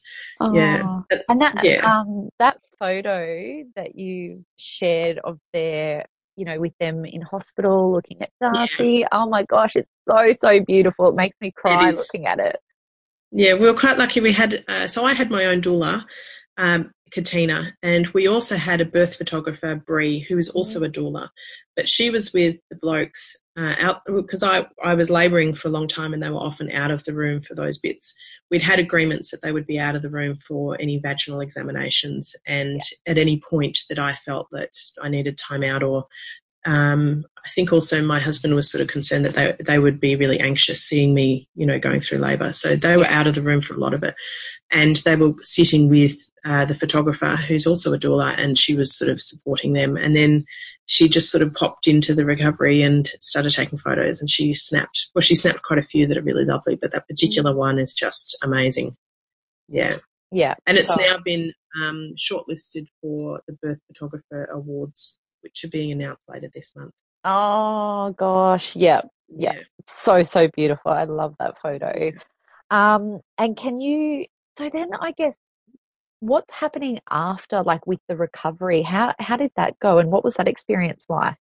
Yeah. 0.52 0.82
Oh. 0.84 1.04
But- 1.10 1.24
And 1.28 1.40
that 1.40 1.60
Yeah. 1.64 1.84
um 1.84 2.28
that 2.38 2.58
photo 2.78 3.64
that 3.74 3.96
you 3.96 4.44
shared 4.56 5.18
of 5.24 5.38
their 5.52 6.04
you 6.36 6.44
know 6.44 6.60
with 6.60 6.72
them 6.78 7.04
in 7.04 7.20
hospital 7.22 7.92
looking 7.92 8.22
at 8.22 8.30
Darcy, 8.40 9.04
oh 9.10 9.28
my 9.28 9.42
gosh, 9.44 9.74
it's 9.74 9.90
so 10.08 10.32
so 10.40 10.60
beautiful. 10.60 11.08
It 11.08 11.16
makes 11.16 11.36
me 11.40 11.50
cry 11.50 11.90
looking 11.90 12.26
at 12.26 12.38
it. 12.38 12.56
Yeah, 13.32 13.54
we 13.54 13.66
were 13.66 13.74
quite 13.74 13.98
lucky. 13.98 14.20
We 14.20 14.32
had 14.32 14.64
uh, 14.68 14.86
so 14.86 15.04
I 15.04 15.12
had 15.12 15.30
my 15.30 15.46
own 15.46 15.60
doula, 15.60 16.04
um, 16.56 16.92
Katina, 17.10 17.72
and 17.82 18.06
we 18.08 18.28
also 18.28 18.56
had 18.56 18.80
a 18.80 18.84
birth 18.84 19.16
photographer, 19.16 19.74
Bree, 19.74 20.20
who 20.20 20.36
was 20.36 20.48
also 20.50 20.82
a 20.84 20.88
doula, 20.88 21.28
but 21.74 21.88
she 21.88 22.10
was 22.10 22.32
with 22.32 22.56
the 22.70 22.76
blokes 22.76 23.36
uh, 23.58 23.74
out 23.78 24.02
because 24.06 24.42
I 24.42 24.66
I 24.84 24.94
was 24.94 25.10
labouring 25.10 25.54
for 25.54 25.68
a 25.68 25.70
long 25.70 25.88
time, 25.88 26.14
and 26.14 26.22
they 26.22 26.30
were 26.30 26.36
often 26.36 26.70
out 26.70 26.90
of 26.90 27.04
the 27.04 27.14
room 27.14 27.42
for 27.42 27.54
those 27.54 27.78
bits. 27.78 28.14
We'd 28.50 28.62
had 28.62 28.78
agreements 28.78 29.30
that 29.30 29.42
they 29.42 29.52
would 29.52 29.66
be 29.66 29.78
out 29.78 29.96
of 29.96 30.02
the 30.02 30.10
room 30.10 30.36
for 30.36 30.80
any 30.80 30.98
vaginal 30.98 31.40
examinations, 31.40 32.36
and 32.46 32.80
at 33.06 33.18
any 33.18 33.40
point 33.40 33.80
that 33.88 33.98
I 33.98 34.14
felt 34.14 34.48
that 34.52 34.76
I 35.02 35.08
needed 35.08 35.36
time 35.36 35.64
out 35.64 35.82
or 35.82 36.06
um, 36.66 37.24
I 37.46 37.48
think 37.50 37.72
also 37.72 38.02
my 38.02 38.20
husband 38.20 38.54
was 38.54 38.70
sort 38.70 38.82
of 38.82 38.88
concerned 38.88 39.24
that 39.24 39.34
they 39.34 39.54
they 39.64 39.78
would 39.78 39.98
be 39.98 40.16
really 40.16 40.38
anxious 40.38 40.82
seeing 40.82 41.14
me, 41.14 41.48
you 41.54 41.64
know, 41.64 41.78
going 41.78 42.00
through 42.00 42.18
labour. 42.18 42.52
So 42.52 42.76
they 42.76 42.96
were 42.96 43.06
out 43.06 43.26
of 43.26 43.34
the 43.34 43.42
room 43.42 43.62
for 43.62 43.74
a 43.74 43.78
lot 43.78 43.94
of 43.94 44.02
it, 44.02 44.14
and 44.70 44.96
they 44.96 45.16
were 45.16 45.32
sitting 45.42 45.88
with 45.88 46.16
uh, 46.44 46.64
the 46.64 46.74
photographer, 46.74 47.36
who's 47.36 47.66
also 47.66 47.92
a 47.92 47.98
doula, 47.98 48.38
and 48.38 48.58
she 48.58 48.74
was 48.74 48.96
sort 48.96 49.10
of 49.10 49.22
supporting 49.22 49.72
them. 49.72 49.96
And 49.96 50.14
then 50.14 50.44
she 50.88 51.06
just 51.08 51.30
sort 51.30 51.42
of 51.42 51.52
popped 51.54 51.86
into 51.86 52.14
the 52.14 52.24
recovery 52.24 52.82
and 52.82 53.08
started 53.20 53.50
taking 53.52 53.78
photos. 53.78 54.20
And 54.20 54.28
she 54.30 54.54
snapped, 54.54 55.08
well, 55.14 55.20
she 55.20 55.34
snapped 55.34 55.62
quite 55.62 55.78
a 55.78 55.82
few 55.82 56.06
that 56.06 56.16
are 56.16 56.22
really 56.22 56.44
lovely, 56.46 56.76
but 56.76 56.92
that 56.92 57.06
particular 57.06 57.54
one 57.54 57.78
is 57.78 57.92
just 57.92 58.36
amazing. 58.42 58.96
Yeah, 59.68 59.98
Yeah. 60.32 60.54
and 60.66 60.78
it's 60.78 60.92
So- 60.94 61.00
now 61.00 61.18
been 61.18 61.52
um, 61.80 62.14
shortlisted 62.16 62.86
for 63.02 63.40
the 63.46 63.52
Birth 63.62 63.78
Photographer 63.86 64.46
Awards, 64.50 65.20
which 65.42 65.62
are 65.62 65.68
being 65.68 65.92
announced 65.92 66.22
later 66.26 66.48
this 66.54 66.74
month. 66.74 66.92
Oh 67.24 68.14
gosh, 68.16 68.74
yeah. 68.74 69.02
Yeah. 69.28 69.58
So 69.88 70.22
so 70.22 70.48
beautiful. 70.48 70.90
I 70.92 71.04
love 71.04 71.34
that 71.38 71.60
photo. 71.60 72.12
Um 72.70 73.20
and 73.36 73.56
can 73.56 73.80
you 73.80 74.24
so 74.56 74.70
then 74.72 74.88
I 74.98 75.12
guess 75.12 75.34
what's 76.20 76.52
happening 76.54 76.98
after 77.10 77.62
like 77.62 77.86
with 77.86 78.00
the 78.08 78.16
recovery? 78.16 78.82
How 78.82 79.14
how 79.18 79.36
did 79.36 79.52
that 79.56 79.78
go 79.78 79.98
and 79.98 80.10
what 80.10 80.24
was 80.24 80.34
that 80.34 80.48
experience 80.48 81.04
like? 81.08 81.36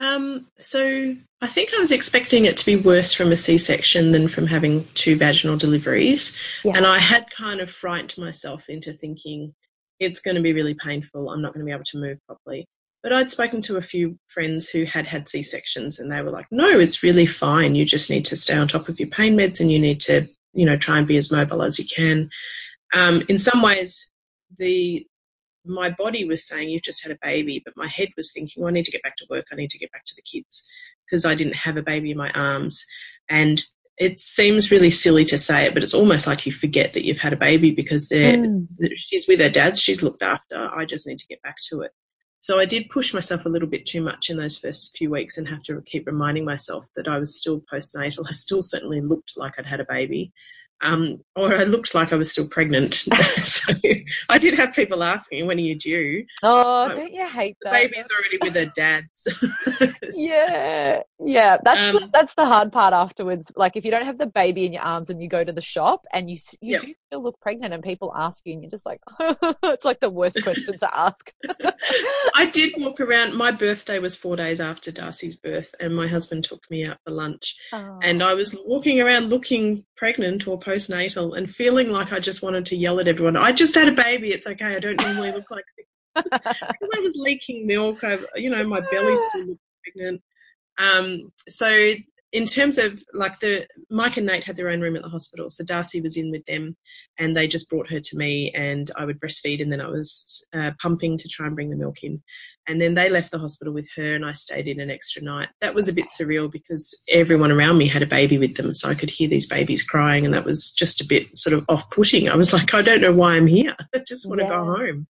Um, 0.00 0.46
so 0.60 1.16
I 1.40 1.48
think 1.48 1.70
I 1.74 1.80
was 1.80 1.90
expecting 1.90 2.44
it 2.44 2.56
to 2.58 2.66
be 2.66 2.76
worse 2.76 3.12
from 3.12 3.32
a 3.32 3.36
C-section 3.36 4.12
than 4.12 4.28
from 4.28 4.46
having 4.46 4.86
two 4.94 5.16
vaginal 5.16 5.56
deliveries, 5.56 6.32
Yeah. 6.62 6.76
and 6.76 6.86
I 6.86 7.00
had 7.00 7.28
kind 7.30 7.60
of 7.60 7.68
frightened 7.70 8.16
myself 8.16 8.68
into 8.68 8.92
thinking 8.92 9.54
it's 9.98 10.20
going 10.20 10.36
to 10.36 10.40
be 10.40 10.52
really 10.52 10.74
painful. 10.74 11.30
I'm 11.30 11.42
not 11.42 11.52
going 11.52 11.66
to 11.66 11.68
be 11.68 11.72
able 11.74 11.82
to 11.84 11.98
move 11.98 12.18
properly. 12.28 12.64
But 13.02 13.12
I'd 13.12 13.30
spoken 13.30 13.60
to 13.62 13.76
a 13.76 13.82
few 13.82 14.16
friends 14.28 14.68
who 14.68 14.84
had 14.84 15.06
had 15.06 15.28
C-sections, 15.28 15.98
and 15.98 16.10
they 16.12 16.22
were 16.22 16.30
like, 16.30 16.46
"No, 16.52 16.78
it's 16.78 17.02
really 17.02 17.26
fine. 17.26 17.74
You 17.74 17.84
just 17.84 18.08
need 18.10 18.24
to 18.26 18.36
stay 18.36 18.54
on 18.54 18.68
top 18.68 18.88
of 18.88 19.00
your 19.00 19.08
pain 19.08 19.36
meds, 19.36 19.58
and 19.60 19.70
you 19.72 19.80
need 19.80 19.98
to, 20.02 20.26
you 20.52 20.64
know, 20.64 20.76
try 20.76 20.98
and 20.98 21.06
be 21.08 21.16
as 21.16 21.32
mobile 21.32 21.62
as 21.62 21.78
you 21.78 21.84
can." 21.84 22.30
Um, 22.94 23.22
in 23.28 23.38
some 23.38 23.62
ways, 23.62 24.10
the 24.56 25.06
my 25.64 25.90
body 25.90 26.24
was 26.24 26.46
saying 26.46 26.70
you've 26.70 26.82
just 26.82 27.02
had 27.02 27.12
a 27.12 27.18
baby, 27.20 27.60
but 27.62 27.76
my 27.76 27.88
head 27.88 28.08
was 28.16 28.32
thinking, 28.32 28.62
well, 28.62 28.70
I 28.70 28.72
need 28.72 28.86
to 28.86 28.90
get 28.90 29.02
back 29.02 29.16
to 29.16 29.26
work. 29.28 29.46
I 29.52 29.56
need 29.56 29.70
to 29.70 29.78
get 29.78 29.92
back 29.92 30.04
to 30.06 30.14
the 30.16 30.22
kids 30.22 30.62
because 31.04 31.26
I 31.26 31.34
didn't 31.34 31.56
have 31.56 31.76
a 31.76 31.82
baby 31.82 32.10
in 32.10 32.16
my 32.16 32.30
arms. 32.30 32.84
And 33.28 33.62
it 33.98 34.18
seems 34.18 34.70
really 34.70 34.90
silly 34.90 35.24
to 35.26 35.36
say 35.36 35.64
it, 35.66 35.74
but 35.74 35.82
it's 35.82 35.92
almost 35.92 36.26
like 36.26 36.46
you 36.46 36.52
forget 36.52 36.92
that 36.94 37.04
you've 37.04 37.18
had 37.18 37.32
a 37.34 37.36
baby 37.36 37.70
because 37.70 38.08
they're, 38.08 38.38
Mm. 38.38 38.66
she's 38.96 39.26
with 39.28 39.40
her 39.40 39.50
dad, 39.50 39.76
she's 39.76 40.02
looked 40.02 40.22
after. 40.22 40.70
I 40.74 40.84
just 40.86 41.06
need 41.06 41.18
to 41.18 41.26
get 41.26 41.42
back 41.42 41.56
to 41.68 41.80
it. 41.82 41.90
So 42.40 42.58
I 42.60 42.64
did 42.64 42.88
push 42.88 43.12
myself 43.12 43.44
a 43.44 43.48
little 43.48 43.68
bit 43.68 43.84
too 43.84 44.00
much 44.00 44.30
in 44.30 44.36
those 44.36 44.56
first 44.56 44.96
few 44.96 45.10
weeks 45.10 45.36
and 45.36 45.48
have 45.48 45.62
to 45.64 45.82
keep 45.82 46.06
reminding 46.06 46.44
myself 46.44 46.86
that 46.94 47.08
I 47.08 47.18
was 47.18 47.38
still 47.38 47.60
postnatal. 47.72 48.24
I 48.28 48.32
still 48.32 48.62
certainly 48.62 49.00
looked 49.00 49.32
like 49.36 49.54
I'd 49.58 49.66
had 49.66 49.80
a 49.80 49.84
baby. 49.84 50.32
Um, 50.80 51.18
or 51.34 51.56
I 51.56 51.64
looked 51.64 51.94
like 51.94 52.12
I 52.12 52.16
was 52.16 52.30
still 52.30 52.48
pregnant. 52.48 52.94
so 53.44 53.72
I 54.28 54.38
did 54.38 54.54
have 54.54 54.72
people 54.74 55.02
asking, 55.02 55.46
when 55.46 55.58
are 55.58 55.60
you 55.60 55.74
due? 55.76 56.24
Oh, 56.42 56.84
Like, 56.86 56.94
don't 56.96 57.12
you 57.12 57.26
hate 57.26 57.56
The 57.62 57.70
that? 57.70 57.72
baby's 57.74 58.06
already 58.16 58.38
with 58.40 58.54
her 58.54 58.72
dad. 58.76 59.04
Yeah, 60.14 61.02
yeah. 61.24 61.56
That's 61.64 61.96
the, 61.98 62.02
Um, 62.04 62.10
that's 62.12 62.34
the 62.34 62.44
hard 62.46 62.72
part 62.72 62.92
afterwards. 62.94 63.52
Like 63.56 63.76
if 63.76 63.84
you 63.84 63.90
don't 63.90 64.04
have 64.04 64.18
the 64.18 64.26
baby 64.26 64.64
in 64.66 64.72
your 64.72 64.82
arms 64.82 65.10
and 65.10 65.22
you 65.22 65.28
go 65.28 65.44
to 65.44 65.52
the 65.52 65.60
shop 65.60 66.04
and 66.12 66.30
you 66.30 66.38
you 66.60 66.72
Yep. 66.72 66.80
do 66.82 66.94
still 67.08 67.22
look 67.22 67.38
pregnant 67.40 67.74
and 67.74 67.82
people 67.82 68.12
ask 68.16 68.42
you 68.46 68.52
and 68.54 68.62
you're 68.62 68.70
just 68.70 68.86
like, 68.86 69.00
it's 69.64 69.84
like 69.84 70.00
the 70.00 70.10
worst 70.10 70.42
question 70.42 70.76
to 70.78 70.98
ask. 70.98 71.32
I 72.34 72.46
did 72.46 72.74
walk 72.78 73.00
around. 73.00 73.34
My 73.36 73.50
birthday 73.50 73.98
was 73.98 74.16
four 74.16 74.36
days 74.36 74.60
after 74.60 74.90
Darcy's 74.90 75.36
birth, 75.36 75.74
and 75.80 75.94
my 75.94 76.06
husband 76.06 76.44
took 76.44 76.62
me 76.70 76.84
out 76.86 76.98
for 77.04 77.12
lunch. 77.12 77.54
And 77.72 78.22
I 78.22 78.34
was 78.34 78.56
walking 78.66 79.00
around 79.00 79.28
looking 79.30 79.84
pregnant 79.98 80.46
or 80.46 80.58
postnatal 80.58 81.36
and 81.36 81.52
feeling 81.52 81.90
like 81.90 82.12
I 82.12 82.20
just 82.20 82.42
wanted 82.42 82.64
to 82.66 82.76
yell 82.76 83.00
at 83.00 83.08
everyone. 83.08 83.36
I 83.36 83.52
just 83.52 83.74
had 83.74 83.88
a 83.88 83.92
baby. 83.92 84.30
It's 84.30 84.46
okay. 84.46 84.76
I 84.76 84.78
don't 84.78 85.00
normally 85.00 85.32
look 85.32 85.50
like 85.50 85.64
this. 85.76 85.86
Because 86.24 86.90
I 86.96 87.00
was 87.00 87.14
leaking 87.16 87.66
milk. 87.66 88.02
I, 88.02 88.18
you 88.34 88.50
know, 88.50 88.64
my 88.66 88.80
belly 88.90 89.16
still 89.28 89.46
looked 89.46 89.60
pregnant. 89.84 90.22
Um, 90.78 91.32
so 91.48 91.94
in 92.32 92.46
terms 92.46 92.76
of 92.76 93.02
like 93.14 93.40
the 93.40 93.66
Mike 93.90 94.16
and 94.16 94.26
Nate 94.26 94.44
had 94.44 94.56
their 94.56 94.68
own 94.68 94.80
room 94.80 94.96
at 94.96 95.02
the 95.02 95.08
hospital, 95.08 95.48
so 95.48 95.64
Darcy 95.64 96.00
was 96.00 96.16
in 96.16 96.30
with 96.30 96.44
them, 96.46 96.76
and 97.18 97.36
they 97.36 97.46
just 97.46 97.70
brought 97.70 97.90
her 97.90 98.00
to 98.00 98.16
me, 98.16 98.52
and 98.54 98.90
I 98.96 99.04
would 99.04 99.20
breastfeed, 99.20 99.62
and 99.62 99.72
then 99.72 99.80
I 99.80 99.88
was 99.88 100.46
uh, 100.52 100.72
pumping 100.80 101.16
to 101.18 101.28
try 101.28 101.46
and 101.46 101.54
bring 101.54 101.70
the 101.70 101.76
milk 101.76 102.02
in, 102.02 102.22
and 102.68 102.80
then 102.80 102.94
they 102.94 103.08
left 103.08 103.30
the 103.30 103.38
hospital 103.38 103.72
with 103.72 103.88
her, 103.96 104.14
and 104.14 104.24
I 104.24 104.32
stayed 104.32 104.68
in 104.68 104.78
an 104.78 104.90
extra 104.90 105.22
night. 105.22 105.48
That 105.60 105.74
was 105.74 105.88
a 105.88 105.92
bit 105.92 106.06
surreal 106.06 106.52
because 106.52 106.94
everyone 107.08 107.50
around 107.50 107.78
me 107.78 107.88
had 107.88 108.02
a 108.02 108.06
baby 108.06 108.38
with 108.38 108.56
them, 108.56 108.74
so 108.74 108.90
I 108.90 108.94
could 108.94 109.10
hear 109.10 109.28
these 109.28 109.46
babies 109.46 109.82
crying, 109.82 110.24
and 110.26 110.34
that 110.34 110.44
was 110.44 110.70
just 110.70 111.00
a 111.00 111.06
bit 111.06 111.36
sort 111.36 111.54
of 111.54 111.64
off-putting. 111.68 112.28
I 112.28 112.36
was 112.36 112.52
like, 112.52 112.74
I 112.74 112.82
don't 112.82 113.00
know 113.00 113.12
why 113.12 113.34
I'm 113.34 113.46
here. 113.46 113.74
I 113.94 114.02
just 114.06 114.28
want 114.28 114.40
to 114.40 114.46
go 114.46 114.64
home. 114.64 115.06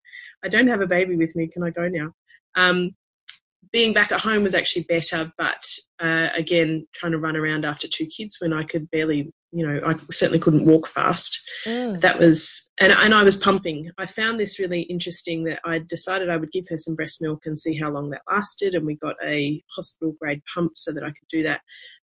I 0.45 0.49
don't 0.49 0.67
have 0.67 0.81
a 0.81 0.87
baby 0.87 1.15
with 1.15 1.35
me. 1.35 1.47
Can 1.47 1.63
I 1.63 1.71
go 1.71 1.87
now? 1.87 2.13
Um, 2.55 2.95
being 3.71 3.93
back 3.93 4.11
at 4.11 4.21
home 4.21 4.43
was 4.43 4.55
actually 4.55 4.83
better, 4.83 5.31
but 5.37 5.63
uh, 6.01 6.29
again, 6.33 6.87
trying 6.93 7.11
to 7.11 7.19
run 7.19 7.35
around 7.35 7.65
after 7.65 7.87
two 7.87 8.05
kids 8.05 8.37
when 8.39 8.53
I 8.53 8.63
could 8.63 8.89
barely, 8.91 9.33
you 9.51 9.65
know, 9.65 9.79
I 9.85 9.95
certainly 10.11 10.39
couldn't 10.39 10.65
walk 10.65 10.87
fast. 10.87 11.39
Mm. 11.65 12.01
That 12.01 12.19
was, 12.19 12.69
and, 12.79 12.91
and 12.91 13.13
I 13.13 13.23
was 13.23 13.35
pumping. 13.35 13.89
I 13.97 14.05
found 14.05 14.39
this 14.39 14.59
really 14.59 14.81
interesting 14.81 15.43
that 15.45 15.59
I 15.65 15.79
decided 15.79 16.29
I 16.29 16.37
would 16.37 16.51
give 16.51 16.65
her 16.69 16.77
some 16.77 16.95
breast 16.95 17.21
milk 17.21 17.41
and 17.45 17.59
see 17.59 17.75
how 17.77 17.89
long 17.89 18.09
that 18.09 18.21
lasted. 18.29 18.75
And 18.75 18.85
we 18.85 18.95
got 18.95 19.15
a 19.23 19.63
hospital 19.75 20.15
grade 20.19 20.41
pump 20.53 20.73
so 20.75 20.91
that 20.91 21.03
I 21.03 21.07
could 21.07 21.27
do 21.29 21.43
that. 21.43 21.61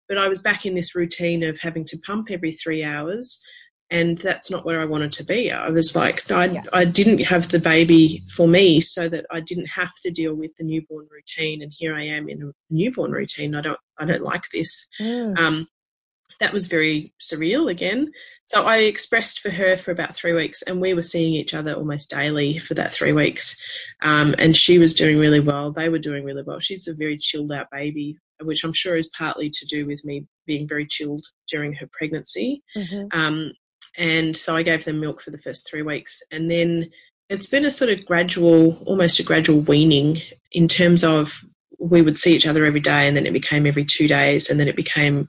But 0.07 0.17
I 0.17 0.27
was 0.27 0.39
back 0.41 0.65
in 0.65 0.75
this 0.75 0.93
routine 0.95 1.43
of 1.43 1.57
having 1.59 1.85
to 1.85 1.97
pump 2.05 2.29
every 2.31 2.51
three 2.53 2.83
hours. 2.83 3.39
And 3.89 4.17
that's 4.19 4.49
not 4.49 4.63
where 4.65 4.79
I 4.79 4.85
wanted 4.85 5.11
to 5.13 5.23
be. 5.25 5.51
I 5.51 5.67
was 5.69 5.95
like, 5.97 6.29
I, 6.31 6.45
Yeah. 6.45 6.63
I 6.71 6.85
didn't 6.85 7.19
have 7.23 7.49
the 7.49 7.59
baby 7.59 8.23
for 8.33 8.47
me 8.47 8.79
so 8.79 9.09
that 9.09 9.25
I 9.31 9.41
didn't 9.41 9.65
have 9.67 9.91
to 10.03 10.11
deal 10.11 10.33
with 10.33 10.51
the 10.57 10.63
newborn 10.63 11.07
routine. 11.11 11.61
And 11.61 11.73
here 11.77 11.93
I 11.95 12.03
am 12.05 12.29
in 12.29 12.41
a 12.41 12.51
newborn 12.69 13.11
routine. 13.11 13.53
I 13.55 13.61
don't, 13.61 13.79
I 13.99 14.05
don't 14.05 14.23
like 14.23 14.43
this 14.53 14.87
Mm. 15.01 15.37
um, 15.37 15.67
that 16.41 16.51
was 16.51 16.65
very 16.65 17.13
surreal 17.21 17.69
again. 17.69 18.11
So 18.45 18.63
I 18.63 18.77
expressed 18.77 19.39
for 19.39 19.51
her 19.51 19.77
for 19.77 19.91
about 19.91 20.15
three 20.15 20.33
weeks, 20.33 20.63
and 20.63 20.81
we 20.81 20.93
were 20.93 21.03
seeing 21.03 21.35
each 21.35 21.53
other 21.53 21.73
almost 21.73 22.09
daily 22.09 22.57
for 22.57 22.73
that 22.73 22.91
three 22.91 23.13
weeks. 23.13 23.55
Um, 24.01 24.33
and 24.39 24.57
she 24.57 24.79
was 24.79 24.95
doing 24.95 25.19
really 25.19 25.39
well. 25.39 25.71
They 25.71 25.87
were 25.87 25.99
doing 25.99 26.23
really 26.25 26.43
well. 26.43 26.59
She's 26.59 26.87
a 26.87 26.95
very 26.95 27.17
chilled 27.17 27.51
out 27.51 27.67
baby, 27.71 28.17
which 28.41 28.63
I'm 28.63 28.73
sure 28.73 28.97
is 28.97 29.09
partly 29.15 29.51
to 29.51 29.65
do 29.67 29.85
with 29.85 30.03
me 30.03 30.25
being 30.47 30.67
very 30.67 30.87
chilled 30.87 31.23
during 31.47 31.73
her 31.73 31.87
pregnancy. 31.93 32.63
Mhm. 32.75 33.07
Um, 33.13 33.51
and 33.95 34.35
so 34.35 34.55
I 34.55 34.63
gave 34.63 34.83
them 34.83 34.99
milk 34.99 35.21
for 35.21 35.29
the 35.29 35.37
first 35.37 35.69
three 35.69 35.83
weeks. 35.83 36.23
And 36.31 36.49
then 36.49 36.89
it's 37.29 37.45
been 37.45 37.65
a 37.65 37.71
sort 37.71 37.91
of 37.91 38.03
gradual, 38.05 38.81
almost 38.87 39.19
a 39.19 39.23
gradual 39.23 39.59
weaning 39.61 40.21
in 40.51 40.67
terms 40.67 41.03
of 41.03 41.45
we 41.77 42.01
would 42.01 42.17
see 42.17 42.33
each 42.33 42.47
other 42.47 42.65
every 42.65 42.79
day 42.79 43.07
and 43.07 43.15
then 43.15 43.25
it 43.25 43.33
became 43.33 43.65
every 43.65 43.85
two 43.85 44.07
days 44.07 44.49
and 44.49 44.59
then 44.59 44.67
it 44.67 44.75
became 44.75 45.27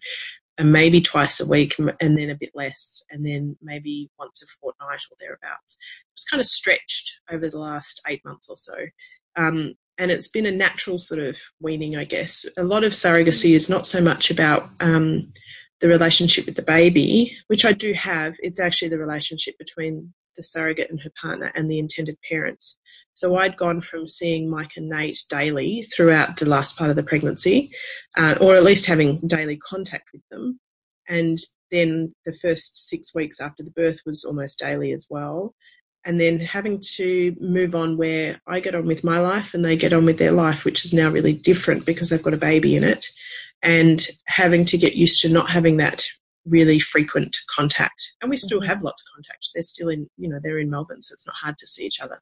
and 0.58 0.72
maybe 0.72 1.00
twice 1.00 1.40
a 1.40 1.46
week 1.46 1.76
and 1.78 2.18
then 2.18 2.30
a 2.30 2.34
bit 2.34 2.50
less 2.54 3.02
and 3.10 3.24
then 3.24 3.56
maybe 3.62 4.10
once 4.18 4.42
a 4.42 4.46
fortnight 4.60 5.00
or 5.10 5.16
thereabouts. 5.18 5.76
It's 6.14 6.24
kind 6.24 6.40
of 6.40 6.46
stretched 6.46 7.20
over 7.30 7.48
the 7.48 7.58
last 7.58 8.02
eight 8.06 8.24
months 8.24 8.48
or 8.50 8.56
so. 8.56 8.74
Um, 9.36 9.74
and 9.98 10.10
it's 10.10 10.28
been 10.28 10.46
a 10.46 10.50
natural 10.50 10.98
sort 10.98 11.20
of 11.20 11.36
weaning, 11.60 11.96
I 11.96 12.04
guess. 12.04 12.46
A 12.56 12.64
lot 12.64 12.84
of 12.84 12.92
surrogacy 12.92 13.54
is 13.54 13.68
not 13.68 13.86
so 13.86 14.00
much 14.00 14.30
about 14.30 14.68
um, 14.80 15.32
the 15.80 15.88
relationship 15.88 16.46
with 16.46 16.56
the 16.56 16.62
baby, 16.62 17.36
which 17.48 17.64
I 17.64 17.72
do 17.72 17.92
have. 17.94 18.34
It's 18.40 18.60
actually 18.60 18.88
the 18.88 18.98
relationship 18.98 19.56
between 19.58 20.12
the 20.36 20.42
surrogate 20.42 20.90
and 20.90 21.00
her 21.00 21.12
partner 21.20 21.52
and 21.54 21.70
the 21.70 21.78
intended 21.78 22.16
parents. 22.28 22.78
So 23.14 23.36
I'd 23.36 23.56
gone 23.56 23.80
from 23.80 24.08
seeing 24.08 24.48
Mike 24.48 24.72
and 24.76 24.88
Nate 24.88 25.22
daily 25.28 25.82
throughout 25.82 26.36
the 26.36 26.46
last 26.46 26.78
part 26.78 26.90
of 26.90 26.96
the 26.96 27.02
pregnancy, 27.02 27.70
uh, 28.16 28.36
or 28.40 28.56
at 28.56 28.64
least 28.64 28.86
having 28.86 29.18
daily 29.26 29.56
contact 29.56 30.08
with 30.12 30.22
them. 30.30 30.58
And 31.08 31.38
then 31.70 32.14
the 32.24 32.34
first 32.40 32.88
six 32.88 33.14
weeks 33.14 33.40
after 33.40 33.62
the 33.62 33.72
birth 33.72 34.00
was 34.06 34.24
almost 34.24 34.58
daily 34.58 34.92
as 34.92 35.06
well 35.10 35.54
and 36.04 36.20
then 36.20 36.40
having 36.40 36.80
to 36.80 37.34
move 37.40 37.74
on 37.74 37.96
where 37.96 38.40
I 38.46 38.60
get 38.60 38.74
on 38.74 38.86
with 38.86 39.04
my 39.04 39.18
life 39.18 39.54
and 39.54 39.64
they 39.64 39.76
get 39.76 39.92
on 39.92 40.04
with 40.04 40.18
their 40.18 40.32
life, 40.32 40.64
which 40.64 40.84
is 40.84 40.92
now 40.92 41.08
really 41.08 41.32
different 41.32 41.86
because 41.86 42.08
they've 42.08 42.22
got 42.22 42.34
a 42.34 42.38
baby 42.38 42.76
in 42.76 42.84
it, 42.84 43.06
and 43.62 44.06
having 44.26 44.64
to 44.66 44.78
get 44.78 44.96
used 44.96 45.20
to 45.22 45.28
not 45.28 45.50
having 45.50 45.76
that 45.76 46.04
really 46.46 46.78
frequent 46.78 47.36
contact. 47.48 48.12
And 48.20 48.30
we 48.30 48.36
still 48.36 48.60
mm-hmm. 48.60 48.68
have 48.68 48.82
lots 48.82 49.02
of 49.02 49.06
contact. 49.14 49.50
They're 49.54 49.62
still 49.62 49.88
in, 49.88 50.08
you 50.16 50.28
know, 50.28 50.38
they're 50.42 50.58
in 50.58 50.70
Melbourne, 50.70 51.02
so 51.02 51.12
it's 51.12 51.26
not 51.26 51.36
hard 51.36 51.58
to 51.58 51.66
see 51.66 51.84
each 51.84 52.00
other. 52.00 52.18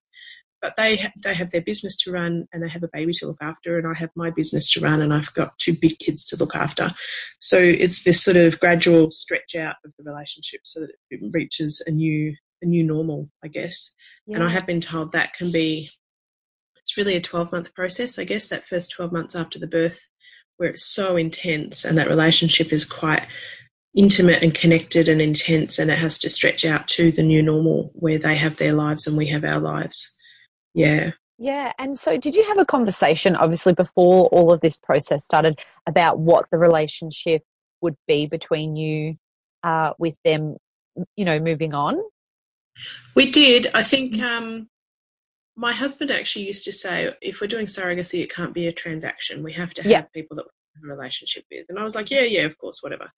But 0.61 0.75
they 0.77 1.11
they 1.25 1.33
have 1.33 1.51
their 1.51 1.63
business 1.63 1.97
to 1.99 2.13
run, 2.13 2.47
and 2.53 2.63
they 2.63 2.69
have 2.69 2.83
a 2.83 2.91
baby 2.93 3.15
to 3.15 3.27
look 3.27 3.41
after, 3.41 3.79
and 3.79 3.87
I 3.87 3.95
have 3.99 4.11
my 4.15 4.31
business 4.31 4.71
to 4.73 4.81
run, 4.81 5.01
and 5.01 5.15
I've 5.15 5.33
got 5.33 5.59
two 5.59 5.75
big 5.75 5.99
kids 5.99 6.25
to 6.27 6.37
look 6.37 6.55
after. 6.55 6.95
So 7.41 7.57
it's 7.57 8.05
this 8.05 8.23
sort 8.23 8.37
of 8.37 8.61
gradual 8.61 9.11
stretch 9.11 9.55
out 9.55 9.77
of 9.87 9.93
the 9.99 10.05
relationship, 10.05 10.61
so 10.65 10.81
that 10.81 10.91
it 11.11 11.21
reaches 11.33 11.83
a 11.87 11.91
new 11.91 12.35
a 12.63 12.67
new 12.67 12.85
normal, 12.85 13.31
I 13.43 13.49
guess. 13.49 13.91
Yeah. 14.27 14.37
And 14.37 14.45
I 14.45 14.51
have 14.51 14.67
been 14.67 14.81
told 14.81 15.13
that 15.13 15.35
can 15.35 15.51
be, 15.51 15.91
it's 16.77 16.97
really 16.97 17.17
a 17.17 17.21
12 17.21 17.53
month 17.53 17.75
process, 17.75 18.19
I 18.19 18.25
guess, 18.25 18.49
that 18.49 18.67
first 18.67 18.93
12 18.93 19.13
months 19.13 19.35
after 19.35 19.59
the 19.59 19.67
birth, 19.67 20.09
where 20.57 20.71
it's 20.71 20.87
so 20.87 21.17
intense 21.17 21.85
and 21.85 21.97
that 21.99 22.09
relationship 22.09 22.73
is 22.73 22.85
quite 22.85 23.27
intimate 23.97 24.43
and 24.43 24.55
connected 24.55 25.09
and 25.09 25.21
intense, 25.21 25.79
and 25.79 25.91
it 25.91 25.99
has 25.99 26.19
to 26.21 26.29
stretch 26.29 26.65
out 26.65 26.89
to 26.89 27.11
the 27.11 27.23
new 27.23 27.43
normal 27.43 27.91
where 27.95 28.19
they 28.19 28.37
have 28.37 28.57
their 28.57 28.73
lives 28.73 29.07
and 29.07 29.17
we 29.17 29.27
have 29.29 29.45
our 29.45 29.61
lives. 29.61 30.13
Yeah. 30.75 31.11
Yeah. 31.39 31.73
And 31.79 31.99
so, 31.99 32.19
did 32.19 32.37
you 32.37 32.45
have 32.45 32.59
a 32.59 32.67
conversation, 32.67 33.35
obviously, 33.35 33.73
before 33.73 34.29
all 34.29 34.53
of 34.53 34.61
this 34.61 34.77
process 34.77 35.25
started, 35.25 35.59
about 35.87 36.19
what 36.19 36.47
the 36.53 36.59
relationship 36.59 37.43
would 37.81 37.97
be 38.07 38.27
between 38.27 38.77
you 38.77 39.17
uh, 39.65 39.93
with 39.99 40.15
them, 40.25 40.57
you 41.17 41.25
know, 41.25 41.41
moving 41.41 41.75
on? 41.75 41.99
We 43.15 43.31
did. 43.31 43.69
I 43.75 43.83
think 43.83 44.15
mm. 44.15 44.23
um, 44.23 44.69
my 45.57 45.73
husband 45.73 46.11
actually 46.11 46.47
used 46.47 46.65
to 46.65 46.73
say, 46.73 47.15
if 47.21 47.41
we're 47.41 47.47
doing 47.47 47.67
surrogacy, 47.67 48.23
it 48.23 48.33
can't 48.33 48.55
be 48.55 48.67
a 48.67 48.73
transaction. 48.73 49.43
We 49.43 49.53
have 49.55 49.75
to 49.75 49.83
have 49.83 49.91
yeah. 49.91 50.03
people 50.15 50.37
that 50.37 50.45
we 50.45 50.81
have 50.81 50.91
a 50.91 50.97
relationship 50.97 51.45
with. 51.51 51.67
And 51.69 51.79
I 51.79 51.85
was 51.85 51.95
like, 51.95 52.11
yeah, 52.11 52.23
yeah, 52.23 52.43
of 52.43 52.57
course, 52.59 52.79
whatever. 52.83 53.11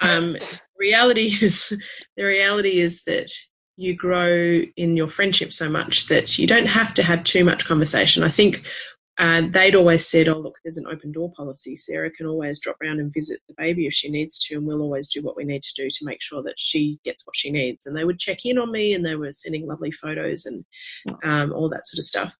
Um, 0.00 0.36
reality 0.78 1.36
is, 1.40 1.72
the 2.16 2.24
reality 2.24 2.80
is 2.80 3.02
that 3.04 3.30
you 3.76 3.94
grow 3.94 4.62
in 4.76 4.96
your 4.96 5.08
friendship 5.08 5.52
so 5.52 5.68
much 5.68 6.06
that 6.08 6.38
you 6.38 6.46
don't 6.46 6.66
have 6.66 6.94
to 6.94 7.02
have 7.02 7.22
too 7.24 7.44
much 7.44 7.64
conversation. 7.64 8.22
I 8.24 8.28
think 8.28 8.64
and 9.20 9.52
they'd 9.52 9.74
always 9.74 10.06
said, 10.06 10.28
oh, 10.28 10.38
look, 10.38 10.54
there's 10.62 10.76
an 10.76 10.86
open 10.86 11.10
door 11.10 11.32
policy. 11.36 11.74
Sarah 11.74 12.10
can 12.10 12.26
always 12.26 12.60
drop 12.60 12.76
around 12.80 13.00
and 13.00 13.12
visit 13.12 13.40
the 13.48 13.54
baby 13.58 13.86
if 13.86 13.92
she 13.92 14.08
needs 14.08 14.38
to, 14.44 14.54
and 14.54 14.64
we'll 14.64 14.80
always 14.80 15.08
do 15.08 15.22
what 15.22 15.36
we 15.36 15.42
need 15.42 15.62
to 15.64 15.74
do 15.74 15.90
to 15.90 16.04
make 16.04 16.22
sure 16.22 16.40
that 16.44 16.54
she 16.56 17.00
gets 17.04 17.26
what 17.26 17.34
she 17.34 17.50
needs. 17.50 17.84
And 17.84 17.96
they 17.96 18.04
would 18.04 18.20
check 18.20 18.46
in 18.46 18.58
on 18.58 18.70
me 18.70 18.94
and 18.94 19.04
they 19.04 19.16
were 19.16 19.32
sending 19.32 19.66
lovely 19.66 19.90
photos 19.90 20.46
and 20.46 20.64
um, 21.24 21.52
all 21.52 21.68
that 21.68 21.88
sort 21.88 21.98
of 21.98 22.04
stuff. 22.04 22.36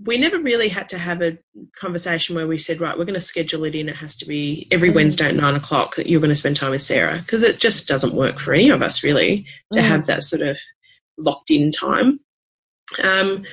We 0.00 0.16
never 0.16 0.38
really 0.38 0.68
had 0.68 0.88
to 0.90 0.98
have 0.98 1.22
a 1.22 1.38
conversation 1.80 2.36
where 2.36 2.46
we 2.46 2.56
said, 2.58 2.80
right, 2.80 2.96
we're 2.96 3.04
going 3.04 3.14
to 3.14 3.20
schedule 3.20 3.64
it 3.64 3.74
in. 3.74 3.88
It 3.88 3.96
has 3.96 4.16
to 4.16 4.26
be 4.26 4.68
every 4.70 4.90
mm. 4.90 4.94
Wednesday 4.94 5.28
at 5.28 5.34
nine 5.34 5.56
o'clock 5.56 5.96
that 5.96 6.08
you're 6.08 6.20
going 6.20 6.28
to 6.28 6.36
spend 6.36 6.56
time 6.56 6.70
with 6.70 6.82
Sarah 6.82 7.18
because 7.18 7.42
it 7.42 7.58
just 7.58 7.88
doesn't 7.88 8.14
work 8.14 8.38
for 8.38 8.54
any 8.54 8.70
of 8.70 8.80
us 8.80 9.02
really 9.02 9.44
to 9.72 9.80
mm. 9.80 9.82
have 9.82 10.06
that 10.06 10.22
sort 10.22 10.42
of 10.42 10.56
locked 11.16 11.50
in 11.50 11.72
time. 11.72 12.20
Um, 13.02 13.44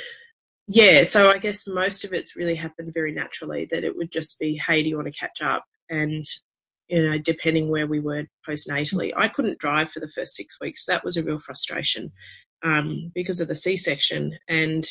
yeah, 0.67 1.03
so 1.03 1.29
I 1.29 1.37
guess 1.37 1.67
most 1.67 2.03
of 2.03 2.13
it's 2.13 2.35
really 2.35 2.55
happened 2.55 2.93
very 2.93 3.11
naturally 3.11 3.67
that 3.71 3.83
it 3.83 3.95
would 3.95 4.11
just 4.11 4.39
be, 4.39 4.55
hey, 4.55 4.81
do 4.81 4.89
you 4.89 4.95
want 4.95 5.07
to 5.07 5.19
catch 5.19 5.41
up? 5.41 5.63
And, 5.89 6.25
you 6.87 7.07
know, 7.07 7.17
depending 7.17 7.69
where 7.69 7.87
we 7.87 7.99
were 7.99 8.25
postnatally, 8.47 9.11
I 9.15 9.27
couldn't 9.27 9.59
drive 9.59 9.91
for 9.91 9.99
the 9.99 10.11
first 10.15 10.35
six 10.35 10.59
weeks. 10.61 10.85
That 10.85 11.03
was 11.03 11.17
a 11.17 11.23
real 11.23 11.39
frustration 11.39 12.11
um, 12.63 13.11
because 13.13 13.39
of 13.39 13.47
the 13.47 13.55
C 13.55 13.77
section. 13.77 14.37
And 14.47 14.87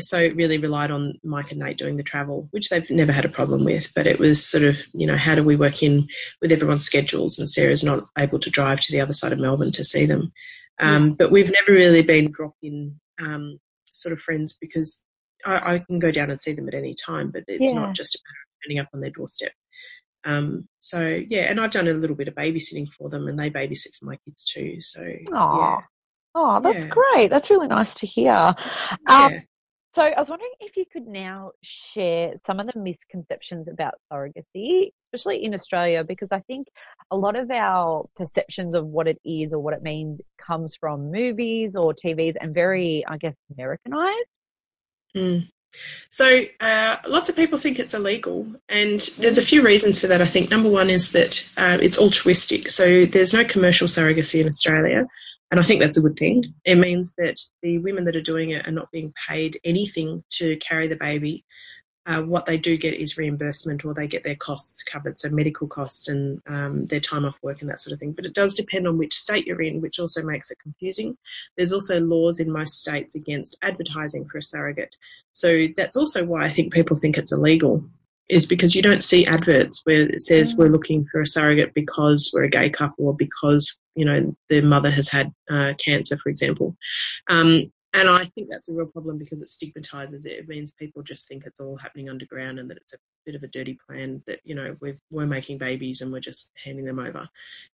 so 0.00 0.16
it 0.16 0.36
really 0.36 0.58
relied 0.58 0.90
on 0.90 1.14
Mike 1.22 1.50
and 1.50 1.60
Nate 1.60 1.78
doing 1.78 1.96
the 1.96 2.02
travel, 2.02 2.48
which 2.50 2.68
they've 2.68 2.88
never 2.90 3.12
had 3.12 3.24
a 3.24 3.28
problem 3.28 3.64
with. 3.64 3.92
But 3.94 4.06
it 4.06 4.18
was 4.18 4.44
sort 4.44 4.64
of, 4.64 4.78
you 4.92 5.06
know, 5.06 5.16
how 5.16 5.34
do 5.34 5.42
we 5.42 5.56
work 5.56 5.82
in 5.82 6.08
with 6.40 6.52
everyone's 6.52 6.84
schedules? 6.84 7.38
And 7.38 7.48
Sarah's 7.48 7.84
not 7.84 8.04
able 8.16 8.38
to 8.40 8.50
drive 8.50 8.80
to 8.80 8.92
the 8.92 9.00
other 9.00 9.12
side 9.12 9.32
of 9.32 9.38
Melbourne 9.38 9.72
to 9.72 9.84
see 9.84 10.06
them. 10.06 10.32
Um, 10.80 11.14
but 11.14 11.30
we've 11.30 11.50
never 11.50 11.72
really 11.72 12.02
been 12.02 12.30
drop 12.30 12.54
in 12.62 13.00
um, 13.20 13.58
sort 13.92 14.12
of 14.12 14.20
friends 14.20 14.56
because 14.60 15.04
I, 15.44 15.74
I, 15.74 15.78
can 15.80 15.98
go 15.98 16.12
down 16.12 16.30
and 16.30 16.40
see 16.40 16.52
them 16.52 16.68
at 16.68 16.74
any 16.74 16.94
time, 16.94 17.32
but 17.32 17.42
it's 17.48 17.64
yeah. 17.64 17.72
not 17.72 17.94
just 17.96 18.14
a 18.14 18.18
matter 18.24 18.38
of 18.44 18.64
turning 18.64 18.78
up 18.78 18.88
on 18.94 19.00
their 19.00 19.10
doorstep. 19.10 19.52
Um, 20.24 20.68
so 20.80 21.20
yeah, 21.28 21.50
and 21.50 21.60
I've 21.60 21.70
done 21.70 21.88
a 21.88 21.94
little 21.94 22.14
bit 22.16 22.28
of 22.28 22.34
babysitting 22.34 22.92
for 22.92 23.08
them, 23.08 23.26
and 23.28 23.38
they 23.38 23.50
babysit 23.50 23.96
for 23.98 24.06
my 24.06 24.16
kids 24.24 24.44
too. 24.44 24.80
So 24.80 25.02
yeah. 25.02 25.78
Oh, 26.34 26.60
that's 26.60 26.84
yeah. 26.84 26.90
great. 26.90 27.30
That's 27.30 27.50
really 27.50 27.66
nice 27.66 27.96
to 27.96 28.06
hear. 28.06 28.54
Um, 29.08 29.32
yeah. 29.32 29.40
So 29.94 30.02
I 30.02 30.18
was 30.18 30.28
wondering 30.28 30.52
if 30.60 30.76
you 30.76 30.84
could 30.92 31.06
now 31.06 31.52
share 31.62 32.34
some 32.46 32.60
of 32.60 32.66
the 32.66 32.78
misconceptions 32.78 33.68
about 33.68 33.94
surrogacy, 34.12 34.90
especially 35.06 35.44
in 35.44 35.54
Australia, 35.54 36.04
because 36.04 36.28
I 36.30 36.40
think 36.40 36.68
a 37.10 37.16
lot 37.16 37.36
of 37.36 37.50
our 37.50 38.06
perceptions 38.14 38.74
of 38.74 38.86
what 38.86 39.08
it 39.08 39.18
is 39.24 39.52
or 39.52 39.60
what 39.60 39.74
it 39.74 39.82
means 39.82 40.20
comes 40.38 40.76
from 40.76 41.10
movies 41.10 41.74
or 41.74 41.94
TVs 41.94 42.34
and 42.38 42.54
very, 42.54 43.04
I 43.08 43.16
guess, 43.16 43.34
Americanized. 43.56 44.28
Mm. 45.16 45.48
So 46.10 46.42
uh, 46.60 46.96
lots 47.06 47.28
of 47.28 47.36
people 47.36 47.58
think 47.58 47.78
it's 47.78 47.94
illegal, 47.94 48.46
and 48.68 49.00
there's 49.18 49.38
a 49.38 49.42
few 49.42 49.62
reasons 49.62 49.98
for 49.98 50.06
that. 50.06 50.22
I 50.22 50.26
think 50.26 50.50
number 50.50 50.68
one 50.68 50.90
is 50.90 51.12
that 51.12 51.46
uh, 51.56 51.78
it's 51.80 51.98
altruistic, 51.98 52.68
so 52.70 53.04
there's 53.06 53.34
no 53.34 53.44
commercial 53.44 53.86
surrogacy 53.86 54.40
in 54.40 54.48
Australia. 54.48 55.06
And 55.50 55.60
I 55.60 55.64
think 55.64 55.80
that's 55.80 55.96
a 55.96 56.02
good 56.02 56.18
thing. 56.18 56.44
It 56.64 56.76
means 56.76 57.14
that 57.16 57.40
the 57.62 57.78
women 57.78 58.04
that 58.04 58.16
are 58.16 58.22
doing 58.22 58.50
it 58.50 58.66
are 58.66 58.72
not 58.72 58.90
being 58.90 59.14
paid 59.28 59.58
anything 59.64 60.22
to 60.32 60.56
carry 60.58 60.88
the 60.88 60.96
baby. 60.96 61.44
Uh, 62.06 62.22
what 62.22 62.46
they 62.46 62.56
do 62.56 62.76
get 62.78 62.94
is 62.94 63.18
reimbursement 63.18 63.84
or 63.84 63.92
they 63.92 64.06
get 64.06 64.24
their 64.24 64.36
costs 64.36 64.82
covered, 64.82 65.18
so 65.18 65.28
medical 65.28 65.66
costs 65.66 66.08
and 66.08 66.40
um, 66.46 66.86
their 66.86 67.00
time 67.00 67.26
off 67.26 67.36
work 67.42 67.60
and 67.60 67.68
that 67.68 67.82
sort 67.82 67.92
of 67.92 67.98
thing. 67.98 68.12
But 68.12 68.24
it 68.24 68.34
does 68.34 68.54
depend 68.54 68.88
on 68.88 68.96
which 68.96 69.14
state 69.14 69.46
you're 69.46 69.60
in, 69.60 69.82
which 69.82 69.98
also 69.98 70.22
makes 70.22 70.50
it 70.50 70.58
confusing. 70.62 71.18
There's 71.56 71.72
also 71.72 72.00
laws 72.00 72.40
in 72.40 72.50
most 72.50 72.78
states 72.78 73.14
against 73.14 73.58
advertising 73.62 74.26
for 74.26 74.38
a 74.38 74.42
surrogate. 74.42 74.96
So 75.34 75.66
that's 75.76 75.96
also 75.96 76.24
why 76.24 76.46
I 76.46 76.52
think 76.52 76.72
people 76.72 76.96
think 76.96 77.18
it's 77.18 77.32
illegal 77.32 77.84
is 78.28 78.46
because 78.46 78.74
you 78.74 78.82
don't 78.82 79.02
see 79.02 79.26
adverts 79.26 79.80
where 79.84 80.02
it 80.02 80.20
says 80.20 80.54
mm. 80.54 80.58
we're 80.58 80.68
looking 80.68 81.06
for 81.10 81.20
a 81.20 81.26
surrogate 81.26 81.72
because 81.74 82.30
we're 82.34 82.44
a 82.44 82.50
gay 82.50 82.68
couple 82.68 83.06
or 83.06 83.16
because 83.16 83.76
you 83.98 84.04
know 84.04 84.36
the 84.48 84.60
mother 84.60 84.90
has 84.90 85.08
had 85.08 85.32
uh, 85.50 85.72
cancer, 85.84 86.16
for 86.22 86.28
example. 86.28 86.76
Um, 87.28 87.72
and 87.94 88.08
I 88.08 88.26
think 88.26 88.48
that's 88.50 88.68
a 88.68 88.74
real 88.74 88.86
problem 88.86 89.18
because 89.18 89.40
it 89.40 89.48
stigmatizes 89.48 90.26
it. 90.26 90.32
It 90.32 90.48
means 90.48 90.72
people 90.72 91.02
just 91.02 91.26
think 91.26 91.44
it's 91.46 91.58
all 91.58 91.76
happening 91.76 92.10
underground 92.10 92.58
and 92.58 92.70
that 92.70 92.76
it's 92.76 92.92
a 92.92 92.98
bit 93.24 93.34
of 93.34 93.42
a 93.42 93.48
dirty 93.48 93.78
plan 93.86 94.22
that, 94.26 94.40
you 94.44 94.54
know, 94.54 94.76
we're, 94.80 94.98
we're 95.10 95.26
making 95.26 95.56
babies 95.56 96.02
and 96.02 96.12
we're 96.12 96.20
just 96.20 96.50
handing 96.62 96.84
them 96.84 96.98
over. 96.98 97.26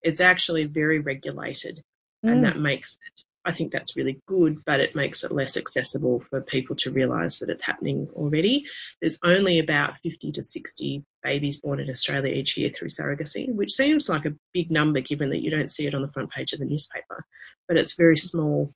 It's 0.03 0.20
actually 0.20 0.66
very 0.66 1.01
regulated 1.01 1.83
mm. 2.25 2.31
and 2.31 2.45
that 2.45 2.59
makes 2.59 2.95
it 2.95 3.24
I 3.47 3.53
think 3.53 3.72
that's 3.72 3.97
really 3.97 4.20
good, 4.26 4.64
but 4.64 4.80
it 4.80 4.95
makes 4.95 5.22
it 5.22 5.32
less 5.32 5.57
accessible 5.57 6.24
for 6.30 6.40
people 6.40 6.74
to 6.76 6.90
realise 6.90 7.38
that 7.38 7.51
it's 7.51 7.62
happening 7.62 8.09
already. 8.14 8.64
There's 9.01 9.18
only 9.22 9.59
about 9.59 9.99
50 9.99 10.32
to 10.32 10.42
60 10.42 11.05
babies 11.22 11.61
born 11.61 11.80
in 11.80 11.90
Australia 11.90 12.32
each 12.32 12.57
year 12.57 12.70
through 12.70 12.88
surrogacy, 12.88 13.53
which 13.53 13.72
seems 13.72 14.09
like 14.09 14.24
a 14.24 14.34
big 14.55 14.70
number 14.70 15.01
given 15.01 15.28
that 15.30 15.42
you 15.42 15.51
don't 15.51 15.70
see 15.70 15.86
it 15.86 15.95
on 15.95 16.03
the 16.03 16.12
front 16.12 16.30
page 16.30 16.53
of 16.53 16.59
the 16.59 16.64
newspaper, 16.64 17.26
but 17.68 17.76
it's 17.76 17.95
very 17.95 18.16
small 18.16 18.72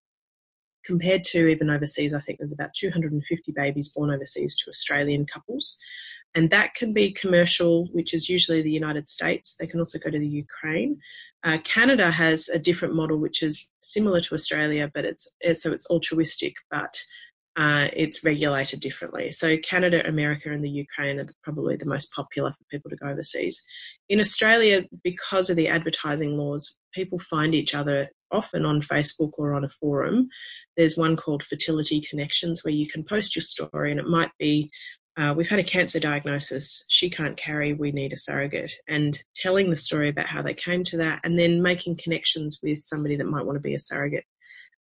compared 0.85 1.23
to 1.23 1.47
even 1.49 1.71
overseas. 1.71 2.15
I 2.15 2.21
think 2.21 2.39
there's 2.39 2.53
about 2.53 2.75
250 2.75 3.53
babies 3.53 3.89
born 3.89 4.11
overseas 4.11 4.57
to 4.57 4.71
Australian 4.71 5.27
couples. 5.27 5.79
And 6.35 6.51
that 6.51 6.75
can 6.75 6.93
be 6.93 7.13
commercial, 7.13 7.87
which 7.93 8.15
is 8.15 8.29
usually 8.29 8.63
the 8.63 8.71
United 8.71 9.09
States. 9.09 9.57
They 9.59 9.67
can 9.67 9.81
also 9.81 9.99
go 9.99 10.11
to 10.11 10.19
the 10.19 10.27
Ukraine. 10.27 10.99
Uh, 11.45 11.59
Canada 11.65 12.11
has 12.11 12.49
a 12.49 12.59
different 12.59 12.95
model, 12.95 13.19
which 13.19 13.43
is 13.43 13.71
similar 13.81 14.21
to 14.21 14.35
Australia, 14.35 14.91
but 14.93 15.05
it's, 15.05 15.29
so 15.55 15.73
it's 15.73 15.87
altruistic, 15.87 16.55
but 16.71 17.01
uh, 17.59 17.89
it's 17.93 18.23
regulated 18.23 18.79
differently. 18.79 19.33
So 19.33 19.57
Canada, 19.59 20.07
America, 20.07 20.53
and 20.53 20.63
the 20.63 20.71
Ukraine 20.71 21.19
are 21.19 21.27
probably 21.43 21.77
the 21.77 21.87
most 21.87 22.13
popular 22.13 22.53
for 22.53 22.65
people 22.71 22.89
to 22.91 22.97
go 22.97 23.09
overseas. 23.09 23.61
In 24.09 24.21
Australia, 24.21 24.85
because 25.03 25.51
of 25.51 25.57
the 25.57 25.67
advertising 25.67 26.37
laws, 26.37 26.79
people 26.93 27.19
find 27.19 27.57
each 27.57 27.75
other 27.75 28.11
often 28.31 28.65
on 28.65 28.81
Facebook 28.81 29.33
or 29.39 29.55
on 29.55 29.65
a 29.65 29.71
forum. 29.71 30.29
There's 30.77 30.97
one 30.97 31.17
called 31.17 31.43
Fertility 31.43 32.01
Connections 32.01 32.63
where 32.63 32.75
you 32.75 32.87
can 32.87 33.03
post 33.03 33.35
your 33.35 33.43
story, 33.43 33.91
and 33.91 33.99
it 33.99 34.07
might 34.07 34.31
be 34.39 34.71
uh, 35.19 35.35
we've 35.35 35.49
had 35.49 35.59
a 35.59 35.65
cancer 35.65 35.99
diagnosis. 35.99 36.85
She 36.89 37.11
can't 37.11 37.37
carry. 37.37 37.73
We 37.73 37.91
need 37.91 38.13
a 38.13 38.17
surrogate. 38.17 38.73
And 38.87 39.21
telling 39.35 39.69
the 39.69 39.77
story 39.77 40.09
about 40.09 40.27
how 40.27 40.43
they 40.43 40.55
came 40.55 40.85
to 40.85 40.97
that, 40.99 41.21
and 41.25 41.39
then 41.39 41.61
making 41.61 41.99
connections 42.03 42.61
with 42.63 42.81
somebody 42.81 43.17
that 43.17 43.27
might 43.27 43.45
want 43.45 43.57
to 43.57 43.61
be 43.61 43.75
a 43.75 43.81
surrogate. 43.81 44.25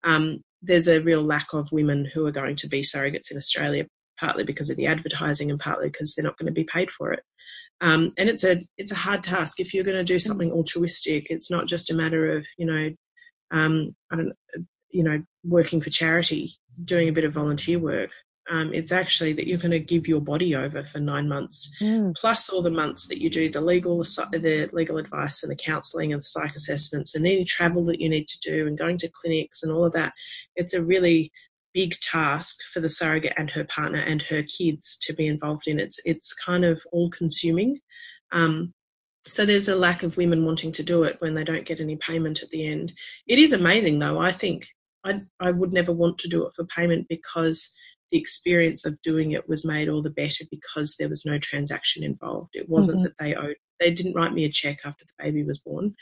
Um, 0.03 0.43
there's 0.61 0.87
a 0.87 1.01
real 1.01 1.23
lack 1.23 1.53
of 1.53 1.71
women 1.71 2.05
who 2.13 2.25
are 2.27 2.31
going 2.31 2.55
to 2.57 2.67
be 2.67 2.81
surrogates 2.81 3.31
in 3.31 3.37
Australia, 3.37 3.85
partly 4.19 4.43
because 4.43 4.69
of 4.69 4.77
the 4.77 4.87
advertising 4.87 5.49
and 5.49 5.59
partly 5.59 5.87
because 5.87 6.13
they're 6.13 6.23
not 6.23 6.37
going 6.37 6.47
to 6.47 6.51
be 6.51 6.63
paid 6.63 6.91
for 6.91 7.11
it. 7.13 7.23
Um, 7.81 8.13
and 8.17 8.29
it's 8.29 8.43
a 8.43 8.63
it's 8.77 8.91
a 8.91 8.95
hard 8.95 9.23
task 9.23 9.59
if 9.59 9.73
you're 9.73 9.83
going 9.83 9.97
to 9.97 10.03
do 10.03 10.19
something 10.19 10.51
altruistic. 10.51 11.27
It's 11.29 11.51
not 11.51 11.67
just 11.67 11.91
a 11.91 11.95
matter 11.95 12.35
of 12.35 12.45
you 12.57 12.65
know, 12.65 12.89
um, 13.51 13.95
I 14.11 14.15
don't 14.15 14.33
you 14.89 15.03
know, 15.03 15.21
working 15.43 15.81
for 15.81 15.89
charity, 15.89 16.53
doing 16.83 17.09
a 17.09 17.11
bit 17.11 17.23
of 17.23 17.33
volunteer 17.33 17.79
work. 17.79 18.09
Um, 18.49 18.73
it's 18.73 18.91
actually 18.91 19.33
that 19.33 19.47
you're 19.47 19.57
going 19.57 19.71
to 19.71 19.79
give 19.79 20.07
your 20.07 20.21
body 20.21 20.55
over 20.55 20.83
for 20.85 20.99
nine 20.99 21.27
months, 21.27 21.69
mm. 21.81 22.15
plus 22.15 22.49
all 22.49 22.61
the 22.61 22.69
months 22.69 23.07
that 23.07 23.21
you 23.21 23.29
do 23.29 23.49
the 23.49 23.59
legal, 23.59 24.01
the 24.03 24.69
legal 24.71 24.97
advice 24.97 25.43
and 25.43 25.51
the 25.51 25.55
counselling 25.55 26.13
and 26.13 26.21
the 26.21 26.27
psych 26.27 26.55
assessments 26.55 27.13
and 27.13 27.25
any 27.25 27.43
travel 27.43 27.83
that 27.85 27.99
you 27.99 28.09
need 28.09 28.27
to 28.27 28.39
do 28.39 28.65
and 28.65 28.77
going 28.77 28.97
to 28.97 29.09
clinics 29.09 29.63
and 29.63 29.71
all 29.71 29.83
of 29.83 29.93
that. 29.93 30.13
It's 30.55 30.73
a 30.73 30.81
really 30.81 31.31
big 31.73 31.99
task 31.99 32.57
for 32.73 32.79
the 32.79 32.89
surrogate 32.89 33.33
and 33.37 33.51
her 33.51 33.63
partner 33.65 33.99
and 33.99 34.21
her 34.23 34.43
kids 34.43 34.97
to 35.01 35.13
be 35.13 35.27
involved 35.27 35.67
in. 35.67 35.79
It's 35.79 35.99
it's 36.05 36.33
kind 36.33 36.65
of 36.65 36.81
all 36.91 37.09
consuming. 37.11 37.79
Um, 38.31 38.73
so 39.27 39.45
there's 39.45 39.67
a 39.67 39.75
lack 39.75 40.03
of 40.03 40.17
women 40.17 40.45
wanting 40.45 40.71
to 40.71 40.83
do 40.83 41.03
it 41.03 41.17
when 41.19 41.33
they 41.33 41.43
don't 41.43 41.65
get 41.65 41.79
any 41.79 41.97
payment 41.97 42.41
at 42.41 42.49
the 42.49 42.65
end. 42.65 42.93
It 43.27 43.39
is 43.39 43.53
amazing 43.53 43.99
though. 43.99 44.19
I 44.19 44.31
think 44.31 44.67
I 45.03 45.21
I 45.39 45.51
would 45.51 45.73
never 45.73 45.91
want 45.91 46.17
to 46.19 46.27
do 46.27 46.45
it 46.47 46.53
for 46.55 46.65
payment 46.65 47.07
because 47.09 47.69
the 48.11 48.17
experience 48.17 48.85
of 48.85 49.01
doing 49.01 49.31
it 49.31 49.47
was 49.49 49.65
made 49.65 49.89
all 49.89 50.01
the 50.01 50.09
better 50.09 50.45
because 50.49 50.95
there 50.95 51.09
was 51.09 51.25
no 51.25 51.37
transaction 51.37 52.03
involved. 52.03 52.51
It 52.55 52.69
wasn't 52.69 52.99
mm-hmm. 52.99 53.03
that 53.03 53.17
they 53.19 53.35
owed, 53.35 53.55
they 53.79 53.91
didn't 53.91 54.13
write 54.13 54.33
me 54.33 54.45
a 54.45 54.51
check 54.51 54.79
after 54.85 55.05
the 55.05 55.23
baby 55.23 55.43
was 55.43 55.59
born. 55.59 55.95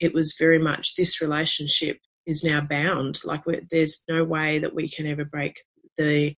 It 0.00 0.12
was 0.12 0.34
very 0.38 0.58
much 0.58 0.96
this 0.96 1.20
relationship 1.20 1.98
is 2.26 2.44
now 2.44 2.60
bound. 2.60 3.20
Like 3.24 3.42
there's 3.70 4.04
no 4.08 4.24
way 4.24 4.58
that 4.58 4.74
we 4.74 4.88
can 4.88 5.06
ever 5.06 5.24
break 5.24 5.60
the 5.96 6.34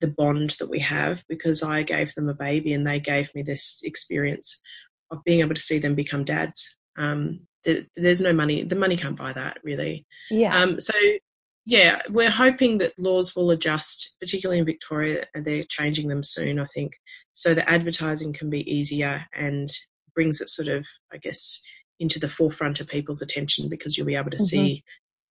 the 0.00 0.08
bond 0.08 0.54
that 0.58 0.68
we 0.68 0.78
have 0.78 1.24
because 1.26 1.62
I 1.62 1.82
gave 1.82 2.14
them 2.14 2.28
a 2.28 2.34
baby 2.34 2.74
and 2.74 2.86
they 2.86 3.00
gave 3.00 3.34
me 3.34 3.42
this 3.42 3.80
experience 3.82 4.60
of 5.10 5.24
being 5.24 5.40
able 5.40 5.54
to 5.54 5.60
see 5.60 5.78
them 5.78 5.94
become 5.94 6.22
dads. 6.22 6.76
Um, 6.98 7.40
there's 7.64 8.20
no 8.20 8.32
money. 8.32 8.62
The 8.62 8.76
money 8.76 8.96
can't 8.96 9.16
buy 9.16 9.32
that 9.32 9.58
really. 9.64 10.06
Yeah. 10.30 10.56
Um, 10.56 10.78
so 10.80 10.92
yeah, 11.66 12.00
we're 12.08 12.30
hoping 12.30 12.78
that 12.78 12.96
laws 12.96 13.34
will 13.34 13.50
adjust, 13.50 14.16
particularly 14.20 14.60
in 14.60 14.64
Victoria, 14.64 15.26
and 15.34 15.44
they're 15.44 15.64
changing 15.68 16.06
them 16.06 16.22
soon, 16.22 16.60
I 16.60 16.66
think, 16.66 16.92
so 17.32 17.54
that 17.54 17.68
advertising 17.68 18.32
can 18.32 18.48
be 18.48 18.70
easier 18.72 19.26
and 19.34 19.68
brings 20.14 20.40
it 20.40 20.48
sort 20.48 20.68
of, 20.68 20.86
I 21.12 21.16
guess, 21.18 21.60
into 21.98 22.20
the 22.20 22.28
forefront 22.28 22.78
of 22.78 22.86
people's 22.86 23.20
attention 23.20 23.68
because 23.68 23.98
you'll 23.98 24.06
be 24.06 24.14
able 24.14 24.30
to 24.30 24.36
mm-hmm. 24.36 24.44
see 24.44 24.84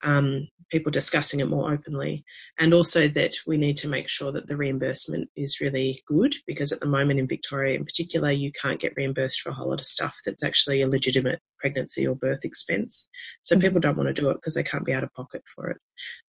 um, 0.03 0.47
people 0.71 0.91
discussing 0.91 1.39
it 1.39 1.47
more 1.47 1.71
openly. 1.71 2.23
And 2.59 2.73
also 2.73 3.07
that 3.09 3.35
we 3.45 3.57
need 3.57 3.77
to 3.77 3.87
make 3.87 4.09
sure 4.09 4.31
that 4.31 4.47
the 4.47 4.57
reimbursement 4.57 5.29
is 5.35 5.61
really 5.61 6.03
good 6.07 6.35
because 6.47 6.71
at 6.71 6.79
the 6.79 6.87
moment 6.87 7.19
in 7.19 7.27
Victoria 7.27 7.75
in 7.75 7.85
particular, 7.85 8.31
you 8.31 8.51
can't 8.51 8.79
get 8.79 8.93
reimbursed 8.95 9.41
for 9.41 9.49
a 9.49 9.53
whole 9.53 9.69
lot 9.69 9.79
of 9.79 9.85
stuff 9.85 10.15
that's 10.25 10.43
actually 10.43 10.81
a 10.81 10.87
legitimate 10.87 11.39
pregnancy 11.59 12.05
or 12.07 12.15
birth 12.15 12.43
expense. 12.43 13.07
So 13.41 13.55
mm-hmm. 13.55 13.61
people 13.61 13.79
don't 13.79 13.97
want 13.97 14.07
to 14.07 14.21
do 14.21 14.29
it 14.29 14.35
because 14.35 14.53
they 14.53 14.63
can't 14.63 14.85
be 14.85 14.93
out 14.93 15.03
of 15.03 15.13
pocket 15.13 15.43
for 15.53 15.69
it. 15.69 15.77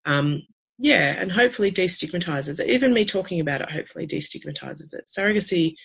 Um, 0.05 0.43
yeah, 0.78 1.16
and 1.20 1.32
hopefully 1.32 1.72
destigmatizes 1.72 2.59
it. 2.59 2.70
Even 2.70 2.93
me 2.93 3.05
talking 3.05 3.39
about 3.39 3.61
it 3.61 3.72
hopefully 3.72 4.05
destigmatizes 4.05 4.93
it. 4.93 5.07
Surrogacy 5.07 5.76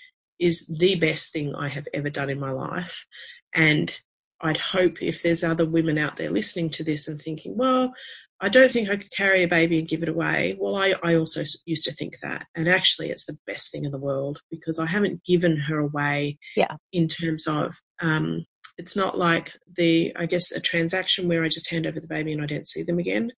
is 0.40 0.66
the 0.66 0.96
best 0.96 1.32
thing 1.32 1.54
I 1.54 1.68
have 1.68 1.86
ever 1.94 2.10
done 2.10 2.30
in 2.30 2.40
my 2.40 2.50
life. 2.50 3.06
And 3.54 3.96
I'd 4.42 4.56
hope 4.56 5.02
if 5.02 5.22
there's 5.22 5.44
other 5.44 5.66
women 5.66 5.98
out 5.98 6.16
there 6.16 6.30
listening 6.30 6.70
to 6.70 6.84
this 6.84 7.08
and 7.08 7.20
thinking, 7.20 7.56
well, 7.56 7.92
I 8.40 8.48
don't 8.48 8.72
think 8.72 8.88
I 8.88 8.96
could 8.96 9.10
carry 9.10 9.42
a 9.42 9.48
baby 9.48 9.78
and 9.78 9.88
give 9.88 10.02
it 10.02 10.08
away. 10.08 10.56
Well, 10.58 10.76
I, 10.76 10.94
I 11.02 11.14
also 11.16 11.44
used 11.66 11.84
to 11.84 11.92
think 11.92 12.14
that. 12.22 12.46
And 12.54 12.68
actually, 12.68 13.10
it's 13.10 13.26
the 13.26 13.38
best 13.46 13.70
thing 13.70 13.84
in 13.84 13.92
the 13.92 13.98
world 13.98 14.40
because 14.50 14.78
I 14.78 14.86
haven't 14.86 15.24
given 15.24 15.58
her 15.58 15.78
away 15.78 16.38
yeah. 16.56 16.74
in 16.92 17.06
terms 17.06 17.46
of, 17.46 17.74
um, 18.00 18.46
it's 18.78 18.96
not 18.96 19.18
like 19.18 19.52
the, 19.76 20.14
I 20.16 20.24
guess, 20.24 20.52
a 20.52 20.60
transaction 20.60 21.28
where 21.28 21.44
I 21.44 21.48
just 21.48 21.70
hand 21.70 21.86
over 21.86 22.00
the 22.00 22.08
baby 22.08 22.32
and 22.32 22.40
I 22.40 22.46
don't 22.46 22.66
see 22.66 22.82
them 22.82 22.98
again. 22.98 23.30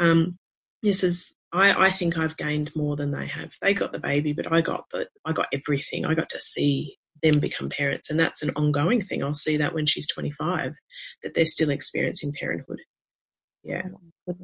Um, 0.00 0.36
this 0.82 1.04
is, 1.04 1.32
I, 1.52 1.86
I 1.86 1.90
think 1.90 2.18
I've 2.18 2.36
gained 2.36 2.72
more 2.74 2.96
than 2.96 3.12
they 3.12 3.28
have. 3.28 3.52
They 3.62 3.72
got 3.72 3.92
the 3.92 4.00
baby, 4.00 4.32
but 4.32 4.52
I 4.52 4.62
got 4.62 4.86
the, 4.90 5.06
I 5.24 5.32
got 5.32 5.46
everything. 5.52 6.06
I 6.06 6.14
got 6.14 6.28
to 6.30 6.40
see 6.40 6.96
them 7.22 7.40
become 7.40 7.68
parents. 7.68 8.10
And 8.10 8.18
that's 8.18 8.42
an 8.42 8.50
ongoing 8.56 9.00
thing. 9.00 9.22
I'll 9.22 9.34
see 9.34 9.56
that 9.56 9.74
when 9.74 9.86
she's 9.86 10.08
25, 10.08 10.74
that 11.22 11.34
they're 11.34 11.44
still 11.44 11.70
experiencing 11.70 12.32
parenthood. 12.38 12.80
Yeah. 13.62 13.82
Oh, 14.28 14.34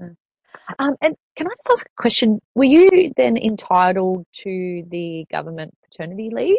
um, 0.78 0.96
and 1.00 1.14
can 1.36 1.46
I 1.46 1.54
just 1.56 1.70
ask 1.70 1.86
a 1.86 2.02
question? 2.02 2.40
Were 2.54 2.64
you 2.64 3.12
then 3.16 3.36
entitled 3.36 4.26
to 4.42 4.84
the 4.90 5.26
government 5.30 5.74
paternity 5.84 6.30
leave? 6.32 6.58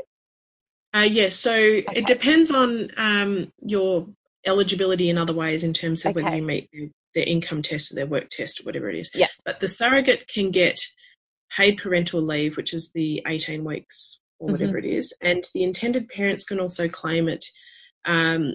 Uh, 0.94 1.00
yes. 1.02 1.16
Yeah, 1.16 1.30
so 1.30 1.54
okay. 1.54 1.86
it 2.00 2.06
depends 2.06 2.52
on 2.52 2.90
um, 2.98 3.52
your 3.62 4.08
eligibility 4.46 5.10
in 5.10 5.18
other 5.18 5.34
ways 5.34 5.64
in 5.64 5.74
terms 5.74 6.06
of 6.06 6.16
okay. 6.16 6.24
whether 6.24 6.36
you 6.38 6.44
meet 6.44 6.70
their 7.14 7.26
income 7.26 7.62
test 7.62 7.92
or 7.92 7.96
their 7.96 8.08
work 8.08 8.30
test 8.30 8.60
or 8.60 8.64
whatever 8.64 8.90
it 8.90 8.98
is. 8.98 9.10
Yeah. 9.14 9.28
But 9.44 9.60
the 9.60 9.68
surrogate 9.68 10.28
can 10.28 10.52
get 10.52 10.80
paid 11.56 11.78
parental 11.78 12.22
leave, 12.22 12.58
which 12.58 12.74
is 12.74 12.92
the 12.94 13.22
18 13.28 13.64
weeks 13.64 14.20
or 14.40 14.52
whatever 14.52 14.80
mm-hmm. 14.80 14.88
it 14.88 14.98
is. 14.98 15.14
And 15.22 15.44
the 15.54 15.64
intended 15.64 16.08
parents 16.10 16.44
can 16.44 16.60
also 16.60 16.88
claim 16.88 17.28
it 17.28 17.46
um, 18.06 18.54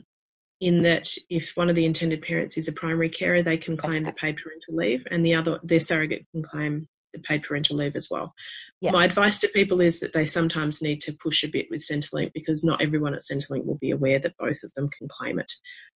in 0.61 0.83
that 0.83 1.13
if 1.29 1.53
one 1.55 1.69
of 1.69 1.75
the 1.75 1.85
intended 1.85 2.23
parents 2.23 2.57
is 2.57 2.69
a 2.69 2.73
primary 2.73 3.09
carer, 3.09 3.43
they 3.43 3.57
can 3.57 3.77
claim 3.77 4.03
okay. 4.03 4.05
the 4.05 4.13
paid 4.13 4.37
parental 4.37 4.77
leave, 4.77 5.07
and 5.11 5.25
the 5.25 5.35
other, 5.35 5.59
their 5.63 5.81
surrogate 5.81 6.25
can 6.33 6.43
claim 6.43 6.89
the 7.13 7.19
paid 7.19 7.43
parental 7.43 7.77
leave 7.77 7.97
as 7.97 8.09
well. 8.11 8.33
Yeah. 8.81 8.93
My 8.93 9.05
advice 9.05 9.41
to 9.41 9.49
people 9.49 9.81
is 9.81 10.01
that 10.01 10.13
they 10.13 10.25
sometimes 10.27 10.81
need 10.81 11.01
to 11.03 11.13
push 11.13 11.45
a 11.45 11.49
bit 11.49 11.67
with 11.71 11.87
Centrelink 11.87 12.33
because 12.33 12.65
not 12.65 12.81
everyone 12.81 13.15
at 13.15 13.21
Centrelink 13.21 13.67
will 13.67 13.79
be 13.79 13.91
aware 13.91 14.19
that 14.19 14.37
both 14.39 14.63
of 14.63 14.73
them 14.75 14.89
can 14.97 15.09
claim 15.09 15.39
it. 15.39 15.53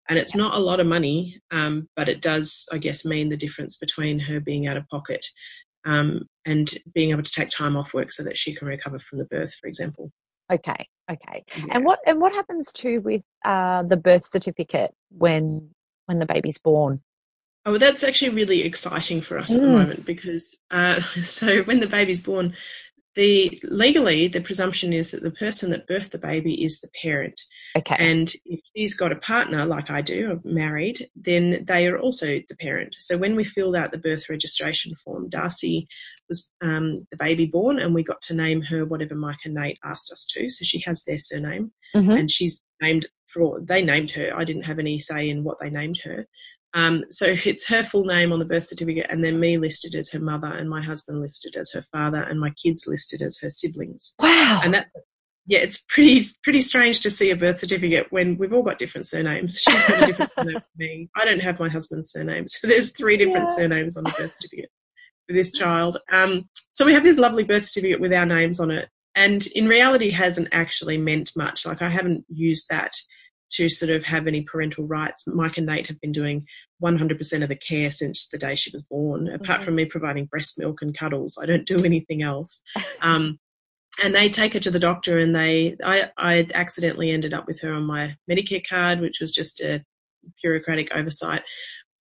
And 0.09 0.19
it's 0.19 0.35
yeah. 0.35 0.41
not 0.41 0.55
a 0.55 0.59
lot 0.59 0.79
of 0.79 0.87
money, 0.87 1.39
um, 1.51 1.87
but 1.95 2.09
it 2.09 2.21
does, 2.21 2.67
I 2.71 2.77
guess, 2.77 3.05
mean 3.05 3.29
the 3.29 3.37
difference 3.37 3.77
between 3.77 4.19
her 4.19 4.39
being 4.39 4.67
out 4.67 4.77
of 4.77 4.87
pocket 4.89 5.25
um, 5.85 6.21
and 6.45 6.69
being 6.93 7.11
able 7.11 7.23
to 7.23 7.31
take 7.31 7.49
time 7.49 7.75
off 7.77 7.93
work 7.93 8.11
so 8.11 8.23
that 8.23 8.37
she 8.37 8.53
can 8.53 8.67
recover 8.67 8.99
from 8.99 9.19
the 9.19 9.25
birth, 9.25 9.53
for 9.55 9.67
example. 9.67 10.11
Okay, 10.51 10.87
okay. 11.09 11.43
Yeah. 11.57 11.65
And 11.71 11.85
what 11.85 11.99
and 12.05 12.19
what 12.19 12.33
happens 12.33 12.71
too 12.73 13.01
with 13.01 13.21
uh, 13.45 13.83
the 13.83 13.97
birth 13.97 14.25
certificate 14.25 14.93
when 15.09 15.69
when 16.05 16.19
the 16.19 16.25
baby's 16.25 16.57
born? 16.57 17.01
Oh, 17.65 17.77
that's 17.77 18.03
actually 18.03 18.29
really 18.29 18.63
exciting 18.63 19.21
for 19.21 19.39
us 19.39 19.49
mm. 19.49 19.55
at 19.55 19.61
the 19.61 19.67
mm. 19.67 19.73
moment 19.73 20.05
because 20.05 20.55
uh, 20.71 20.99
so 21.23 21.63
when 21.63 21.79
the 21.79 21.87
baby's 21.87 22.21
born, 22.21 22.55
the 23.15 23.61
legally 23.63 24.27
the 24.27 24.41
presumption 24.41 24.91
is 24.91 25.11
that 25.11 25.21
the 25.23 25.31
person 25.31 25.69
that 25.69 25.87
birthed 25.87 26.11
the 26.11 26.17
baby 26.17 26.63
is 26.63 26.81
the 26.81 26.89
parent. 27.01 27.39
Okay. 27.77 27.95
And 27.99 28.31
if 28.45 28.59
she's 28.75 28.95
got 28.95 29.11
a 29.11 29.17
partner 29.17 29.65
like 29.65 29.89
I 29.89 30.01
do, 30.01 30.41
married, 30.43 31.09
then 31.15 31.63
they 31.67 31.87
are 31.87 31.99
also 31.99 32.39
the 32.47 32.55
parent. 32.59 32.95
So 32.99 33.17
when 33.17 33.35
we 33.35 33.43
filled 33.43 33.75
out 33.75 33.91
the 33.91 33.97
birth 33.97 34.29
registration 34.29 34.95
form, 34.95 35.29
Darcy 35.29 35.87
was 36.29 36.49
um, 36.61 37.05
the 37.11 37.17
baby 37.17 37.45
born, 37.45 37.79
and 37.79 37.93
we 37.93 38.03
got 38.03 38.21
to 38.23 38.33
name 38.33 38.61
her 38.63 38.85
whatever 38.85 39.15
Mike 39.15 39.39
and 39.45 39.53
Nate 39.53 39.79
asked 39.83 40.11
us 40.11 40.25
to. 40.31 40.49
So 40.49 40.65
she 40.65 40.79
has 40.85 41.03
their 41.03 41.19
surname, 41.19 41.71
mm-hmm. 41.95 42.11
and 42.11 42.31
she's 42.31 42.61
named 42.81 43.07
for 43.27 43.59
they 43.61 43.81
named 43.81 44.11
her. 44.11 44.31
I 44.35 44.43
didn't 44.43 44.63
have 44.63 44.79
any 44.79 44.99
say 44.99 45.29
in 45.29 45.43
what 45.43 45.59
they 45.59 45.69
named 45.69 45.99
her. 46.03 46.27
Um, 46.73 47.03
so 47.09 47.25
it's 47.27 47.67
her 47.67 47.83
full 47.83 48.05
name 48.05 48.31
on 48.31 48.39
the 48.39 48.45
birth 48.45 48.67
certificate, 48.67 49.05
and 49.09 49.23
then 49.23 49.39
me 49.39 49.57
listed 49.57 49.95
as 49.95 50.09
her 50.09 50.19
mother, 50.19 50.47
and 50.47 50.69
my 50.69 50.81
husband 50.81 51.21
listed 51.21 51.55
as 51.55 51.71
her 51.71 51.83
father, 51.83 52.21
and 52.23 52.39
my 52.39 52.51
kids 52.51 52.85
listed 52.87 53.21
as 53.21 53.37
her 53.39 53.49
siblings. 53.49 54.13
Wow! 54.19 54.61
And 54.63 54.73
that, 54.73 54.87
yeah, 55.45 55.59
it's 55.59 55.83
pretty 55.89 56.25
pretty 56.43 56.61
strange 56.61 57.01
to 57.01 57.11
see 57.11 57.29
a 57.29 57.35
birth 57.35 57.59
certificate 57.59 58.07
when 58.09 58.37
we've 58.37 58.53
all 58.53 58.63
got 58.63 58.79
different 58.79 59.05
surnames. 59.05 59.59
She's 59.59 59.85
got 59.85 60.03
a 60.03 60.05
different 60.07 60.31
surname 60.35 60.55
to 60.55 60.69
me. 60.77 61.09
I 61.15 61.25
don't 61.25 61.41
have 61.41 61.59
my 61.59 61.69
husband's 61.69 62.11
surname, 62.11 62.47
so 62.47 62.67
there's 62.67 62.91
three 62.91 63.17
different 63.17 63.49
yeah. 63.49 63.55
surnames 63.55 63.95
on 63.95 64.05
the 64.05 64.15
birth 64.17 64.33
certificate 64.33 64.71
for 65.27 65.33
this 65.33 65.51
child. 65.51 65.97
Um, 66.11 66.49
so 66.71 66.85
we 66.85 66.93
have 66.93 67.03
this 67.03 67.17
lovely 67.17 67.43
birth 67.43 67.65
certificate 67.65 68.01
with 68.01 68.13
our 68.13 68.25
names 68.25 68.59
on 68.59 68.71
it, 68.71 68.89
and 69.13 69.45
in 69.47 69.67
reality, 69.67 70.09
hasn't 70.09 70.47
actually 70.51 70.97
meant 70.97 71.31
much. 71.35 71.67
Like 71.67 71.83
I 71.83 71.89
haven't 71.89 72.25
used 72.29 72.65
that 72.71 72.93
to 73.55 73.69
sort 73.69 73.91
of 73.91 74.03
have 74.03 74.27
any 74.27 74.41
parental 74.41 74.85
rights. 74.85 75.27
Mike 75.27 75.57
and 75.57 75.67
Nate 75.67 75.87
have 75.87 76.01
been 76.01 76.11
doing 76.11 76.45
100% 76.83 77.43
of 77.43 77.49
the 77.49 77.55
care 77.55 77.91
since 77.91 78.27
the 78.27 78.37
day 78.37 78.55
she 78.55 78.71
was 78.71 78.83
born. 78.83 79.27
Apart 79.27 79.59
mm-hmm. 79.59 79.65
from 79.65 79.75
me 79.75 79.85
providing 79.85 80.25
breast 80.25 80.57
milk 80.57 80.81
and 80.81 80.97
cuddles, 80.97 81.37
I 81.41 81.45
don't 81.45 81.65
do 81.65 81.83
anything 81.85 82.23
else. 82.23 82.61
Um, 83.01 83.39
and 84.01 84.15
they 84.15 84.29
take 84.29 84.53
her 84.53 84.59
to 84.59 84.71
the 84.71 84.79
doctor, 84.79 85.19
and 85.19 85.35
they 85.35 85.75
I 85.83 86.09
I 86.17 86.47
accidentally 86.53 87.11
ended 87.11 87.33
up 87.33 87.45
with 87.45 87.59
her 87.61 87.71
on 87.73 87.83
my 87.83 88.15
Medicare 88.29 88.67
card, 88.67 89.01
which 89.01 89.19
was 89.19 89.31
just 89.31 89.61
a 89.61 89.83
bureaucratic 90.41 90.91
oversight. 90.95 91.43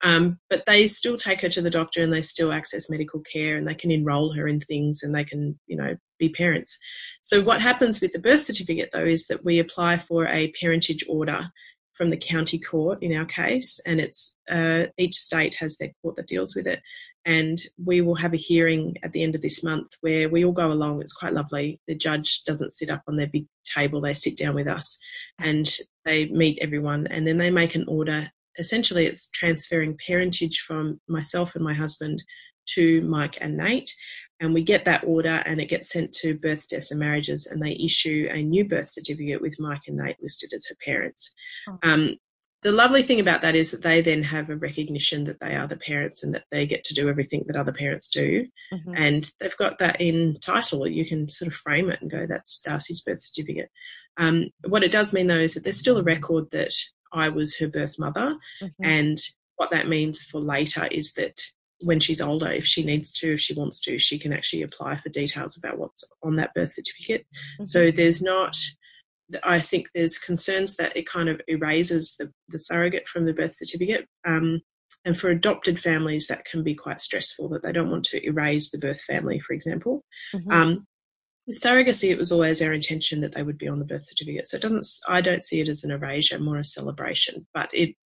Um, 0.02 0.38
but 0.50 0.64
they 0.66 0.88
still 0.88 1.16
take 1.16 1.40
her 1.42 1.48
to 1.50 1.62
the 1.62 1.70
doctor 1.70 2.02
and 2.02 2.12
they 2.12 2.22
still 2.22 2.52
access 2.52 2.90
medical 2.90 3.20
care 3.20 3.56
and 3.56 3.66
they 3.68 3.74
can 3.74 3.90
enroll 3.90 4.32
her 4.32 4.48
in 4.48 4.58
things 4.58 5.02
and 5.02 5.14
they 5.14 5.24
can, 5.24 5.58
you 5.66 5.76
know, 5.76 5.96
be 6.18 6.28
parents. 6.28 6.76
So 7.20 7.40
what 7.40 7.60
happens 7.60 8.00
with 8.00 8.12
the 8.12 8.18
birth 8.18 8.44
certificate 8.44 8.90
though 8.92 9.04
is 9.04 9.26
that 9.28 9.44
we 9.44 9.58
apply 9.58 9.98
for 9.98 10.26
a 10.26 10.52
parentage 10.60 11.04
order 11.08 11.50
from 11.94 12.10
the 12.10 12.16
county 12.16 12.58
court 12.58 12.98
in 13.02 13.14
our 13.14 13.26
case, 13.26 13.78
and 13.86 14.00
it's 14.00 14.36
uh, 14.50 14.84
each 14.98 15.14
state 15.14 15.54
has 15.54 15.76
their 15.76 15.92
court 16.02 16.16
that 16.16 16.26
deals 16.26 16.56
with 16.56 16.66
it. 16.66 16.80
And 17.24 17.62
we 17.84 18.00
will 18.00 18.16
have 18.16 18.34
a 18.34 18.38
hearing 18.38 18.96
at 19.04 19.12
the 19.12 19.22
end 19.22 19.36
of 19.36 19.42
this 19.42 19.62
month 19.62 19.92
where 20.00 20.28
we 20.28 20.44
all 20.44 20.52
go 20.52 20.72
along. 20.72 21.00
It's 21.00 21.12
quite 21.12 21.34
lovely. 21.34 21.80
The 21.86 21.94
judge 21.94 22.42
doesn't 22.44 22.74
sit 22.74 22.90
up 22.90 23.02
on 23.06 23.16
their 23.16 23.28
big 23.28 23.46
table; 23.64 24.00
they 24.00 24.14
sit 24.14 24.36
down 24.36 24.54
with 24.54 24.66
us, 24.66 24.98
and 25.38 25.70
they 26.04 26.26
meet 26.26 26.58
everyone, 26.60 27.06
and 27.08 27.26
then 27.26 27.38
they 27.38 27.50
make 27.50 27.74
an 27.74 27.84
order 27.86 28.30
essentially 28.58 29.06
it's 29.06 29.30
transferring 29.30 29.98
parentage 30.06 30.64
from 30.66 31.00
myself 31.08 31.54
and 31.54 31.64
my 31.64 31.74
husband 31.74 32.22
to 32.74 33.02
Mike 33.02 33.38
and 33.40 33.56
Nate. 33.56 33.92
And 34.40 34.52
we 34.52 34.62
get 34.64 34.84
that 34.86 35.04
order 35.04 35.42
and 35.46 35.60
it 35.60 35.66
gets 35.66 35.90
sent 35.90 36.12
to 36.14 36.34
births, 36.34 36.66
deaths, 36.66 36.90
and 36.90 36.98
marriages, 36.98 37.46
and 37.46 37.62
they 37.62 37.78
issue 37.82 38.28
a 38.30 38.42
new 38.42 38.64
birth 38.64 38.88
certificate 38.88 39.40
with 39.40 39.60
Mike 39.60 39.82
and 39.86 39.96
Nate 39.96 40.20
listed 40.20 40.52
as 40.52 40.66
her 40.66 40.76
parents. 40.84 41.32
Oh. 41.68 41.78
Um, 41.84 42.16
the 42.62 42.72
lovely 42.72 43.02
thing 43.02 43.18
about 43.18 43.42
that 43.42 43.56
is 43.56 43.72
that 43.72 43.82
they 43.82 44.00
then 44.00 44.22
have 44.22 44.48
a 44.48 44.56
recognition 44.56 45.24
that 45.24 45.40
they 45.40 45.56
are 45.56 45.66
the 45.66 45.76
parents 45.76 46.22
and 46.22 46.32
that 46.34 46.44
they 46.52 46.64
get 46.64 46.84
to 46.84 46.94
do 46.94 47.08
everything 47.08 47.42
that 47.46 47.56
other 47.56 47.72
parents 47.72 48.08
do. 48.08 48.46
Mm-hmm. 48.72 48.94
And 48.96 49.30
they've 49.40 49.56
got 49.56 49.78
that 49.78 50.00
in 50.00 50.38
title. 50.40 50.86
You 50.86 51.04
can 51.04 51.28
sort 51.28 51.48
of 51.48 51.54
frame 51.54 51.90
it 51.90 52.00
and 52.00 52.10
go, 52.10 52.24
that's 52.26 52.60
Darcy's 52.60 53.00
birth 53.00 53.20
certificate. 53.20 53.68
Um, 54.16 54.50
what 54.68 54.84
it 54.84 54.92
does 54.92 55.12
mean, 55.12 55.26
though, 55.26 55.34
is 55.40 55.54
that 55.54 55.64
there's 55.64 55.78
still 55.78 55.98
a 55.98 56.04
record 56.04 56.50
that 56.52 56.72
I 57.12 57.28
was 57.28 57.56
her 57.56 57.68
birth 57.68 57.98
mother. 57.98 58.36
Mm-hmm. 58.62 58.84
And 58.84 59.18
what 59.56 59.70
that 59.70 59.88
means 59.88 60.22
for 60.22 60.40
later 60.40 60.88
is 60.90 61.12
that 61.14 61.40
when 61.80 62.00
she's 62.00 62.20
older, 62.20 62.50
if 62.50 62.64
she 62.64 62.84
needs 62.84 63.12
to, 63.12 63.34
if 63.34 63.40
she 63.40 63.54
wants 63.54 63.80
to, 63.80 63.98
she 63.98 64.18
can 64.18 64.32
actually 64.32 64.62
apply 64.62 64.96
for 64.96 65.08
details 65.08 65.56
about 65.56 65.78
what's 65.78 66.04
on 66.22 66.36
that 66.36 66.54
birth 66.54 66.72
certificate. 66.72 67.26
Mm-hmm. 67.54 67.64
So 67.64 67.90
there's 67.90 68.22
not, 68.22 68.56
I 69.42 69.60
think 69.60 69.88
there's 69.94 70.18
concerns 70.18 70.76
that 70.76 70.96
it 70.96 71.08
kind 71.08 71.28
of 71.28 71.40
erases 71.48 72.16
the, 72.18 72.30
the 72.48 72.58
surrogate 72.58 73.08
from 73.08 73.24
the 73.26 73.32
birth 73.32 73.56
certificate. 73.56 74.06
Um, 74.26 74.60
and 75.04 75.18
for 75.18 75.30
adopted 75.30 75.80
families, 75.80 76.28
that 76.28 76.44
can 76.44 76.62
be 76.62 76.74
quite 76.74 77.00
stressful 77.00 77.48
that 77.48 77.62
they 77.64 77.72
don't 77.72 77.90
want 77.90 78.04
to 78.04 78.24
erase 78.24 78.70
the 78.70 78.78
birth 78.78 79.00
family, 79.00 79.40
for 79.40 79.52
example. 79.52 80.04
Mm-hmm. 80.34 80.50
Um, 80.52 80.86
with 81.46 81.60
surrogacy, 81.60 82.10
it 82.10 82.18
was 82.18 82.32
always 82.32 82.62
our 82.62 82.72
intention 82.72 83.20
that 83.20 83.32
they 83.32 83.42
would 83.42 83.58
be 83.58 83.68
on 83.68 83.78
the 83.78 83.84
birth 83.84 84.04
certificate. 84.04 84.46
So 84.46 84.56
it 84.56 84.62
doesn't, 84.62 84.86
I 85.08 85.20
don't 85.20 85.44
see 85.44 85.60
it 85.60 85.68
as 85.68 85.84
an 85.84 85.90
erasure, 85.90 86.38
more 86.38 86.58
a 86.58 86.64
celebration. 86.64 87.46
But 87.52 87.70
it, 87.72 87.96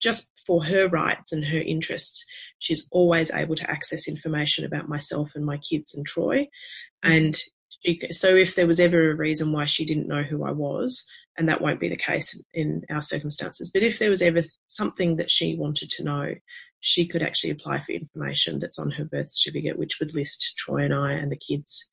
just 0.00 0.30
for 0.46 0.62
her 0.64 0.88
rights 0.88 1.32
and 1.32 1.44
her 1.44 1.58
interests, 1.58 2.24
she's 2.58 2.86
always 2.90 3.30
able 3.30 3.54
to 3.56 3.70
access 3.70 4.06
information 4.06 4.64
about 4.64 4.88
myself 4.88 5.32
and 5.34 5.44
my 5.44 5.56
kids 5.58 5.94
and 5.94 6.04
Troy. 6.04 6.46
And 7.02 7.36
she, 7.80 8.00
so 8.10 8.34
if 8.36 8.54
there 8.54 8.66
was 8.66 8.80
ever 8.80 9.10
a 9.10 9.16
reason 9.16 9.52
why 9.52 9.64
she 9.64 9.86
didn't 9.86 10.08
know 10.08 10.22
who 10.22 10.44
I 10.44 10.52
was, 10.52 11.04
and 11.36 11.48
that 11.48 11.60
won't 11.60 11.80
be 11.80 11.88
the 11.88 11.96
case 11.96 12.38
in 12.52 12.82
our 12.90 13.02
circumstances, 13.02 13.70
but 13.72 13.82
if 13.82 13.98
there 13.98 14.10
was 14.10 14.22
ever 14.22 14.42
something 14.66 15.16
that 15.16 15.30
she 15.30 15.56
wanted 15.56 15.90
to 15.90 16.04
know, 16.04 16.34
she 16.80 17.06
could 17.06 17.22
actually 17.22 17.50
apply 17.50 17.82
for 17.82 17.92
information 17.92 18.58
that's 18.58 18.78
on 18.78 18.90
her 18.90 19.04
birth 19.04 19.30
certificate, 19.30 19.78
which 19.78 19.98
would 19.98 20.14
list 20.14 20.54
Troy 20.58 20.84
and 20.84 20.94
I 20.94 21.12
and 21.12 21.32
the 21.32 21.36
kids 21.36 21.88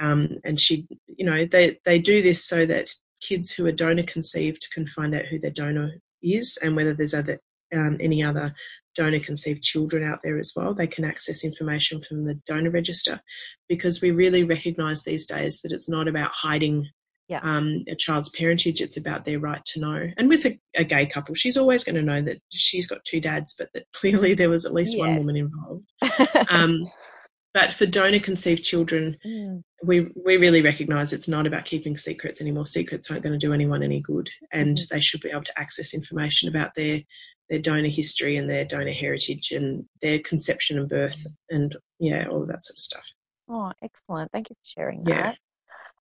um, 0.00 0.28
and 0.44 0.60
she, 0.60 0.86
you 1.06 1.24
know, 1.24 1.46
they, 1.46 1.78
they 1.84 1.98
do 1.98 2.22
this 2.22 2.44
so 2.44 2.66
that 2.66 2.90
kids 3.20 3.50
who 3.50 3.66
are 3.66 3.72
donor 3.72 4.02
conceived 4.02 4.68
can 4.72 4.86
find 4.86 5.14
out 5.14 5.26
who 5.26 5.38
their 5.38 5.50
donor 5.50 5.92
is 6.22 6.58
and 6.62 6.76
whether 6.76 6.94
there's 6.94 7.14
other 7.14 7.40
um, 7.74 7.96
any 8.00 8.22
other 8.22 8.54
donor 8.94 9.18
conceived 9.18 9.62
children 9.62 10.04
out 10.04 10.20
there 10.22 10.38
as 10.38 10.52
well. 10.54 10.74
They 10.74 10.86
can 10.86 11.04
access 11.04 11.44
information 11.44 12.00
from 12.00 12.24
the 12.24 12.34
donor 12.46 12.70
register 12.70 13.20
because 13.68 14.00
we 14.00 14.12
really 14.12 14.44
recognise 14.44 15.02
these 15.02 15.26
days 15.26 15.60
that 15.62 15.72
it's 15.72 15.88
not 15.88 16.06
about 16.06 16.30
hiding 16.32 16.88
yeah. 17.28 17.40
um, 17.42 17.84
a 17.88 17.94
child's 17.94 18.28
parentage, 18.28 18.80
it's 18.80 18.96
about 18.96 19.24
their 19.24 19.38
right 19.38 19.64
to 19.64 19.80
know. 19.80 20.08
And 20.16 20.28
with 20.28 20.44
a, 20.44 20.58
a 20.76 20.84
gay 20.84 21.06
couple, 21.06 21.34
she's 21.34 21.56
always 21.56 21.82
going 21.82 21.96
to 21.96 22.02
know 22.02 22.20
that 22.22 22.40
she's 22.50 22.86
got 22.86 23.04
two 23.04 23.20
dads, 23.20 23.54
but 23.58 23.70
that 23.74 23.86
clearly 23.94 24.34
there 24.34 24.50
was 24.50 24.64
at 24.64 24.74
least 24.74 24.98
one 24.98 25.16
woman 25.16 25.36
involved. 25.36 25.86
Um, 26.50 26.84
but 27.54 27.72
for 27.72 27.86
donor 27.86 28.18
conceived 28.18 28.64
children, 28.64 29.16
mm. 29.24 29.62
we, 29.84 30.08
we 30.24 30.36
really 30.36 30.60
recognise 30.60 31.12
it's 31.12 31.28
not 31.28 31.46
about 31.46 31.64
keeping 31.64 31.96
secrets 31.96 32.40
anymore. 32.40 32.66
Secrets 32.66 33.08
aren't 33.08 33.22
going 33.22 33.38
to 33.38 33.46
do 33.46 33.54
anyone 33.54 33.82
any 33.82 34.00
good, 34.00 34.28
and 34.52 34.76
mm. 34.76 34.88
they 34.88 35.00
should 35.00 35.20
be 35.20 35.30
able 35.30 35.44
to 35.44 35.58
access 35.58 35.94
information 35.94 36.48
about 36.48 36.74
their 36.74 37.00
their 37.50 37.58
donor 37.60 37.88
history 37.88 38.36
and 38.38 38.48
their 38.48 38.64
donor 38.64 38.92
heritage 38.92 39.52
and 39.52 39.84
their 40.00 40.18
conception 40.20 40.78
and 40.78 40.88
birth 40.88 41.26
and 41.50 41.76
yeah, 41.98 42.26
all 42.26 42.40
of 42.40 42.48
that 42.48 42.62
sort 42.62 42.76
of 42.76 42.80
stuff. 42.80 43.06
Oh, 43.48 43.70
excellent! 43.82 44.32
Thank 44.32 44.50
you 44.50 44.56
for 44.56 44.80
sharing 44.80 45.04
that. 45.04 45.10
Yeah. 45.10 45.32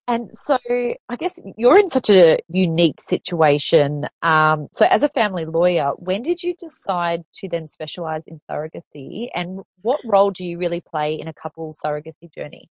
And 0.08 0.30
so 0.34 0.58
I 0.68 1.16
guess 1.18 1.40
you're 1.58 1.80
in 1.80 1.90
such 1.90 2.10
a 2.10 2.38
unique 2.50 3.00
situation. 3.02 4.06
Um, 4.22 4.68
so 4.74 4.86
as 4.90 5.04
a 5.04 5.10
family 5.10 5.46
lawyer, 5.46 5.92
when 5.98 6.24
did 6.24 6.44
you 6.44 6.56
decide 6.56 7.24
to 7.36 7.48
then 7.48 7.70
specialise 7.70 8.24
in 8.28 8.42
surrogacy 8.50 9.30
and 9.34 9.62
what 9.82 10.02
role 10.04 10.32
do 10.32 10.44
you 10.44 10.58
really 10.58 10.82
play 10.82 11.16
in 11.16 11.30
a 11.30 11.34
couple's 11.34 11.80
surrogacy 11.84 12.34
journey? 12.36 12.70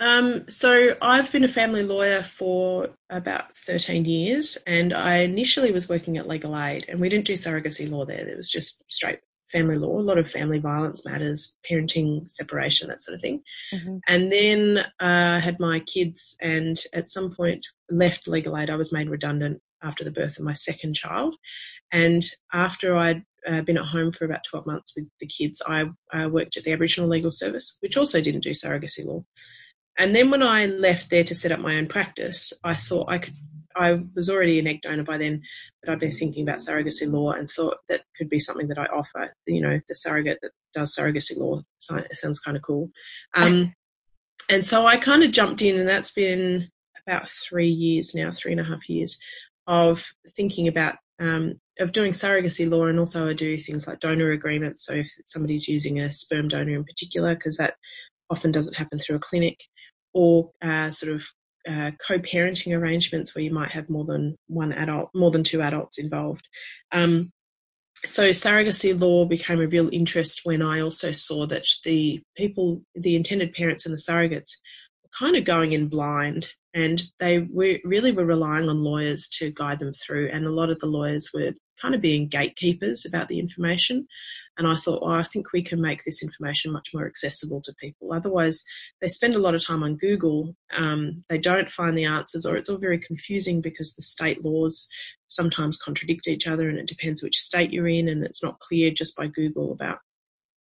Um, 0.00 0.48
so 0.48 0.96
I've 1.02 1.30
been 1.30 1.44
a 1.44 1.48
family 1.48 1.82
lawyer 1.82 2.22
for 2.22 2.88
about 3.10 3.56
13 3.58 4.04
years 4.06 4.56
and 4.66 4.94
I 4.94 5.18
initially 5.18 5.70
was 5.70 5.88
working 5.88 6.16
at 6.16 6.26
Legal 6.26 6.58
Aid 6.58 6.86
and 6.88 6.98
we 6.98 7.10
didn't 7.10 7.26
do 7.26 7.34
surrogacy 7.34 7.88
law 7.88 8.06
there. 8.06 8.26
It 8.26 8.36
was 8.36 8.48
just 8.48 8.84
straight 8.90 9.20
family 9.52 9.76
law, 9.76 9.98
a 9.98 10.00
lot 10.00 10.18
of 10.18 10.30
family 10.30 10.58
violence 10.58 11.04
matters, 11.04 11.56
parenting, 11.70 12.28
separation, 12.30 12.88
that 12.88 13.00
sort 13.00 13.14
of 13.14 13.20
thing. 13.20 13.42
Mm-hmm. 13.72 13.96
And 14.08 14.32
then 14.32 14.84
I 15.00 15.36
uh, 15.36 15.40
had 15.40 15.60
my 15.60 15.80
kids, 15.80 16.36
and 16.40 16.82
at 16.92 17.08
some 17.08 17.34
point 17.34 17.66
left 17.90 18.26
legal 18.26 18.56
aid. 18.56 18.70
I 18.70 18.76
was 18.76 18.92
made 18.92 19.10
redundant 19.10 19.60
after 19.82 20.04
the 20.04 20.10
birth 20.10 20.38
of 20.38 20.44
my 20.44 20.54
second 20.54 20.94
child. 20.94 21.36
And 21.92 22.24
after 22.52 22.96
I'd 22.96 23.22
uh, 23.48 23.60
been 23.62 23.78
at 23.78 23.86
home 23.86 24.12
for 24.12 24.24
about 24.24 24.44
12 24.44 24.66
months 24.66 24.92
with 24.96 25.06
the 25.20 25.26
kids, 25.26 25.60
I, 25.66 25.84
I 26.12 26.26
worked 26.26 26.56
at 26.56 26.64
the 26.64 26.72
Aboriginal 26.72 27.08
Legal 27.08 27.30
Service, 27.30 27.76
which 27.80 27.96
also 27.96 28.20
didn't 28.20 28.44
do 28.44 28.50
surrogacy 28.50 29.04
law. 29.04 29.24
And 29.98 30.16
then 30.16 30.30
when 30.30 30.42
I 30.42 30.66
left 30.66 31.10
there 31.10 31.24
to 31.24 31.34
set 31.34 31.52
up 31.52 31.60
my 31.60 31.76
own 31.76 31.86
practice, 31.86 32.52
I 32.64 32.74
thought 32.74 33.10
I 33.10 33.18
could 33.18 33.34
I 33.76 34.00
was 34.14 34.30
already 34.30 34.58
an 34.58 34.66
egg 34.66 34.82
donor 34.82 35.02
by 35.02 35.18
then, 35.18 35.42
but 35.82 35.92
I'd 35.92 36.00
been 36.00 36.14
thinking 36.14 36.42
about 36.42 36.58
surrogacy 36.58 37.10
law 37.10 37.32
and 37.32 37.48
thought 37.48 37.78
that 37.88 38.02
could 38.16 38.28
be 38.28 38.40
something 38.40 38.68
that 38.68 38.78
I 38.78 38.86
offer. 38.86 39.34
You 39.46 39.62
know, 39.62 39.80
the 39.88 39.94
surrogate 39.94 40.38
that 40.42 40.52
does 40.74 40.94
surrogacy 40.94 41.36
law 41.36 41.62
sounds 41.78 42.38
kind 42.40 42.56
of 42.56 42.62
cool. 42.62 42.90
Um, 43.34 43.74
and 44.48 44.64
so 44.64 44.86
I 44.86 44.96
kind 44.96 45.22
of 45.22 45.30
jumped 45.30 45.62
in, 45.62 45.78
and 45.78 45.88
that's 45.88 46.12
been 46.12 46.68
about 47.06 47.28
three 47.28 47.70
years 47.70 48.14
now, 48.14 48.30
three 48.32 48.52
and 48.52 48.60
a 48.60 48.64
half 48.64 48.88
years 48.88 49.18
of 49.66 50.04
thinking 50.36 50.68
about 50.68 50.96
um, 51.20 51.54
of 51.78 51.92
doing 51.92 52.12
surrogacy 52.12 52.70
law, 52.70 52.86
and 52.86 52.98
also 52.98 53.28
I 53.28 53.32
do 53.32 53.58
things 53.58 53.86
like 53.86 54.00
donor 54.00 54.32
agreements. 54.32 54.84
So 54.84 54.94
if 54.94 55.10
somebody's 55.26 55.68
using 55.68 56.00
a 56.00 56.12
sperm 56.12 56.48
donor 56.48 56.76
in 56.76 56.84
particular, 56.84 57.34
because 57.34 57.56
that 57.56 57.74
often 58.30 58.50
doesn't 58.50 58.76
happen 58.76 58.98
through 58.98 59.16
a 59.16 59.20
clinic, 59.20 59.58
or 60.12 60.50
uh, 60.62 60.90
sort 60.90 61.12
of 61.12 61.22
uh, 61.68 61.90
co-parenting 62.06 62.76
arrangements 62.76 63.34
where 63.34 63.44
you 63.44 63.52
might 63.52 63.70
have 63.70 63.88
more 63.88 64.04
than 64.04 64.36
one 64.46 64.72
adult, 64.72 65.10
more 65.14 65.30
than 65.30 65.44
two 65.44 65.62
adults 65.62 65.98
involved. 65.98 66.46
Um, 66.90 67.32
so 68.04 68.30
surrogacy 68.30 68.98
law 68.98 69.24
became 69.24 69.60
a 69.60 69.66
real 69.66 69.88
interest 69.92 70.40
when 70.44 70.60
I 70.60 70.80
also 70.80 71.12
saw 71.12 71.46
that 71.46 71.66
the 71.84 72.20
people, 72.36 72.82
the 72.94 73.14
intended 73.14 73.52
parents 73.52 73.86
and 73.86 73.92
the 73.92 74.02
surrogates, 74.02 74.56
were 75.02 75.10
kind 75.16 75.36
of 75.36 75.44
going 75.44 75.72
in 75.72 75.88
blind, 75.88 76.52
and 76.74 77.02
they 77.18 77.38
were, 77.50 77.78
really 77.84 78.12
were 78.12 78.24
relying 78.24 78.68
on 78.68 78.78
lawyers 78.78 79.28
to 79.38 79.50
guide 79.50 79.78
them 79.78 79.92
through. 79.92 80.30
And 80.32 80.46
a 80.46 80.52
lot 80.52 80.70
of 80.70 80.78
the 80.78 80.86
lawyers 80.86 81.30
were 81.34 81.52
kind 81.80 81.94
of 81.94 82.00
being 82.00 82.28
gatekeepers 82.28 83.04
about 83.04 83.28
the 83.28 83.38
information. 83.38 84.06
And 84.58 84.66
I 84.66 84.74
thought, 84.74 85.02
well, 85.02 85.12
I 85.12 85.24
think 85.24 85.52
we 85.52 85.62
can 85.62 85.80
make 85.80 86.04
this 86.04 86.22
information 86.22 86.72
much 86.72 86.90
more 86.94 87.06
accessible 87.06 87.60
to 87.62 87.74
people. 87.80 88.12
Otherwise, 88.12 88.62
they 89.00 89.08
spend 89.08 89.34
a 89.34 89.38
lot 89.38 89.54
of 89.54 89.64
time 89.64 89.82
on 89.82 89.96
Google, 89.96 90.54
um, 90.76 91.24
they 91.28 91.38
don't 91.38 91.70
find 91.70 91.96
the 91.96 92.04
answers, 92.04 92.46
or 92.46 92.56
it's 92.56 92.68
all 92.68 92.78
very 92.78 92.98
confusing 92.98 93.60
because 93.60 93.94
the 93.94 94.02
state 94.02 94.44
laws 94.44 94.88
sometimes 95.28 95.78
contradict 95.78 96.28
each 96.28 96.46
other, 96.46 96.68
and 96.68 96.78
it 96.78 96.86
depends 96.86 97.22
which 97.22 97.40
state 97.40 97.72
you're 97.72 97.88
in, 97.88 98.08
and 98.08 98.24
it's 98.24 98.42
not 98.42 98.60
clear 98.60 98.90
just 98.90 99.16
by 99.16 99.26
Google 99.26 99.72
about 99.72 99.98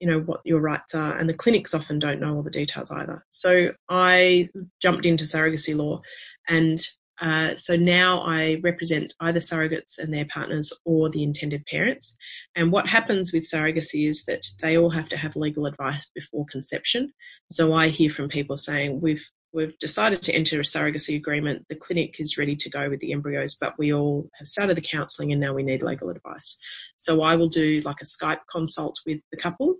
you 0.01 0.07
know 0.07 0.19
what 0.21 0.41
your 0.43 0.59
rights 0.59 0.93
are 0.93 1.17
and 1.17 1.29
the 1.29 1.33
clinics 1.33 1.73
often 1.73 1.99
don't 1.99 2.19
know 2.19 2.35
all 2.35 2.43
the 2.43 2.49
details 2.49 2.91
either 2.91 3.23
so 3.29 3.71
i 3.89 4.49
jumped 4.81 5.05
into 5.05 5.23
surrogacy 5.23 5.75
law 5.75 6.01
and 6.49 6.79
Uh, 7.21 7.55
so 7.55 7.75
now 7.75 8.19
I 8.21 8.59
represent 8.63 9.13
either 9.19 9.39
surrogates 9.39 9.99
and 9.99 10.11
their 10.11 10.25
partners 10.25 10.73
or 10.85 11.07
the 11.07 11.21
intended 11.21 11.63
parents. 11.67 12.17
And 12.55 12.71
what 12.71 12.87
happens 12.87 13.31
with 13.31 13.49
surrogacy 13.49 14.09
is 14.09 14.25
that 14.25 14.43
they 14.61 14.75
all 14.75 14.89
have 14.89 15.07
to 15.09 15.17
have 15.17 15.35
legal 15.35 15.67
advice 15.67 16.09
before 16.15 16.45
conception. 16.51 17.13
So 17.51 17.73
I 17.73 17.89
hear 17.89 18.09
from 18.09 18.27
people 18.27 18.57
saying, 18.57 19.01
we've 19.01 19.23
we've 19.53 19.77
decided 19.79 20.21
to 20.23 20.33
enter 20.33 20.59
a 20.59 20.63
surrogacy 20.63 21.15
agreement. 21.15 21.65
The 21.69 21.75
clinic 21.75 22.19
is 22.19 22.37
ready 22.37 22.55
to 22.55 22.69
go 22.69 22.89
with 22.89 23.01
the 23.01 23.11
embryos, 23.11 23.53
but 23.53 23.77
we 23.77 23.93
all 23.93 24.27
have 24.37 24.47
started 24.47 24.77
the 24.77 24.89
counselling 24.95 25.31
and 25.31 25.41
now 25.41 25.53
we 25.53 25.61
need 25.61 25.83
legal 25.83 26.09
advice. 26.09 26.57
So 26.97 27.21
I 27.21 27.35
will 27.35 27.49
do 27.49 27.81
like 27.81 28.01
a 28.01 28.05
Skype 28.05 28.39
consult 28.49 28.97
with 29.05 29.19
the 29.31 29.37
couple. 29.37 29.75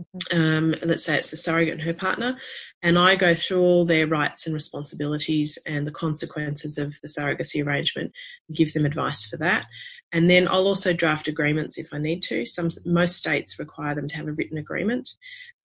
Mm-hmm. 0.00 0.40
Um, 0.40 0.74
let's 0.82 1.04
say 1.04 1.16
it's 1.16 1.30
the 1.30 1.36
surrogate 1.36 1.74
and 1.74 1.82
her 1.82 1.94
partner, 1.94 2.36
and 2.82 2.98
I 2.98 3.14
go 3.14 3.34
through 3.34 3.60
all 3.60 3.84
their 3.84 4.06
rights 4.06 4.46
and 4.46 4.54
responsibilities 4.54 5.58
and 5.66 5.86
the 5.86 5.92
consequences 5.92 6.78
of 6.78 6.94
the 7.02 7.08
surrogacy 7.08 7.64
arrangement, 7.64 8.12
give 8.52 8.72
them 8.72 8.86
advice 8.86 9.24
for 9.26 9.36
that. 9.38 9.66
And 10.12 10.28
then 10.28 10.48
I'll 10.48 10.66
also 10.66 10.92
draft 10.92 11.28
agreements 11.28 11.78
if 11.78 11.88
I 11.92 11.98
need 11.98 12.22
to. 12.24 12.46
Some 12.46 12.68
most 12.84 13.16
states 13.16 13.58
require 13.58 13.94
them 13.94 14.08
to 14.08 14.16
have 14.16 14.28
a 14.28 14.32
written 14.32 14.58
agreement. 14.58 15.10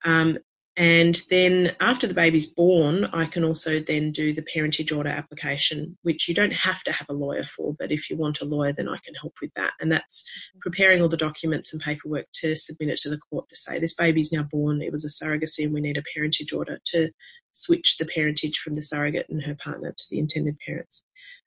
Um, 0.04 0.38
and 0.78 1.20
then 1.28 1.74
after 1.80 2.06
the 2.06 2.14
baby's 2.14 2.46
born, 2.46 3.06
I 3.06 3.26
can 3.26 3.42
also 3.42 3.80
then 3.80 4.12
do 4.12 4.32
the 4.32 4.42
parentage 4.42 4.92
order 4.92 5.10
application, 5.10 5.98
which 6.02 6.28
you 6.28 6.36
don't 6.36 6.52
have 6.52 6.84
to 6.84 6.92
have 6.92 7.08
a 7.08 7.14
lawyer 7.14 7.42
for, 7.42 7.74
but 7.76 7.90
if 7.90 8.08
you 8.08 8.16
want 8.16 8.40
a 8.40 8.44
lawyer, 8.44 8.72
then 8.72 8.88
I 8.88 8.98
can 9.04 9.14
help 9.20 9.34
with 9.42 9.52
that. 9.56 9.72
And 9.80 9.90
that's 9.90 10.22
mm-hmm. 10.22 10.60
preparing 10.60 11.02
all 11.02 11.08
the 11.08 11.16
documents 11.16 11.72
and 11.72 11.82
paperwork 11.82 12.26
to 12.34 12.54
submit 12.54 12.90
it 12.90 12.98
to 13.00 13.10
the 13.10 13.18
court 13.18 13.48
to 13.48 13.56
say 13.56 13.80
this 13.80 13.94
baby's 13.94 14.30
now 14.32 14.44
born, 14.44 14.80
it 14.80 14.92
was 14.92 15.04
a 15.04 15.24
surrogacy, 15.24 15.64
and 15.64 15.74
we 15.74 15.80
need 15.80 15.98
a 15.98 16.02
parentage 16.14 16.52
order 16.52 16.78
to 16.92 17.10
switch 17.50 17.96
the 17.98 18.06
parentage 18.06 18.58
from 18.58 18.76
the 18.76 18.82
surrogate 18.82 19.26
and 19.28 19.42
her 19.42 19.56
partner 19.56 19.90
to 19.90 20.04
the 20.10 20.20
intended 20.20 20.58
parents. 20.64 21.02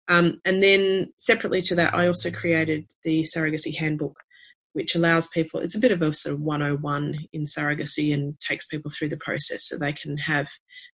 Um, 0.09 0.41
and 0.43 0.61
then 0.61 1.13
separately 1.15 1.61
to 1.61 1.75
that, 1.75 1.95
I 1.95 2.07
also 2.07 2.31
created 2.31 2.91
the 3.05 3.25
surrogacy 3.33 3.77
handbook, 3.77 4.17
which 4.73 4.95
allows 4.95 5.27
people, 5.27 5.59
it's 5.59 5.75
a 5.75 5.79
bit 5.79 5.91
of 5.91 6.01
a 6.01 6.13
sort 6.13 6.35
of 6.35 6.41
101 6.41 7.15
in 7.33 7.43
surrogacy 7.43 8.13
and 8.13 8.39
takes 8.39 8.65
people 8.65 8.89
through 8.91 9.09
the 9.09 9.17
process 9.17 9.67
so 9.67 9.77
they 9.77 9.93
can 9.93 10.17
have 10.17 10.47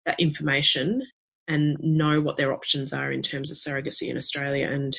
that 0.06 0.18
information 0.18 1.02
and 1.48 1.76
know 1.80 2.20
what 2.20 2.36
their 2.36 2.52
options 2.52 2.92
are 2.92 3.12
in 3.12 3.22
terms 3.22 3.50
of 3.50 3.56
surrogacy 3.56 4.08
in 4.08 4.16
Australia 4.16 4.68
and 4.68 4.96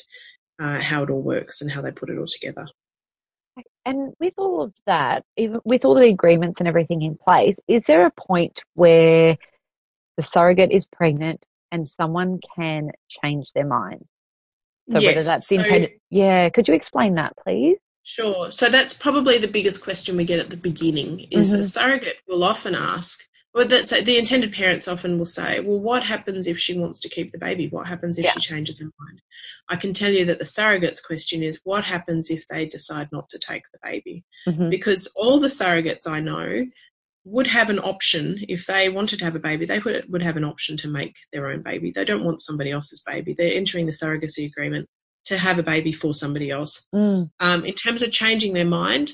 uh, 0.61 0.79
how 0.79 1.03
it 1.03 1.09
all 1.09 1.21
works 1.21 1.61
and 1.61 1.71
how 1.71 1.81
they 1.81 1.91
put 1.91 2.09
it 2.09 2.17
all 2.17 2.27
together. 2.27 2.65
And 3.85 4.13
with 4.19 4.33
all 4.37 4.61
of 4.61 4.73
that, 4.85 5.23
even 5.37 5.59
with 5.65 5.85
all 5.85 5.95
the 5.95 6.09
agreements 6.09 6.59
and 6.59 6.67
everything 6.67 7.01
in 7.01 7.17
place, 7.17 7.55
is 7.67 7.85
there 7.85 8.05
a 8.05 8.11
point 8.11 8.61
where 8.73 9.37
the 10.17 10.23
surrogate 10.23 10.71
is 10.71 10.85
pregnant 10.85 11.45
and 11.71 11.87
someone 11.87 12.39
can 12.55 12.91
change 13.09 13.47
their 13.53 13.65
mind? 13.65 14.05
So 14.89 14.99
yes. 14.99 15.15
whether 15.15 15.25
that's 15.25 15.47
so, 15.47 15.87
yeah, 16.09 16.49
could 16.49 16.67
you 16.67 16.73
explain 16.73 17.15
that, 17.15 17.33
please? 17.43 17.77
Sure. 18.07 18.53
So 18.53 18.69
that's 18.69 18.93
probably 18.93 19.37
the 19.37 19.49
biggest 19.49 19.83
question 19.83 20.15
we 20.15 20.23
get 20.23 20.39
at 20.39 20.49
the 20.49 20.55
beginning 20.55 21.27
is 21.29 21.51
mm-hmm. 21.51 21.61
a 21.61 21.65
surrogate 21.65 22.15
will 22.25 22.45
often 22.45 22.73
ask, 22.73 23.19
well, 23.53 23.67
that's 23.67 23.89
the 23.89 24.17
intended 24.17 24.53
parents 24.53 24.87
often 24.87 25.17
will 25.17 25.25
say, 25.25 25.59
well, 25.59 25.77
what 25.77 26.03
happens 26.03 26.47
if 26.47 26.57
she 26.57 26.79
wants 26.79 27.01
to 27.01 27.09
keep 27.09 27.33
the 27.33 27.37
baby? 27.37 27.67
What 27.67 27.85
happens 27.85 28.17
if 28.17 28.23
yeah. 28.23 28.31
she 28.31 28.39
changes 28.39 28.79
her 28.79 28.85
mind? 28.85 29.21
I 29.67 29.75
can 29.75 29.93
tell 29.93 30.09
you 30.09 30.23
that 30.23 30.39
the 30.39 30.45
surrogate's 30.45 31.01
question 31.01 31.43
is, 31.43 31.59
what 31.65 31.83
happens 31.83 32.29
if 32.29 32.47
they 32.47 32.65
decide 32.65 33.09
not 33.11 33.27
to 33.27 33.39
take 33.39 33.63
the 33.73 33.79
baby? 33.83 34.23
Mm-hmm. 34.47 34.69
Because 34.69 35.11
all 35.17 35.41
the 35.41 35.47
surrogates 35.47 36.07
I 36.07 36.21
know 36.21 36.65
would 37.25 37.47
have 37.47 37.69
an 37.69 37.79
option 37.79 38.45
if 38.47 38.67
they 38.67 38.87
wanted 38.87 39.19
to 39.19 39.25
have 39.25 39.35
a 39.35 39.39
baby 39.39 39.65
they 39.65 39.79
would, 39.79 40.05
would 40.07 40.23
have 40.23 40.37
an 40.37 40.45
option 40.45 40.77
to 40.77 40.87
make 40.87 41.13
their 41.33 41.47
own 41.47 41.61
baby 41.61 41.91
they 41.93 42.05
don't 42.05 42.23
want 42.23 42.39
somebody 42.39 42.71
else's 42.71 43.03
baby 43.05 43.33
they're 43.37 43.53
entering 43.53 43.85
the 43.85 43.91
surrogacy 43.91 44.45
agreement 44.45 44.87
to 45.27 45.37
have 45.37 45.59
a 45.59 45.63
baby 45.63 45.91
for 45.91 46.13
somebody 46.13 46.51
else. 46.51 46.85
Mm. 46.93 47.29
Um, 47.39 47.65
in 47.65 47.73
terms 47.73 48.01
of 48.01 48.11
changing 48.11 48.53
their 48.53 48.65
mind, 48.65 49.11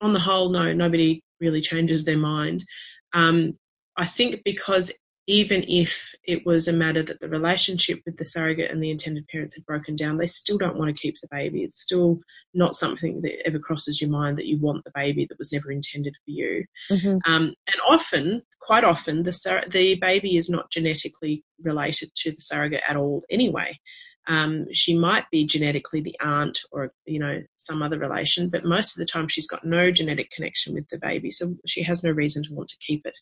on 0.00 0.12
the 0.12 0.20
whole, 0.20 0.50
no, 0.50 0.72
nobody 0.72 1.22
really 1.40 1.60
changes 1.60 2.04
their 2.04 2.18
mind. 2.18 2.64
Um, 3.12 3.54
I 3.96 4.06
think 4.06 4.42
because 4.44 4.90
even 5.26 5.64
if 5.66 6.12
it 6.24 6.44
was 6.44 6.68
a 6.68 6.72
matter 6.72 7.02
that 7.02 7.20
the 7.20 7.28
relationship 7.28 8.00
with 8.04 8.18
the 8.18 8.24
surrogate 8.24 8.70
and 8.70 8.82
the 8.82 8.90
intended 8.90 9.26
parents 9.28 9.54
had 9.54 9.64
broken 9.64 9.96
down, 9.96 10.18
they 10.18 10.26
still 10.26 10.58
don't 10.58 10.76
want 10.76 10.94
to 10.94 11.00
keep 11.00 11.14
the 11.20 11.28
baby. 11.30 11.62
It's 11.62 11.80
still 11.80 12.18
not 12.52 12.74
something 12.74 13.22
that 13.22 13.46
ever 13.46 13.58
crosses 13.58 14.00
your 14.00 14.10
mind 14.10 14.36
that 14.36 14.46
you 14.46 14.58
want 14.60 14.84
the 14.84 14.92
baby 14.94 15.24
that 15.26 15.38
was 15.38 15.52
never 15.52 15.70
intended 15.70 16.14
for 16.16 16.30
you. 16.30 16.64
Mm-hmm. 16.90 17.32
Um, 17.32 17.54
and 17.66 17.80
often, 17.88 18.42
quite 18.60 18.84
often, 18.84 19.22
the, 19.22 19.32
sur- 19.32 19.64
the 19.70 19.94
baby 19.94 20.36
is 20.36 20.50
not 20.50 20.70
genetically 20.70 21.42
related 21.62 22.10
to 22.16 22.30
the 22.30 22.40
surrogate 22.40 22.82
at 22.86 22.96
all 22.96 23.22
anyway. 23.30 23.78
Um, 24.26 24.66
she 24.72 24.96
might 24.96 25.24
be 25.30 25.44
genetically 25.44 26.00
the 26.00 26.18
aunt 26.20 26.58
or 26.72 26.92
you 27.04 27.18
know 27.18 27.42
some 27.56 27.82
other 27.82 27.98
relation, 27.98 28.48
but 28.48 28.64
most 28.64 28.94
of 28.94 28.98
the 28.98 29.10
time 29.10 29.28
she's 29.28 29.46
got 29.46 29.64
no 29.64 29.90
genetic 29.90 30.30
connection 30.30 30.74
with 30.74 30.88
the 30.88 30.98
baby, 30.98 31.30
so 31.30 31.54
she 31.66 31.82
has 31.82 32.02
no 32.02 32.10
reason 32.10 32.42
to 32.44 32.54
want 32.54 32.68
to 32.68 32.76
keep 32.78 33.06
it. 33.06 33.18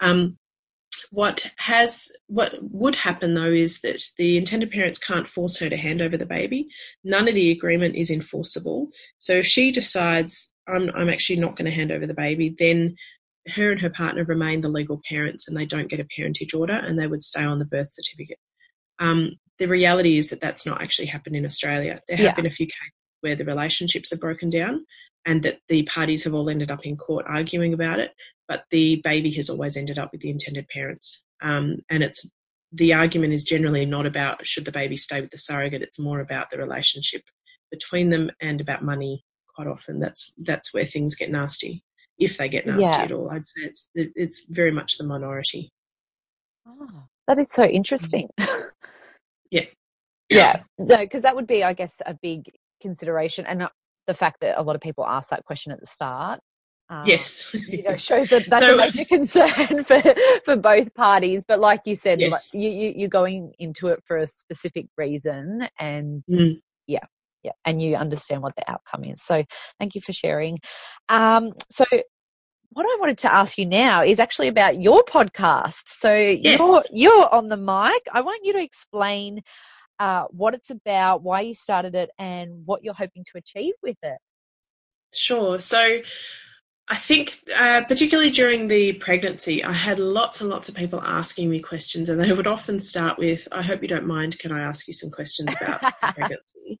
Um, 0.00 0.38
what 1.10 1.50
has 1.56 2.10
what 2.28 2.54
would 2.60 2.94
happen 2.94 3.34
though 3.34 3.50
is 3.50 3.80
that 3.80 4.02
the 4.16 4.36
intended 4.36 4.70
parents 4.70 4.98
can't 4.98 5.28
force 5.28 5.58
her 5.58 5.68
to 5.68 5.76
hand 5.76 6.00
over 6.00 6.16
the 6.16 6.26
baby. 6.26 6.68
None 7.04 7.28
of 7.28 7.34
the 7.34 7.50
agreement 7.50 7.96
is 7.96 8.10
enforceable. 8.10 8.88
So 9.18 9.34
if 9.34 9.46
she 9.46 9.72
decides 9.72 10.52
I'm 10.68 10.90
I'm 10.94 11.08
actually 11.08 11.40
not 11.40 11.56
going 11.56 11.66
to 11.66 11.76
hand 11.76 11.92
over 11.92 12.06
the 12.06 12.14
baby, 12.14 12.54
then 12.58 12.96
her 13.48 13.72
and 13.72 13.80
her 13.80 13.90
partner 13.90 14.24
remain 14.24 14.60
the 14.60 14.68
legal 14.68 15.00
parents 15.08 15.48
and 15.48 15.56
they 15.56 15.66
don't 15.66 15.88
get 15.88 16.00
a 16.00 16.06
parentage 16.16 16.54
order 16.54 16.74
and 16.74 16.98
they 16.98 17.06
would 17.06 17.24
stay 17.24 17.42
on 17.42 17.58
the 17.58 17.64
birth 17.64 17.92
certificate. 17.92 18.38
Um, 18.98 19.32
the 19.58 19.68
reality 19.68 20.18
is 20.18 20.30
that 20.30 20.40
that's 20.40 20.66
not 20.66 20.82
actually 20.82 21.06
happened 21.06 21.36
in 21.36 21.46
Australia. 21.46 22.00
There 22.08 22.16
have 22.16 22.24
yeah. 22.24 22.34
been 22.34 22.46
a 22.46 22.50
few 22.50 22.66
cases 22.66 22.92
where 23.20 23.36
the 23.36 23.44
relationships 23.44 24.12
are 24.12 24.18
broken 24.18 24.50
down 24.50 24.84
and 25.24 25.42
that 25.42 25.60
the 25.68 25.84
parties 25.84 26.24
have 26.24 26.34
all 26.34 26.50
ended 26.50 26.70
up 26.70 26.84
in 26.84 26.96
court 26.96 27.24
arguing 27.28 27.72
about 27.72 28.00
it, 28.00 28.10
but 28.48 28.64
the 28.70 29.00
baby 29.04 29.30
has 29.32 29.48
always 29.48 29.76
ended 29.76 29.98
up 29.98 30.10
with 30.12 30.20
the 30.20 30.30
intended 30.30 30.66
parents. 30.68 31.24
Um, 31.40 31.76
and 31.90 32.02
it's 32.02 32.28
the 32.72 32.94
argument 32.94 33.32
is 33.32 33.44
generally 33.44 33.84
not 33.84 34.06
about 34.06 34.46
should 34.46 34.64
the 34.64 34.72
baby 34.72 34.96
stay 34.96 35.20
with 35.20 35.30
the 35.30 35.38
surrogate. 35.38 35.82
It's 35.82 35.98
more 35.98 36.20
about 36.20 36.50
the 36.50 36.58
relationship 36.58 37.22
between 37.70 38.08
them 38.08 38.30
and 38.40 38.60
about 38.60 38.82
money. 38.82 39.24
Quite 39.54 39.68
often, 39.68 40.00
that's 40.00 40.32
that's 40.38 40.72
where 40.72 40.86
things 40.86 41.14
get 41.14 41.30
nasty, 41.30 41.84
if 42.18 42.38
they 42.38 42.48
get 42.48 42.66
nasty 42.66 42.82
yeah. 42.82 43.02
at 43.02 43.12
all. 43.12 43.30
I'd 43.30 43.46
say 43.46 43.64
it's 43.64 43.90
it's 43.94 44.46
very 44.48 44.70
much 44.70 44.96
the 44.96 45.04
minority. 45.04 45.70
Oh, 46.66 47.04
that 47.28 47.38
is 47.38 47.50
so 47.50 47.64
interesting. 47.64 48.28
Yeah. 49.52 49.66
Yeah. 50.30 50.62
No, 50.78 50.96
because 50.98 51.22
that 51.22 51.36
would 51.36 51.46
be, 51.46 51.62
I 51.62 51.74
guess, 51.74 52.00
a 52.06 52.16
big 52.22 52.50
consideration. 52.80 53.46
And 53.46 53.62
uh, 53.62 53.68
the 54.06 54.14
fact 54.14 54.38
that 54.40 54.58
a 54.58 54.62
lot 54.62 54.74
of 54.74 54.82
people 54.82 55.06
ask 55.06 55.30
that 55.30 55.44
question 55.44 55.72
at 55.72 55.80
the 55.80 55.86
start. 55.86 56.40
Um, 56.90 57.06
yes, 57.06 57.48
you 57.68 57.82
know, 57.84 57.96
shows 57.96 58.28
that 58.28 58.50
that's 58.50 58.66
so, 58.66 58.74
a 58.74 58.76
major 58.76 59.04
concern 59.08 59.84
for 59.84 60.02
for 60.44 60.56
both 60.56 60.92
parties. 60.94 61.42
But 61.46 61.60
like 61.60 61.80
you 61.86 61.94
said, 61.94 62.20
yes. 62.20 62.32
like, 62.32 62.42
you, 62.52 62.70
you 62.70 62.92
you're 62.96 63.08
going 63.08 63.52
into 63.58 63.88
it 63.88 64.00
for 64.06 64.18
a 64.18 64.26
specific 64.26 64.86
reason, 64.98 65.68
and 65.78 66.22
mm. 66.28 66.60
yeah, 66.86 67.04
yeah, 67.42 67.52
and 67.64 67.80
you 67.80 67.96
understand 67.96 68.42
what 68.42 68.54
the 68.56 68.70
outcome 68.70 69.04
is. 69.04 69.22
So 69.22 69.42
thank 69.78 69.94
you 69.94 70.02
for 70.04 70.12
sharing. 70.12 70.58
Um, 71.08 71.52
so 71.70 71.84
what 72.74 72.86
I 72.86 72.96
wanted 73.00 73.18
to 73.18 73.34
ask 73.34 73.58
you 73.58 73.66
now 73.66 74.02
is 74.02 74.18
actually 74.18 74.48
about 74.48 74.80
your 74.80 75.02
podcast. 75.04 75.82
So 75.86 76.14
yes. 76.14 76.58
you're 76.58 76.82
you're 76.92 77.34
on 77.34 77.48
the 77.48 77.56
mic. 77.56 78.02
I 78.12 78.20
want 78.20 78.44
you 78.44 78.52
to 78.54 78.62
explain 78.62 79.42
uh, 79.98 80.24
what 80.30 80.54
it's 80.54 80.70
about, 80.70 81.22
why 81.22 81.40
you 81.40 81.54
started 81.54 81.94
it, 81.94 82.10
and 82.18 82.64
what 82.64 82.82
you're 82.82 82.94
hoping 82.94 83.24
to 83.24 83.38
achieve 83.38 83.74
with 83.82 83.98
it. 84.02 84.18
Sure. 85.12 85.60
So 85.60 86.00
I 86.88 86.96
think, 86.96 87.38
uh, 87.56 87.82
particularly 87.84 88.30
during 88.30 88.68
the 88.68 88.94
pregnancy, 88.94 89.62
I 89.62 89.72
had 89.72 89.98
lots 89.98 90.40
and 90.40 90.50
lots 90.50 90.68
of 90.68 90.74
people 90.74 91.00
asking 91.02 91.48
me 91.48 91.60
questions, 91.60 92.08
and 92.08 92.20
they 92.20 92.32
would 92.32 92.46
often 92.46 92.80
start 92.80 93.18
with, 93.18 93.46
I 93.52 93.62
hope 93.62 93.82
you 93.82 93.88
don't 93.88 94.06
mind, 94.06 94.38
can 94.38 94.52
I 94.52 94.60
ask 94.60 94.88
you 94.88 94.94
some 94.94 95.10
questions 95.10 95.54
about 95.60 95.80
the 95.80 95.92
pregnancy? 96.14 96.80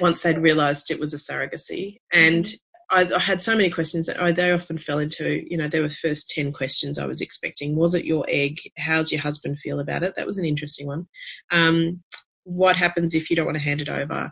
Once 0.00 0.22
they'd 0.22 0.38
realised 0.38 0.90
it 0.90 0.98
was 0.98 1.12
a 1.12 1.18
surrogacy. 1.18 1.98
And 2.12 2.44
mm-hmm. 2.44 2.71
I, 2.92 3.08
I, 3.14 3.18
had 3.18 3.42
so 3.42 3.56
many 3.56 3.70
questions 3.70 4.06
that 4.06 4.20
I, 4.20 4.32
they 4.32 4.52
often 4.52 4.78
fell 4.78 4.98
into, 4.98 5.42
you 5.50 5.56
know, 5.56 5.66
there 5.66 5.82
were 5.82 5.90
first 5.90 6.30
10 6.30 6.52
questions 6.52 6.98
I 6.98 7.06
was 7.06 7.20
expecting. 7.20 7.74
Was 7.74 7.94
it 7.94 8.04
your 8.04 8.24
egg? 8.28 8.60
How's 8.76 9.10
your 9.10 9.20
husband 9.20 9.58
feel 9.58 9.80
about 9.80 10.02
it? 10.02 10.14
That 10.14 10.26
was 10.26 10.36
an 10.36 10.44
interesting 10.44 10.86
one. 10.86 11.08
Um, 11.50 12.02
what 12.44 12.76
happens 12.76 13.14
if 13.14 13.30
you 13.30 13.36
don't 13.36 13.46
want 13.46 13.56
to 13.56 13.64
hand 13.64 13.80
it 13.80 13.88
over? 13.88 14.30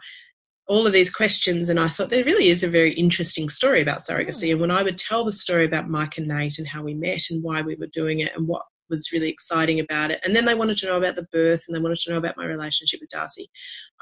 All 0.68 0.86
of 0.86 0.92
these 0.92 1.10
questions, 1.10 1.68
and 1.68 1.80
I 1.80 1.88
thought 1.88 2.10
there 2.10 2.24
really 2.24 2.48
is 2.48 2.62
a 2.62 2.68
very 2.68 2.92
interesting 2.92 3.48
story 3.48 3.82
about 3.82 4.00
surrogacy. 4.00 4.46
Hmm. 4.46 4.52
And 4.52 4.60
when 4.60 4.70
I 4.70 4.82
would 4.82 4.98
tell 4.98 5.24
the 5.24 5.32
story 5.32 5.64
about 5.64 5.88
Mike 5.88 6.18
and 6.18 6.28
Nate 6.28 6.58
and 6.58 6.68
how 6.68 6.82
we 6.82 6.94
met 6.94 7.22
and 7.30 7.42
why 7.42 7.62
we 7.62 7.76
were 7.76 7.88
doing 7.88 8.20
it 8.20 8.32
and 8.36 8.46
what 8.46 8.62
was 8.90 9.10
really 9.12 9.30
exciting 9.30 9.80
about 9.80 10.10
it. 10.10 10.20
And 10.24 10.34
then 10.36 10.44
they 10.44 10.54
wanted 10.54 10.76
to 10.78 10.86
know 10.86 10.98
about 10.98 11.16
the 11.16 11.28
birth 11.32 11.64
and 11.66 11.74
they 11.74 11.80
wanted 11.80 11.98
to 11.98 12.10
know 12.10 12.18
about 12.18 12.36
my 12.36 12.44
relationship 12.44 13.00
with 13.00 13.10
Darcy. 13.10 13.48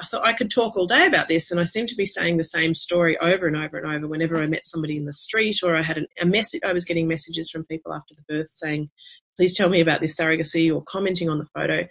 I 0.00 0.06
thought 0.06 0.26
I 0.26 0.32
could 0.32 0.50
talk 0.50 0.76
all 0.76 0.86
day 0.86 1.06
about 1.06 1.28
this, 1.28 1.50
and 1.50 1.60
I 1.60 1.64
seemed 1.64 1.88
to 1.88 1.96
be 1.96 2.06
saying 2.06 2.36
the 2.36 2.44
same 2.44 2.74
story 2.74 3.18
over 3.18 3.46
and 3.46 3.56
over 3.56 3.78
and 3.78 3.86
over 3.86 4.08
whenever 4.08 4.42
I 4.42 4.46
met 4.46 4.64
somebody 4.64 4.96
in 4.96 5.04
the 5.04 5.12
street 5.12 5.58
or 5.62 5.76
I 5.76 5.82
had 5.82 5.98
an, 5.98 6.06
a 6.20 6.26
message. 6.26 6.62
I 6.64 6.72
was 6.72 6.84
getting 6.84 7.06
messages 7.06 7.50
from 7.50 7.64
people 7.64 7.92
after 7.94 8.14
the 8.14 8.34
birth 8.34 8.48
saying, 8.48 8.90
"Please 9.36 9.56
tell 9.56 9.68
me 9.68 9.80
about 9.80 10.00
this 10.00 10.18
surrogacy," 10.18 10.74
or 10.74 10.82
commenting 10.84 11.28
on 11.28 11.38
the 11.38 11.46
photo. 11.54 11.86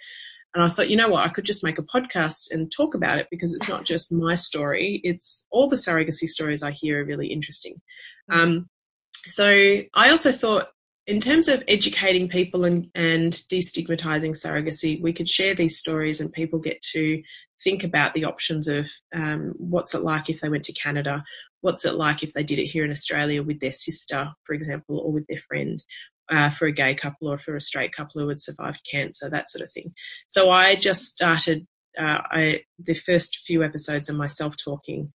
And 0.56 0.64
I 0.64 0.70
thought, 0.70 0.90
you 0.90 0.96
know 0.96 1.10
what, 1.10 1.24
I 1.24 1.30
could 1.30 1.46
just 1.46 1.64
make 1.64 1.78
a 1.78 1.84
podcast 1.84 2.52
and 2.52 2.72
talk 2.72 2.96
about 2.96 3.20
it 3.20 3.28
because 3.30 3.54
it's 3.54 3.70
not 3.70 3.86
just 3.86 4.12
my 4.12 4.34
story, 4.34 5.02
it's 5.04 5.46
all 5.52 5.68
the 5.68 5.76
surrogacy 5.76 6.28
stories 6.28 6.64
I 6.64 6.72
hear 6.72 7.02
are 7.04 7.06
really 7.06 7.28
interesting. 7.28 7.76
Um, 8.32 8.68
so 9.28 9.46
I 9.94 10.10
also 10.10 10.32
thought, 10.32 10.70
in 11.08 11.22
terms 11.22 11.48
of 11.48 11.64
educating 11.70 12.28
people 12.28 12.66
and, 12.66 12.88
and 12.94 13.32
destigmatizing 13.52 14.32
surrogacy, 14.32 15.02
we 15.02 15.14
could 15.14 15.30
share 15.30 15.56
these 15.56 15.78
stories 15.78 16.20
and 16.20 16.32
people 16.32 16.60
get 16.60 16.82
to 16.94 17.24
think 17.64 17.84
about 17.86 18.14
the 18.14 18.26
options 18.26 18.68
of 18.68 18.90
um, 19.16 19.54
what's 19.58 19.96
it 19.96 20.04
like 20.04 20.30
if 20.30 20.42
they 20.42 20.50
went 20.50 20.66
to 20.66 20.74
Canada, 20.74 21.24
what's 21.62 21.86
it 21.86 21.96
like 21.96 22.24
if 22.24 22.34
they 22.34 22.44
did 22.44 22.60
it 22.60 22.66
here 22.66 22.84
in 22.84 22.92
Australia 22.92 23.42
with 23.42 23.62
their 23.62 23.72
sister, 23.72 24.34
for 24.46 24.54
example, 24.54 25.00
or 25.00 25.14
with 25.14 25.26
their 25.28 25.40
friend, 25.48 25.82
uh, 26.30 26.50
for 26.50 26.68
a 26.68 26.74
gay 26.74 26.94
couple 26.94 27.32
or 27.32 27.38
for 27.38 27.56
a 27.56 27.62
straight 27.62 27.94
couple 27.94 28.22
who 28.22 28.28
had 28.28 28.42
survived 28.42 28.86
cancer, 28.92 29.30
that 29.30 29.50
sort 29.50 29.64
of 29.64 29.72
thing. 29.72 29.94
So 30.28 30.50
I 30.50 30.76
just 30.76 31.06
started 31.06 31.66
uh, 31.98 32.22
I, 32.30 32.62
the 32.78 32.94
first 32.94 33.40
few 33.46 33.64
episodes 33.64 34.10
of 34.10 34.18
myself 34.18 34.56
talking 34.62 35.14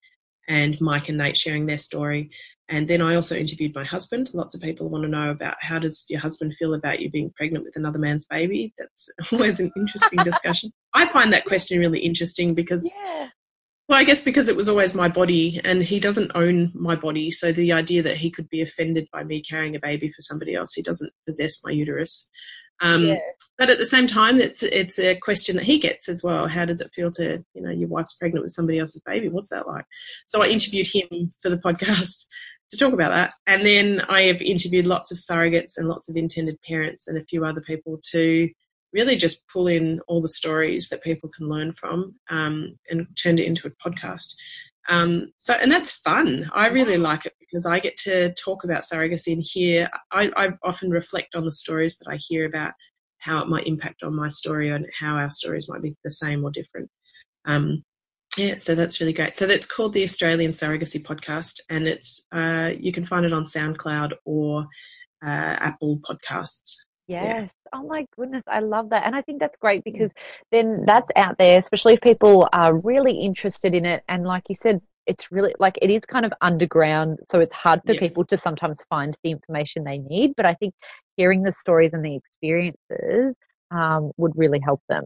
and 0.48 0.80
Mike 0.80 1.08
and 1.08 1.18
Nate 1.18 1.36
sharing 1.36 1.66
their 1.66 1.78
story. 1.78 2.30
And 2.72 2.88
then 2.88 3.02
I 3.02 3.14
also 3.14 3.36
interviewed 3.36 3.74
my 3.74 3.84
husband. 3.84 4.30
Lots 4.32 4.54
of 4.54 4.62
people 4.62 4.88
want 4.88 5.04
to 5.04 5.08
know 5.08 5.30
about 5.30 5.56
how 5.60 5.78
does 5.78 6.06
your 6.08 6.20
husband 6.20 6.54
feel 6.54 6.72
about 6.72 7.00
you 7.00 7.10
being 7.10 7.30
pregnant 7.36 7.66
with 7.66 7.76
another 7.76 7.98
man's 7.98 8.24
baby. 8.24 8.72
That's 8.78 9.10
always 9.32 9.60
an 9.60 9.70
interesting 9.76 10.18
discussion. 10.24 10.72
I 10.94 11.04
find 11.04 11.30
that 11.34 11.44
question 11.44 11.78
really 11.78 12.00
interesting 12.00 12.54
because 12.54 12.90
yeah. 13.04 13.28
Well, 13.88 13.98
I 13.98 14.04
guess 14.04 14.22
because 14.22 14.48
it 14.48 14.56
was 14.56 14.70
always 14.70 14.94
my 14.94 15.08
body 15.08 15.60
and 15.64 15.82
he 15.82 16.00
doesn't 16.00 16.30
own 16.34 16.72
my 16.72 16.94
body. 16.94 17.30
So 17.30 17.52
the 17.52 17.72
idea 17.72 18.02
that 18.04 18.16
he 18.16 18.30
could 18.30 18.48
be 18.48 18.62
offended 18.62 19.06
by 19.12 19.22
me 19.22 19.42
carrying 19.42 19.76
a 19.76 19.80
baby 19.80 20.08
for 20.08 20.22
somebody 20.22 20.54
else, 20.54 20.72
he 20.72 20.80
doesn't 20.80 21.12
possess 21.26 21.62
my 21.62 21.72
uterus. 21.72 22.30
Um, 22.80 23.04
yeah. 23.04 23.18
But 23.58 23.70
at 23.70 23.78
the 23.78 23.86
same 23.86 24.06
time, 24.06 24.40
it's, 24.40 24.62
it's 24.62 24.98
a 24.98 25.16
question 25.16 25.56
that 25.56 25.66
he 25.66 25.78
gets 25.78 26.08
as 26.08 26.22
well. 26.22 26.48
How 26.48 26.64
does 26.64 26.80
it 26.80 26.90
feel 26.94 27.10
to, 27.12 27.44
you 27.54 27.62
know, 27.62 27.70
your 27.70 27.88
wife's 27.88 28.16
pregnant 28.16 28.44
with 28.44 28.52
somebody 28.52 28.78
else's 28.78 29.02
baby? 29.04 29.28
What's 29.28 29.50
that 29.50 29.68
like? 29.68 29.84
So 30.26 30.42
I 30.42 30.46
interviewed 30.46 30.86
him 30.86 31.32
for 31.42 31.50
the 31.50 31.56
podcast 31.64 32.24
to 32.72 32.78
talk 32.78 32.94
about 32.94 33.10
that. 33.10 33.34
And 33.46 33.66
then 33.66 34.00
I 34.08 34.22
have 34.22 34.40
interviewed 34.40 34.86
lots 34.86 35.10
of 35.10 35.18
surrogates 35.18 35.76
and 35.76 35.88
lots 35.88 36.08
of 36.08 36.16
intended 36.16 36.60
parents 36.62 37.06
and 37.06 37.18
a 37.18 37.24
few 37.24 37.44
other 37.44 37.60
people 37.60 38.00
to 38.10 38.48
really 38.94 39.14
just 39.14 39.46
pull 39.48 39.66
in 39.66 40.00
all 40.08 40.22
the 40.22 40.28
stories 40.28 40.88
that 40.88 41.02
people 41.02 41.28
can 41.28 41.48
learn 41.48 41.74
from 41.74 42.14
um, 42.30 42.78
and 42.90 43.06
turned 43.22 43.40
it 43.40 43.46
into 43.46 43.68
a 43.68 43.88
podcast. 43.88 44.34
Um, 44.88 45.32
so, 45.36 45.54
and 45.54 45.70
that's 45.70 45.92
fun. 45.92 46.50
I 46.54 46.68
really 46.68 46.96
like 46.96 47.26
it 47.26 47.34
because 47.38 47.66
I 47.66 47.78
get 47.78 47.96
to 47.98 48.32
talk 48.34 48.64
about 48.64 48.84
surrogacy 48.84 49.34
and 49.34 49.42
hear. 49.42 49.88
I, 50.10 50.30
I 50.36 50.50
often 50.64 50.90
reflect 50.90 51.34
on 51.34 51.44
the 51.44 51.52
stories 51.52 51.98
that 51.98 52.10
I 52.10 52.16
hear 52.16 52.46
about 52.46 52.72
how 53.18 53.40
it 53.40 53.48
might 53.48 53.66
impact 53.66 54.02
on 54.02 54.16
my 54.16 54.28
story 54.28 54.70
and 54.70 54.86
how 54.98 55.14
our 55.14 55.30
stories 55.30 55.68
might 55.68 55.82
be 55.82 55.94
the 56.02 56.10
same 56.10 56.42
or 56.42 56.50
different. 56.50 56.90
Um, 57.44 57.84
yeah, 58.36 58.56
so 58.56 58.74
that's 58.74 59.00
really 59.00 59.12
great. 59.12 59.36
So 59.36 59.46
that's 59.46 59.66
called 59.66 59.92
the 59.92 60.02
Australian 60.02 60.52
Surrogacy 60.52 61.02
Podcast, 61.02 61.60
and 61.68 61.86
it's 61.86 62.26
uh, 62.32 62.70
you 62.78 62.92
can 62.92 63.06
find 63.06 63.26
it 63.26 63.32
on 63.32 63.44
SoundCloud 63.44 64.12
or 64.24 64.66
uh, 65.24 65.56
Apple 65.60 65.98
Podcasts. 65.98 66.76
Yes. 67.08 67.50
Yeah. 67.66 67.80
Oh 67.80 67.86
my 67.86 68.06
goodness, 68.16 68.42
I 68.46 68.60
love 68.60 68.90
that. 68.90 69.06
And 69.06 69.14
I 69.14 69.22
think 69.22 69.40
that's 69.40 69.56
great 69.58 69.84
because 69.84 70.10
then 70.50 70.84
that's 70.86 71.08
out 71.16 71.36
there, 71.38 71.58
especially 71.58 71.94
if 71.94 72.00
people 72.00 72.48
are 72.52 72.74
really 72.78 73.12
interested 73.12 73.74
in 73.74 73.84
it. 73.84 74.02
And 74.08 74.24
like 74.24 74.44
you 74.48 74.54
said, 74.54 74.80
it's 75.06 75.32
really 75.32 75.52
like 75.58 75.78
it 75.82 75.90
is 75.90 76.02
kind 76.06 76.24
of 76.24 76.32
underground. 76.40 77.18
So 77.28 77.40
it's 77.40 77.54
hard 77.54 77.80
for 77.86 77.94
yeah. 77.94 78.00
people 78.00 78.24
to 78.26 78.36
sometimes 78.36 78.78
find 78.88 79.16
the 79.24 79.32
information 79.32 79.84
they 79.84 79.98
need. 79.98 80.34
But 80.36 80.46
I 80.46 80.54
think 80.54 80.74
hearing 81.16 81.42
the 81.42 81.52
stories 81.52 81.90
and 81.92 82.04
the 82.04 82.16
experiences 82.16 83.34
um, 83.70 84.12
would 84.16 84.32
really 84.36 84.60
help 84.60 84.80
them. 84.88 85.04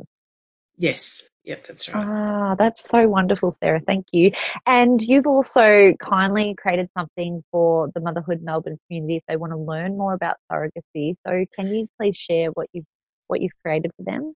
Yes, 0.76 1.22
Yep, 1.46 1.66
that's 1.68 1.88
right. 1.88 2.04
Ah, 2.04 2.56
that's 2.58 2.82
so 2.90 3.08
wonderful, 3.08 3.56
Sarah. 3.60 3.80
Thank 3.86 4.06
you. 4.12 4.32
And 4.66 5.00
you've 5.00 5.28
also 5.28 5.92
kindly 6.00 6.56
created 6.58 6.90
something 6.98 7.44
for 7.52 7.88
the 7.94 8.00
Motherhood 8.00 8.42
Melbourne 8.42 8.78
community 8.88 9.16
if 9.16 9.22
they 9.28 9.36
want 9.36 9.52
to 9.52 9.56
learn 9.56 9.96
more 9.96 10.12
about 10.14 10.36
surrogacy. 10.50 11.14
So 11.24 11.44
can 11.54 11.68
you 11.72 11.88
please 11.98 12.16
share 12.16 12.48
what 12.50 12.68
you've 12.72 12.84
what 13.28 13.40
you've 13.40 13.52
created 13.64 13.92
for 13.96 14.02
them? 14.02 14.34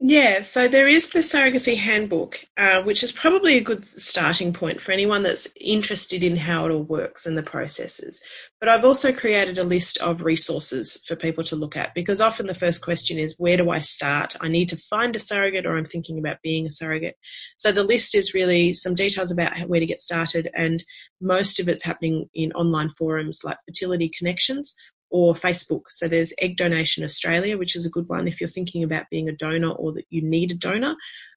Yeah, 0.00 0.42
so 0.42 0.68
there 0.68 0.86
is 0.86 1.08
the 1.08 1.18
surrogacy 1.18 1.76
handbook, 1.76 2.44
uh, 2.56 2.82
which 2.82 3.02
is 3.02 3.10
probably 3.10 3.56
a 3.56 3.60
good 3.60 3.84
starting 3.98 4.52
point 4.52 4.80
for 4.80 4.92
anyone 4.92 5.24
that's 5.24 5.48
interested 5.60 6.22
in 6.22 6.36
how 6.36 6.66
it 6.66 6.70
all 6.70 6.84
works 6.84 7.26
and 7.26 7.36
the 7.36 7.42
processes. 7.42 8.22
But 8.60 8.68
I've 8.68 8.84
also 8.84 9.12
created 9.12 9.58
a 9.58 9.64
list 9.64 9.98
of 9.98 10.22
resources 10.22 11.02
for 11.04 11.16
people 11.16 11.42
to 11.44 11.56
look 11.56 11.76
at 11.76 11.94
because 11.94 12.20
often 12.20 12.46
the 12.46 12.54
first 12.54 12.80
question 12.80 13.18
is 13.18 13.40
where 13.40 13.56
do 13.56 13.70
I 13.70 13.80
start? 13.80 14.36
I 14.40 14.46
need 14.46 14.68
to 14.68 14.76
find 14.76 15.16
a 15.16 15.18
surrogate 15.18 15.66
or 15.66 15.76
I'm 15.76 15.84
thinking 15.84 16.20
about 16.20 16.42
being 16.44 16.64
a 16.64 16.70
surrogate. 16.70 17.16
So 17.56 17.72
the 17.72 17.82
list 17.82 18.14
is 18.14 18.34
really 18.34 18.74
some 18.74 18.94
details 18.94 19.32
about 19.32 19.58
where 19.68 19.80
to 19.80 19.86
get 19.86 19.98
started, 19.98 20.48
and 20.54 20.84
most 21.20 21.58
of 21.58 21.68
it's 21.68 21.82
happening 21.82 22.30
in 22.34 22.52
online 22.52 22.90
forums 22.96 23.40
like 23.42 23.56
Fertility 23.66 24.12
Connections 24.16 24.74
or 25.10 25.34
Facebook. 25.34 25.82
So 25.90 26.06
there's 26.06 26.32
Egg 26.40 26.56
Donation 26.56 27.04
Australia, 27.04 27.56
which 27.56 27.76
is 27.76 27.86
a 27.86 27.90
good 27.90 28.08
one 28.08 28.28
if 28.28 28.40
you're 28.40 28.48
thinking 28.48 28.82
about 28.82 29.06
being 29.10 29.28
a 29.28 29.36
donor 29.36 29.70
or 29.70 29.92
that 29.92 30.06
you 30.10 30.22
need 30.22 30.50
a 30.50 30.54
donor. 30.54 30.96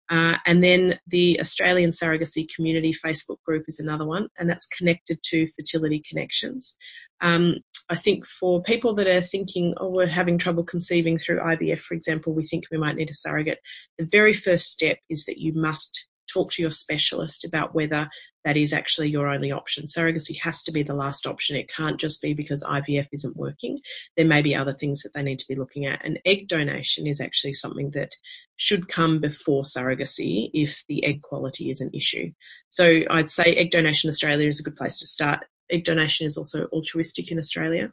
Uh, 0.09 0.37
and 0.45 0.61
then 0.61 0.99
the 1.07 1.39
Australian 1.39 1.91
Surrogacy 1.91 2.45
Community 2.53 2.93
Facebook 2.93 3.37
group 3.45 3.63
is 3.69 3.79
another 3.79 4.05
one, 4.05 4.27
and 4.37 4.49
that's 4.49 4.67
connected 4.67 5.17
to 5.23 5.47
Fertility 5.55 6.03
Connections. 6.07 6.75
Um, 7.21 7.55
I 7.89 7.95
think 7.95 8.25
for 8.27 8.61
people 8.61 8.93
that 8.95 9.07
are 9.07 9.21
thinking, 9.21 9.73
oh, 9.77 9.89
we're 9.89 10.07
having 10.07 10.37
trouble 10.37 10.65
conceiving 10.65 11.17
through 11.17 11.39
IVF, 11.39 11.79
for 11.79 11.93
example, 11.93 12.33
we 12.33 12.45
think 12.45 12.65
we 12.69 12.77
might 12.77 12.97
need 12.97 13.09
a 13.09 13.13
surrogate. 13.13 13.59
The 13.97 14.05
very 14.05 14.33
first 14.33 14.65
step 14.69 14.97
is 15.09 15.23
that 15.25 15.37
you 15.37 15.53
must 15.53 16.07
talk 16.31 16.51
to 16.51 16.61
your 16.61 16.71
specialist 16.71 17.45
about 17.45 17.73
whether 17.73 18.09
that 18.43 18.57
is 18.57 18.73
actually 18.73 19.09
your 19.09 19.27
only 19.27 19.51
option. 19.51 19.85
Surrogacy 19.85 20.39
has 20.39 20.63
to 20.63 20.71
be 20.71 20.83
the 20.83 20.95
last 20.95 21.27
option. 21.27 21.55
It 21.55 21.69
can't 21.69 21.99
just 21.99 22.21
be 22.21 22.33
because 22.33 22.63
IVF 22.63 23.07
isn't 23.11 23.37
working. 23.37 23.79
There 24.17 24.25
may 24.25 24.41
be 24.41 24.55
other 24.55 24.73
things 24.73 25.03
that 25.03 25.13
they 25.13 25.23
need 25.23 25.39
to 25.39 25.47
be 25.47 25.55
looking 25.55 25.85
at. 25.85 26.03
And 26.03 26.19
egg 26.25 26.47
donation 26.47 27.07
is 27.07 27.21
actually 27.21 27.53
something 27.53 27.91
that 27.91 28.15
should 28.55 28.87
come 28.87 29.19
before 29.19 29.63
surrogacy 29.63 30.49
if 30.53 30.83
the 30.87 31.03
egg 31.03 31.21
quality 31.21 31.69
is 31.69 31.81
an 31.81 31.89
issue. 31.93 32.31
So 32.69 33.01
I'd 33.09 33.31
say 33.31 33.55
Egg 33.55 33.71
Donation 33.71 34.09
Australia 34.09 34.47
is 34.47 34.59
a 34.59 34.63
good 34.63 34.75
place 34.75 34.99
to 34.99 35.07
start. 35.07 35.45
Egg 35.71 35.83
donation 35.83 36.25
is 36.25 36.37
also 36.37 36.67
altruistic 36.73 37.31
in 37.31 37.39
Australia. 37.39 37.91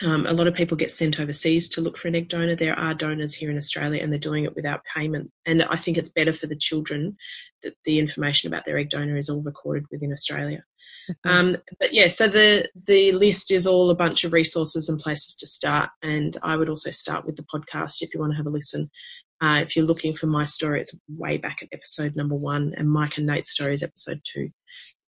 Um, 0.00 0.26
a 0.26 0.32
lot 0.32 0.46
of 0.46 0.54
people 0.54 0.76
get 0.76 0.92
sent 0.92 1.18
overseas 1.18 1.68
to 1.70 1.80
look 1.80 1.98
for 1.98 2.06
an 2.06 2.14
egg 2.14 2.28
donor. 2.28 2.54
There 2.54 2.78
are 2.78 2.94
donors 2.94 3.34
here 3.34 3.50
in 3.50 3.56
Australia 3.56 4.00
and 4.00 4.12
they're 4.12 4.18
doing 4.18 4.44
it 4.44 4.54
without 4.54 4.80
payment. 4.94 5.30
And 5.44 5.64
I 5.64 5.76
think 5.76 5.96
it's 5.98 6.10
better 6.10 6.32
for 6.32 6.46
the 6.46 6.56
children 6.56 7.16
that 7.62 7.74
the 7.84 7.98
information 7.98 8.46
about 8.46 8.64
their 8.64 8.78
egg 8.78 8.90
donor 8.90 9.16
is 9.16 9.28
all 9.28 9.42
recorded 9.42 9.86
within 9.90 10.12
Australia. 10.12 10.62
Mm-hmm. 11.10 11.30
Um, 11.30 11.56
but 11.80 11.92
yeah, 11.92 12.06
so 12.06 12.28
the, 12.28 12.68
the 12.86 13.10
list 13.10 13.50
is 13.50 13.66
all 13.66 13.90
a 13.90 13.96
bunch 13.96 14.22
of 14.22 14.32
resources 14.32 14.88
and 14.88 15.00
places 15.00 15.34
to 15.36 15.46
start. 15.46 15.90
And 16.02 16.36
I 16.44 16.56
would 16.56 16.68
also 16.68 16.90
start 16.90 17.26
with 17.26 17.34
the 17.34 17.46
podcast 17.52 18.00
if 18.00 18.14
you 18.14 18.20
want 18.20 18.32
to 18.32 18.36
have 18.36 18.46
a 18.46 18.50
listen. 18.50 18.90
Uh, 19.40 19.62
if 19.62 19.76
you're 19.76 19.84
looking 19.84 20.14
for 20.14 20.26
my 20.26 20.44
story, 20.44 20.80
it's 20.80 20.94
way 21.08 21.38
back 21.38 21.58
at 21.62 21.68
episode 21.72 22.16
number 22.16 22.34
one, 22.34 22.74
and 22.76 22.90
Mike 22.90 23.18
and 23.18 23.26
Nate's 23.26 23.52
story 23.52 23.74
is 23.74 23.84
episode 23.84 24.20
two. 24.24 24.50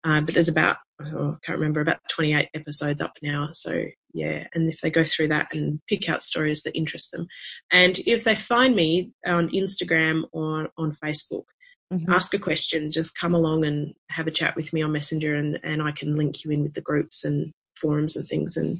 Uh, 0.04 0.20
but 0.20 0.34
there's 0.34 0.48
about, 0.48 0.76
I 1.00 1.34
can't 1.44 1.58
remember, 1.58 1.80
about 1.80 1.98
28 2.10 2.48
episodes 2.54 3.00
up 3.00 3.12
now. 3.22 3.48
So, 3.52 3.84
yeah, 4.12 4.46
and 4.54 4.72
if 4.72 4.80
they 4.80 4.90
go 4.90 5.04
through 5.04 5.28
that 5.28 5.54
and 5.54 5.80
pick 5.88 6.08
out 6.08 6.22
stories 6.22 6.62
that 6.62 6.76
interest 6.76 7.12
them. 7.12 7.26
And 7.70 7.98
if 8.00 8.24
they 8.24 8.34
find 8.34 8.74
me 8.74 9.12
on 9.24 9.50
Instagram 9.50 10.24
or 10.32 10.70
on 10.76 10.96
Facebook, 11.02 11.44
mm-hmm. 11.92 12.10
ask 12.12 12.34
a 12.34 12.38
question, 12.38 12.90
just 12.90 13.16
come 13.16 13.34
along 13.34 13.64
and 13.64 13.94
have 14.10 14.26
a 14.26 14.32
chat 14.32 14.56
with 14.56 14.72
me 14.72 14.82
on 14.82 14.92
Messenger, 14.92 15.36
and, 15.36 15.58
and 15.62 15.82
I 15.82 15.92
can 15.92 16.16
link 16.16 16.44
you 16.44 16.50
in 16.50 16.62
with 16.62 16.74
the 16.74 16.80
groups 16.80 17.24
and 17.24 17.52
forums 17.76 18.16
and 18.16 18.26
things. 18.26 18.56
And 18.56 18.76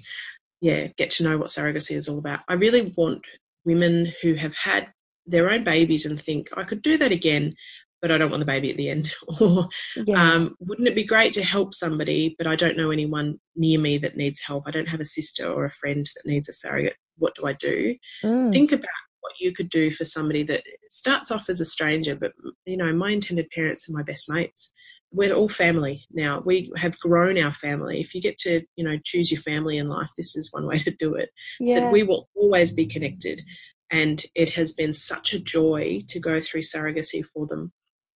yeah, 0.61 0.89
get 0.99 1.11
to 1.11 1.25
know 1.25 1.39
what 1.39 1.49
surrogacy 1.49 1.97
is 1.97 2.09
all 2.09 2.19
about. 2.19 2.41
I 2.49 2.55
really 2.55 2.93
want 2.97 3.23
women 3.65 4.13
who 4.23 4.35
have 4.35 4.55
had 4.55 4.89
their 5.27 5.51
own 5.51 5.65
babies 5.65 6.07
and 6.07 6.21
think, 6.21 6.49
I 6.57 6.65
could 6.65 6.83
do 6.83 6.99
that 6.99 7.13
again, 7.13 7.55
but 8.01 8.11
I 8.11 8.19
don't 8.19 8.31
want 8.31 8.41
the 8.41 8.47
baby 8.47 8.71
at 8.71 8.77
the 8.77 8.89
end. 8.89 9.15
or 9.41 9.69
yeah. 9.97 10.33
um, 10.33 10.57
wouldn't 10.61 10.89
it 10.89 10.95
be 10.95 11.05
great 11.05 11.33
to 11.35 11.45
help 11.45 11.75
somebody, 11.75 12.35
but 12.39 12.47
I 12.47 12.57
don't 12.57 12.77
know 12.77 12.91
anyone 12.91 13.39
near 13.57 13.79
me 13.79 13.99
that 13.99 14.17
needs 14.17 14.41
help. 14.41 14.65
I 14.67 14.71
don't 14.71 14.89
have 14.89 15.01
a 15.01 15.05
sister 15.05 15.51
or 15.51 15.65
a 15.65 15.73
friend 15.73 16.09
that 16.17 16.29
needs 16.29 16.49
a 16.49 16.53
surrogate. 16.53 16.97
What 17.17 17.35
do 17.35 17.47
I 17.47 17.53
do? 17.55 17.95
Mm. 18.25 18.53
Think 18.53 18.73
about 18.73 18.89
what 19.21 19.33
you 19.39 19.53
could 19.53 19.69
do 19.69 19.91
for 19.91 20.05
somebody 20.05 20.43
that 20.45 20.63
starts 20.89 21.31
off 21.31 21.49
as 21.49 21.61
a 21.61 21.65
stranger, 21.65 22.15
but 22.17 22.33
you 22.65 22.77
know, 22.77 22.93
my 22.93 23.11
intended 23.11 23.51
parents 23.51 23.89
are 23.89 23.93
my 23.93 24.03
best 24.03 24.29
mates. 24.29 24.73
We're 25.13 25.35
all 25.35 25.49
family 25.49 26.07
now. 26.13 26.41
We 26.45 26.71
have 26.77 26.99
grown 27.01 27.37
our 27.37 27.53
family. 27.53 28.01
If 28.01 28.15
you 28.15 28.23
get 28.23 28.39
to, 28.39 28.63
you 28.77 28.85
know, 28.85 28.97
choose 29.05 29.31
your 29.31 29.41
family 29.41 29.77
in 29.79 29.89
life, 29.89 30.09
this 30.17 30.37
is 30.37 30.53
one 30.53 30.67
way 30.69 30.79
to 30.79 30.91
do 30.93 31.15
it. 31.15 31.31
That 31.81 31.93
we 31.93 32.03
will 32.03 32.29
always 32.35 32.73
be 32.73 32.87
connected. 32.87 33.43
And 33.91 34.23
it 34.37 34.51
has 34.51 34.73
been 34.73 34.95
such 34.95 35.33
a 35.33 35.41
joy 35.41 36.01
to 36.09 36.21
go 36.21 36.41
through 36.41 36.63
surrogacy 36.63 37.25
for 37.25 37.47
them 37.49 37.73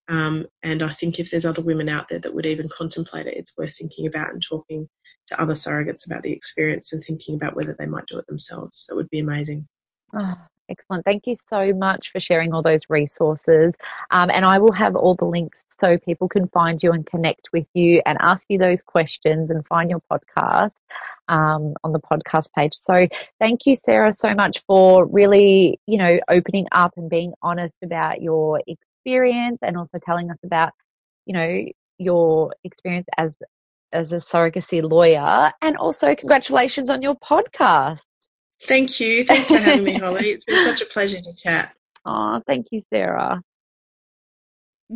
um, 0.09 0.47
and 0.63 0.83
I 0.83 0.91
think 0.91 1.19
if 1.19 1.31
there's 1.31 1.47
other 1.47 1.63
women 1.63 1.89
out 1.89 2.09
there 2.09 2.19
that 2.19 2.35
would 2.35 2.47
even 2.47 2.69
contemplate 2.69 3.27
it, 3.27 3.37
it's 3.37 3.57
worth 3.57 3.77
thinking 3.77 4.07
about 4.07 4.33
and 4.33 4.43
talking 4.43 4.89
to 5.29 5.41
other 5.41 5.55
surrogates 5.55 6.07
about 6.07 6.23
the 6.23 6.33
experience 6.33 6.93
and 6.93 7.03
thinking 7.03 7.35
about 7.35 7.57
whether 7.57 7.75
they 7.79 7.87
might 7.87 8.07
do 8.07 8.19
it 8.19 8.27
themselves. 8.27 8.85
That 8.89 8.97
would 8.97 9.09
be 9.11 9.21
amazing. 9.21 9.67
Oh, 10.15 10.35
Excellent. 10.69 11.05
Thank 11.05 11.27
you 11.27 11.35
so 11.49 11.73
much 11.75 12.11
for 12.11 12.21
sharing 12.21 12.55
all 12.55 12.63
those 12.63 12.81
resources. 12.89 13.75
Um, 14.11 14.31
and 14.33 14.45
I 14.45 14.59
will 14.59 14.73
have 14.73 14.97
all 14.97 15.15
the 15.15 15.27
links 15.27 15.59
so 15.81 15.99
people 15.99 16.29
can 16.29 16.49
find 16.49 16.83
you 16.83 16.93
and 16.93 17.05
connect 17.05 17.49
with 17.53 17.67
you 17.75 18.01
and 18.07 18.17
ask 18.21 18.47
you 18.49 18.59
those 18.59 18.81
questions 18.81 19.51
and 19.51 19.67
find 19.67 19.91
your 19.91 20.01
podcast 20.11 20.71
um, 21.29 21.75
on 21.83 21.93
the 21.93 22.01
podcast 22.01 22.47
page. 22.57 22.73
So 22.75 23.07
thank 23.39 23.67
you, 23.67 23.75
Sarah, 23.75 24.13
so 24.13 24.35
much 24.35 24.63
for 24.67 25.07
really, 25.07 25.81
you 25.87 25.99
know, 25.99 26.19
opening 26.31 26.67
up 26.73 26.93
and 26.97 27.11
being 27.11 27.35
honest 27.43 27.79
about 27.83 28.23
your 28.23 28.59
experience 28.61 28.94
and 29.07 29.77
also 29.77 29.99
telling 30.05 30.31
us 30.31 30.39
about, 30.45 30.73
you 31.27 31.35
know, 31.35 31.65
your 31.99 32.53
experience 32.65 33.07
as 33.19 33.31
as 33.93 34.13
a 34.13 34.17
surrogacy 34.17 34.83
lawyer 34.83 35.53
and 35.63 35.77
also 35.77 36.15
congratulations 36.15 36.91
on 36.91 37.01
your 37.01 37.15
podcast. 37.17 38.01
Thank 38.67 38.99
you. 38.99 39.25
Thanks 39.25 39.49
for 39.49 39.59
having 39.59 39.85
me, 39.85 39.97
Holly. 39.97 40.31
It's 40.31 40.45
been 40.45 40.65
such 40.65 40.81
a 40.83 40.87
pleasure 40.87 41.21
to 41.21 41.33
chat. 41.35 41.73
Oh, 42.07 42.43
thank 42.47 42.67
you, 42.71 42.83
Sarah. 42.93 43.41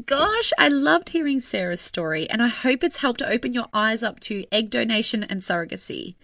Gosh, 0.04 0.52
I 0.58 0.68
loved 0.68 1.08
hearing 1.08 1.40
Sarah's 1.40 1.80
story, 1.80 2.28
and 2.28 2.42
I 2.42 2.48
hope 2.48 2.84
it's 2.84 2.98
helped 2.98 3.22
open 3.22 3.54
your 3.54 3.68
eyes 3.72 4.02
up 4.02 4.20
to 4.20 4.44
egg 4.52 4.68
donation 4.68 5.24
and 5.24 5.40
surrogacy. 5.40 6.16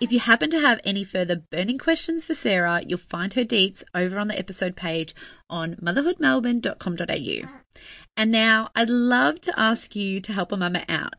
If 0.00 0.12
you 0.12 0.20
happen 0.20 0.50
to 0.50 0.60
have 0.60 0.80
any 0.84 1.02
further 1.02 1.34
burning 1.34 1.78
questions 1.78 2.24
for 2.24 2.34
Sarah, 2.34 2.80
you'll 2.86 3.00
find 3.00 3.34
her 3.34 3.44
deets 3.44 3.82
over 3.92 4.20
on 4.20 4.28
the 4.28 4.38
episode 4.38 4.76
page 4.76 5.16
on 5.50 5.74
motherhoodmelbourne.com.au. 5.82 7.58
And 8.16 8.30
now 8.30 8.70
I'd 8.76 8.88
love 8.88 9.40
to 9.42 9.60
ask 9.60 9.96
you 9.96 10.20
to 10.20 10.32
help 10.32 10.52
a 10.52 10.56
mama 10.56 10.84
out. 10.88 11.14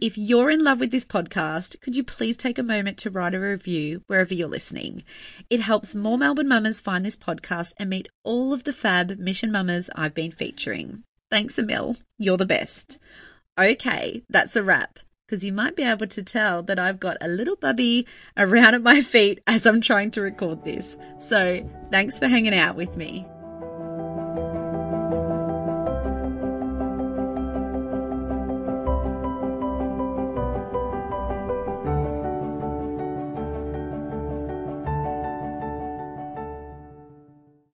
If 0.00 0.18
you're 0.18 0.50
in 0.50 0.64
love 0.64 0.80
with 0.80 0.90
this 0.90 1.04
podcast, 1.04 1.80
could 1.80 1.94
you 1.94 2.02
please 2.02 2.36
take 2.36 2.58
a 2.58 2.64
moment 2.64 2.98
to 2.98 3.10
write 3.10 3.34
a 3.34 3.40
review 3.40 4.02
wherever 4.08 4.34
you're 4.34 4.48
listening? 4.48 5.04
It 5.48 5.60
helps 5.60 5.94
more 5.94 6.18
Melbourne 6.18 6.48
mamas 6.48 6.80
find 6.80 7.06
this 7.06 7.16
podcast 7.16 7.72
and 7.78 7.88
meet 7.88 8.08
all 8.24 8.52
of 8.52 8.64
the 8.64 8.72
fab 8.72 9.16
mission 9.20 9.52
mamas 9.52 9.88
I've 9.94 10.12
been 10.12 10.32
featuring. 10.32 11.04
Thanks, 11.30 11.58
Emil. 11.58 11.96
You're 12.18 12.36
the 12.36 12.46
best. 12.46 12.98
Okay, 13.58 14.22
that's 14.28 14.56
a 14.56 14.62
wrap. 14.62 14.98
Because 15.26 15.44
you 15.44 15.52
might 15.52 15.74
be 15.74 15.82
able 15.82 16.06
to 16.06 16.22
tell 16.22 16.62
that 16.62 16.78
I've 16.78 17.00
got 17.00 17.16
a 17.20 17.26
little 17.26 17.56
bubby 17.56 18.06
around 18.36 18.74
at 18.74 18.82
my 18.82 19.00
feet 19.00 19.42
as 19.46 19.66
I'm 19.66 19.80
trying 19.80 20.12
to 20.12 20.20
record 20.20 20.64
this. 20.64 20.96
So, 21.18 21.68
thanks 21.90 22.18
for 22.18 22.28
hanging 22.28 22.54
out 22.54 22.76
with 22.76 22.96
me. 22.96 23.26